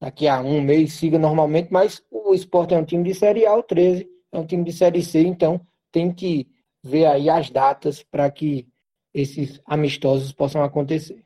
daqui 0.00 0.28
a 0.28 0.40
um 0.40 0.60
mês 0.60 0.92
siga 0.92 1.18
normalmente, 1.18 1.72
mas 1.72 2.00
o 2.08 2.32
esporte 2.34 2.72
é 2.72 2.78
um 2.78 2.84
time 2.84 3.02
de 3.02 3.14
Série 3.14 3.46
A, 3.46 3.56
o 3.56 3.62
13 3.64 4.08
é 4.30 4.38
um 4.38 4.46
time 4.46 4.62
de 4.62 4.72
Série 4.72 5.02
C, 5.02 5.22
então 5.22 5.60
tem 5.90 6.12
que 6.12 6.46
ver 6.80 7.06
aí 7.06 7.28
as 7.28 7.50
datas 7.50 8.00
para 8.04 8.30
que 8.30 8.68
esses 9.12 9.60
amistosos 9.66 10.30
possam 10.32 10.62
acontecer. 10.62 11.24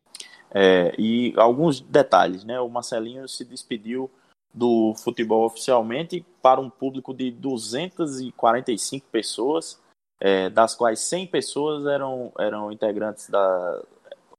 É, 0.54 0.94
e 0.98 1.32
alguns 1.36 1.80
detalhes, 1.80 2.44
né? 2.44 2.60
O 2.60 2.68
Marcelinho 2.68 3.28
se 3.28 3.44
despediu 3.44 4.10
do 4.52 4.94
futebol 4.96 5.46
oficialmente 5.46 6.24
para 6.42 6.60
um 6.60 6.68
público 6.68 7.14
de 7.14 7.30
245 7.30 9.06
pessoas, 9.10 9.80
é, 10.20 10.50
das 10.50 10.74
quais 10.74 11.00
100 11.00 11.26
pessoas 11.28 11.86
eram, 11.86 12.30
eram 12.38 12.70
integrantes 12.70 13.28
da 13.30 13.82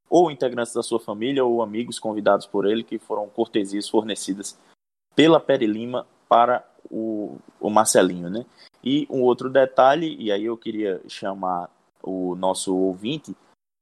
ou 0.10 0.30
integrantes 0.30 0.74
da 0.74 0.84
sua 0.84 1.00
família 1.00 1.44
ou 1.44 1.64
amigos 1.64 1.98
convidados 1.98 2.46
por 2.46 2.68
ele 2.68 2.84
que 2.84 3.00
foram 3.00 3.28
cortesias 3.28 3.90
fornecidas 3.90 4.56
pela 5.16 5.40
Peri 5.40 5.66
Lima 5.66 6.06
para 6.30 6.64
o, 6.92 7.38
o 7.60 7.70
Marcelinho, 7.72 8.30
né? 8.30 8.46
E 8.84 9.08
um 9.10 9.24
outro 9.24 9.50
detalhe, 9.50 10.16
e 10.20 10.32
aí 10.32 10.46
eu 10.46 10.56
queria 10.56 11.02
chamar 11.08 11.68
o 12.04 12.36
nosso 12.36 12.76
ouvinte 12.76 13.36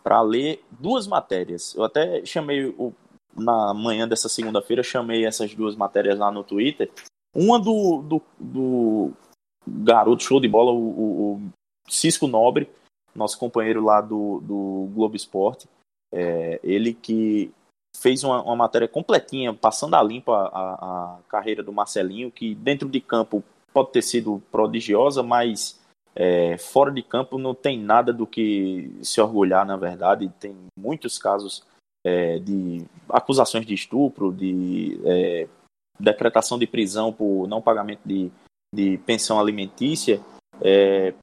para 0.04 0.22
ler 0.22 0.64
duas 0.70 1.08
matérias. 1.08 1.76
Eu 1.76 1.84
até 1.84 2.26
chamei 2.26 2.66
o 2.66 2.94
na 3.36 3.74
manhã 3.74 4.08
dessa 4.08 4.28
segunda-feira, 4.28 4.84
chamei 4.84 5.26
essas 5.26 5.54
duas 5.56 5.76
matérias 5.76 6.20
lá 6.20 6.32
no 6.32 6.44
Twitter. 6.44 6.92
Uma 7.34 7.60
do, 7.60 8.02
do, 8.02 8.22
do 8.38 9.14
garoto 9.66 10.24
show 10.24 10.40
de 10.40 10.48
bola, 10.48 10.72
o, 10.72 11.36
o, 11.36 11.42
Cisco 11.88 12.28
Nobre, 12.28 12.70
nosso 13.16 13.38
companheiro 13.38 13.84
lá 13.84 14.02
do, 14.02 14.40
do 14.42 14.90
Globo 14.94 15.16
Esporte. 15.16 15.68
É, 16.14 16.60
ele 16.64 16.94
que 16.94 17.52
fez 17.96 18.24
uma, 18.24 18.42
uma, 18.44 18.56
matéria 18.56 18.88
completinha, 18.88 19.54
passando 19.54 19.96
a 19.96 20.04
limpa 20.04 20.50
a, 20.54 20.74
a, 20.74 21.20
carreira 21.30 21.64
do 21.64 21.72
Marcelinho, 21.72 22.32
que 22.32 22.56
dentro 22.56 22.90
de 22.90 23.00
campo 23.00 23.44
pode 23.74 23.92
ter 23.92 24.02
sido 24.02 24.42
prodigiosa, 24.52 25.24
mas 25.24 25.80
é, 26.16 26.58
fora 26.58 26.92
de 26.92 27.02
campo 27.02 27.38
não 27.38 27.56
tem 27.56 27.80
nada 27.80 28.12
do 28.12 28.28
que 28.28 28.92
se 29.02 29.22
orgulhar, 29.22 29.66
na 29.66 29.78
verdade. 29.78 30.32
Tem 30.40 30.56
muitos 30.78 31.18
casos 31.18 31.64
é, 32.04 32.40
de 32.40 32.86
acusações 33.10 33.66
de 33.66 33.74
estupro, 33.74 34.32
de 34.32 35.00
é, 35.06 35.48
decretação 36.00 36.60
de 36.60 36.68
prisão 36.68 37.14
por 37.14 37.48
não 37.48 37.62
pagamento 37.62 38.02
de, 38.06 38.32
de 38.74 38.98
pensão 39.00 39.40
alimentícia. 39.40 40.22
É, 40.62 41.14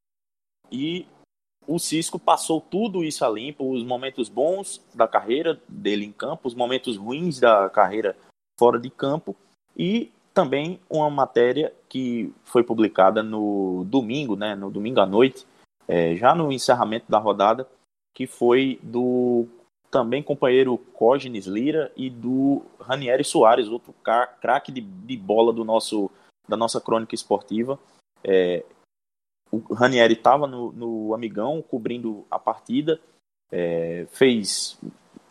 e 0.70 1.06
o 1.66 1.78
Cisco 1.78 2.18
passou 2.18 2.60
tudo 2.60 3.04
isso 3.04 3.24
a 3.24 3.28
limpo, 3.28 3.70
os 3.70 3.84
momentos 3.84 4.28
bons 4.28 4.82
da 4.94 5.06
carreira 5.06 5.60
dele 5.68 6.06
em 6.06 6.12
campo, 6.12 6.48
os 6.48 6.54
momentos 6.54 6.96
ruins 6.96 7.38
da 7.38 7.68
carreira 7.68 8.16
fora 8.58 8.80
de 8.80 8.88
campo 8.88 9.36
e 9.76 10.10
também 10.38 10.78
uma 10.88 11.10
matéria 11.10 11.74
que 11.88 12.32
foi 12.44 12.62
publicada 12.62 13.24
no 13.24 13.84
domingo, 13.88 14.36
né, 14.36 14.54
no 14.54 14.70
domingo 14.70 15.00
à 15.00 15.06
noite, 15.06 15.44
é, 15.88 16.14
já 16.14 16.32
no 16.32 16.52
encerramento 16.52 17.06
da 17.10 17.18
rodada, 17.18 17.68
que 18.14 18.24
foi 18.24 18.78
do 18.80 19.48
também 19.90 20.22
companheiro 20.22 20.78
Cógenes 20.94 21.46
Lira 21.46 21.90
e 21.96 22.08
do 22.08 22.62
Ranieri 22.78 23.24
Soares, 23.24 23.66
outro 23.66 23.92
craque 24.40 24.70
de, 24.70 24.80
de, 24.80 25.16
bola 25.16 25.52
do 25.52 25.64
nosso, 25.64 26.08
da 26.48 26.56
nossa 26.56 26.80
crônica 26.80 27.16
esportiva. 27.16 27.76
É, 28.22 28.64
o 29.50 29.74
Ranieri 29.74 30.14
estava 30.14 30.46
no, 30.46 30.70
no, 30.70 31.14
Amigão 31.14 31.60
cobrindo 31.60 32.24
a 32.30 32.38
partida, 32.38 33.00
é, 33.50 34.06
fez 34.12 34.78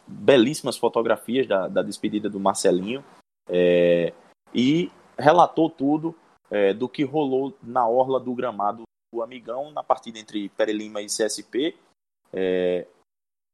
belíssimas 0.06 0.76
fotografias 0.76 1.48
da, 1.48 1.70
da 1.70 1.82
despedida 1.82 2.30
do 2.30 2.42
Marcelinho 2.42 3.02
é, 3.48 4.12
e 4.54 4.92
relatou 5.18 5.70
tudo 5.70 6.16
é, 6.50 6.74
do 6.74 6.88
que 6.88 7.04
rolou 7.04 7.58
na 7.62 7.88
orla 7.88 8.20
do 8.20 8.34
gramado 8.34 8.84
do 9.14 9.22
Amigão 9.22 9.72
na 9.72 9.84
partida 9.84 10.20
entre 10.20 10.50
Pere 10.50 10.74
Lima 10.74 11.02
e 11.02 11.08
CSP. 11.08 11.76
É, 12.34 12.86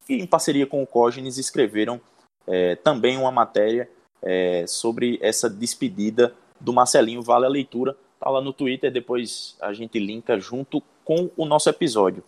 e 0.09 0.16
em 0.16 0.28
parceria 0.28 0.68
com 0.68 0.82
o 0.82 0.88
Cógenes 0.88 1.38
escreveram 1.38 2.01
é, 2.47 2.76
também 2.76 3.18
uma 3.18 3.32
matéria 3.32 3.89
é, 4.22 4.66
sobre 4.68 5.20
essa 5.22 5.49
despedida 5.49 6.36
do 6.59 6.74
Marcelinho. 6.74 7.22
Vale 7.22 7.45
a 7.45 7.49
leitura, 7.49 7.95
tá 8.20 8.30
lá 8.30 8.41
no 8.41 8.53
Twitter, 8.53 8.91
depois 8.91 9.55
a 9.61 9.74
gente 9.74 9.99
linka 9.99 10.39
junto 10.39 10.82
com 11.05 11.30
o 11.38 11.45
nosso 11.45 11.70
episódio. 11.70 12.24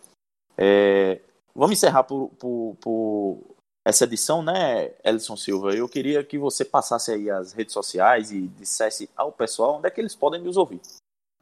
É, 0.56 1.20
vamos 1.54 1.72
encerrar 1.72 2.04
por, 2.04 2.30
por, 2.38 2.76
por, 2.80 3.55
essa 3.86 4.02
edição, 4.02 4.42
né, 4.42 4.90
Elison 5.04 5.36
Silva? 5.36 5.72
Eu 5.72 5.88
queria 5.88 6.24
que 6.24 6.36
você 6.36 6.64
passasse 6.64 7.12
aí 7.12 7.30
as 7.30 7.52
redes 7.52 7.72
sociais 7.72 8.32
e 8.32 8.48
dissesse 8.48 9.08
ao 9.16 9.30
pessoal 9.30 9.76
onde 9.76 9.86
é 9.86 9.90
que 9.90 10.00
eles 10.00 10.16
podem 10.16 10.42
nos 10.42 10.56
ouvir. 10.56 10.80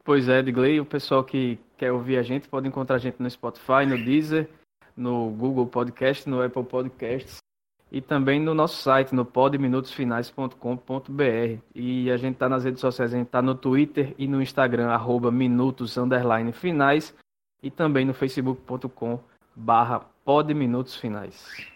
Pois 0.04 0.28
é, 0.28 0.40
Edgley, 0.40 0.78
o 0.78 0.84
pessoal 0.84 1.24
que 1.24 1.58
quer 1.78 1.90
ouvir 1.90 2.18
a 2.18 2.22
gente 2.22 2.46
pode 2.46 2.68
encontrar 2.68 2.96
a 2.96 2.98
gente 2.98 3.16
no 3.18 3.30
Spotify, 3.30 3.86
no 3.88 3.96
Deezer, 3.96 4.50
no 4.94 5.30
Google 5.30 5.66
Podcast, 5.66 6.28
no 6.28 6.42
Apple 6.42 6.64
Podcasts 6.64 7.38
e 7.90 8.02
também 8.02 8.38
no 8.38 8.52
nosso 8.52 8.82
site, 8.82 9.14
no 9.14 9.24
podminutosfinais.com.br. 9.24 11.62
E 11.74 12.10
a 12.10 12.18
gente 12.18 12.34
está 12.34 12.46
nas 12.46 12.64
redes 12.64 12.82
sociais, 12.82 13.14
a 13.14 13.16
gente 13.16 13.28
está 13.28 13.40
no 13.40 13.54
Twitter 13.54 14.14
e 14.18 14.28
no 14.28 14.42
Instagram, 14.42 14.88
arroba 14.88 15.30
minutos, 15.30 15.96
underline, 15.96 16.52
finais, 16.52 17.14
e 17.62 17.70
também 17.70 18.04
no 18.04 18.12
facebook.com 18.12 19.18
barra 19.56 20.00
podminutosfinais. 20.26 21.72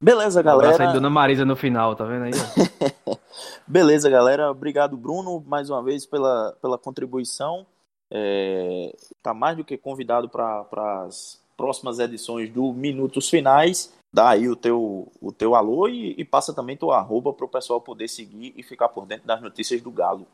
Beleza, 0.00 0.40
galera. 0.42 0.84
Um 0.84 0.86
aí, 0.86 0.92
Dona 0.92 1.10
Marisa 1.10 1.44
no 1.44 1.56
final, 1.56 1.96
tá 1.96 2.04
vendo 2.04 2.26
aí? 2.26 2.30
Beleza, 3.66 4.08
galera. 4.08 4.50
Obrigado, 4.50 4.96
Bruno, 4.96 5.42
mais 5.44 5.68
uma 5.70 5.82
vez 5.82 6.06
pela, 6.06 6.56
pela 6.62 6.78
contribuição. 6.78 7.66
É, 8.10 8.94
tá 9.22 9.34
mais 9.34 9.56
do 9.56 9.64
que 9.64 9.76
convidado 9.76 10.28
para 10.28 10.64
as 11.04 11.42
próximas 11.56 11.98
edições 11.98 12.48
do 12.48 12.72
Minutos 12.72 13.28
Finais. 13.28 13.92
Dá 14.14 14.30
aí 14.30 14.48
o 14.48 14.54
teu, 14.54 15.10
o 15.20 15.32
teu 15.32 15.54
alô 15.54 15.88
e, 15.88 16.14
e 16.16 16.24
passa 16.24 16.54
também 16.54 16.76
tua 16.76 16.96
arroba 16.96 17.32
para 17.32 17.44
o 17.44 17.50
pessoal 17.50 17.80
poder 17.80 18.08
seguir 18.08 18.54
e 18.56 18.62
ficar 18.62 18.88
por 18.88 19.04
dentro 19.04 19.26
das 19.26 19.42
notícias 19.42 19.82
do 19.82 19.90
Galo. 19.90 20.26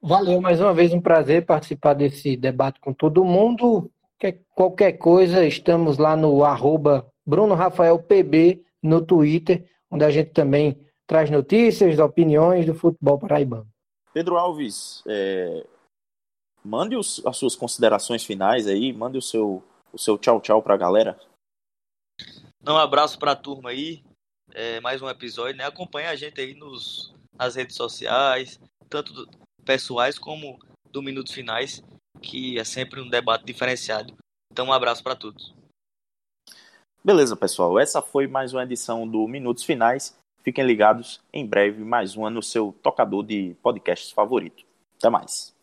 Valeu, 0.00 0.40
mais 0.40 0.60
uma 0.60 0.74
vez 0.74 0.92
um 0.92 1.00
prazer 1.00 1.46
participar 1.46 1.94
desse 1.94 2.36
debate 2.36 2.80
com 2.80 2.92
todo 2.92 3.22
mundo. 3.22 3.88
Qualquer 4.54 4.92
coisa, 4.92 5.44
estamos 5.44 5.98
lá 5.98 6.16
no 6.16 6.42
arroba 6.44 7.11
Bruno 7.26 7.54
Rafael 7.54 7.98
PB 8.02 8.64
no 8.82 9.04
Twitter, 9.04 9.68
onde 9.90 10.04
a 10.04 10.10
gente 10.10 10.30
também 10.30 10.78
traz 11.06 11.30
notícias, 11.30 11.98
opiniões 11.98 12.66
do 12.66 12.74
futebol 12.74 13.18
paraibano. 13.18 13.68
Pedro 14.12 14.36
Alves, 14.36 15.02
é, 15.06 15.66
mande 16.64 16.96
os, 16.96 17.24
as 17.26 17.36
suas 17.36 17.56
considerações 17.56 18.24
finais 18.24 18.66
aí, 18.66 18.92
mande 18.92 19.18
o 19.18 19.22
seu, 19.22 19.62
o 19.92 19.98
seu 19.98 20.18
tchau 20.18 20.40
tchau 20.40 20.62
para 20.62 20.74
a 20.74 20.78
galera. 20.78 21.18
Um 22.66 22.76
abraço 22.76 23.18
para 23.18 23.32
a 23.32 23.36
turma 23.36 23.70
aí, 23.70 24.04
é, 24.54 24.80
mais 24.80 25.02
um 25.02 25.08
episódio, 25.08 25.56
né? 25.56 25.64
Acompanha 25.64 26.10
a 26.10 26.16
gente 26.16 26.40
aí 26.40 26.54
nos, 26.54 27.14
nas 27.36 27.54
redes 27.54 27.76
sociais, 27.76 28.60
tanto 28.88 29.26
pessoais 29.64 30.18
como 30.18 30.58
do 30.90 31.02
Minutos 31.02 31.32
Finais, 31.32 31.82
que 32.20 32.58
é 32.58 32.64
sempre 32.64 33.00
um 33.00 33.08
debate 33.08 33.44
diferenciado. 33.44 34.14
Então, 34.52 34.66
um 34.66 34.72
abraço 34.72 35.02
para 35.02 35.16
todos. 35.16 35.54
Beleza, 37.04 37.34
pessoal. 37.34 37.80
Essa 37.80 38.00
foi 38.00 38.28
mais 38.28 38.52
uma 38.52 38.62
edição 38.62 39.08
do 39.08 39.26
Minutos 39.26 39.64
Finais. 39.64 40.16
Fiquem 40.44 40.64
ligados, 40.64 41.20
em 41.32 41.44
breve 41.44 41.82
mais 41.82 42.16
uma 42.16 42.30
no 42.30 42.40
seu 42.40 42.72
tocador 42.80 43.24
de 43.24 43.56
podcasts 43.60 44.12
favorito. 44.12 44.64
Até 44.98 45.10
mais. 45.10 45.52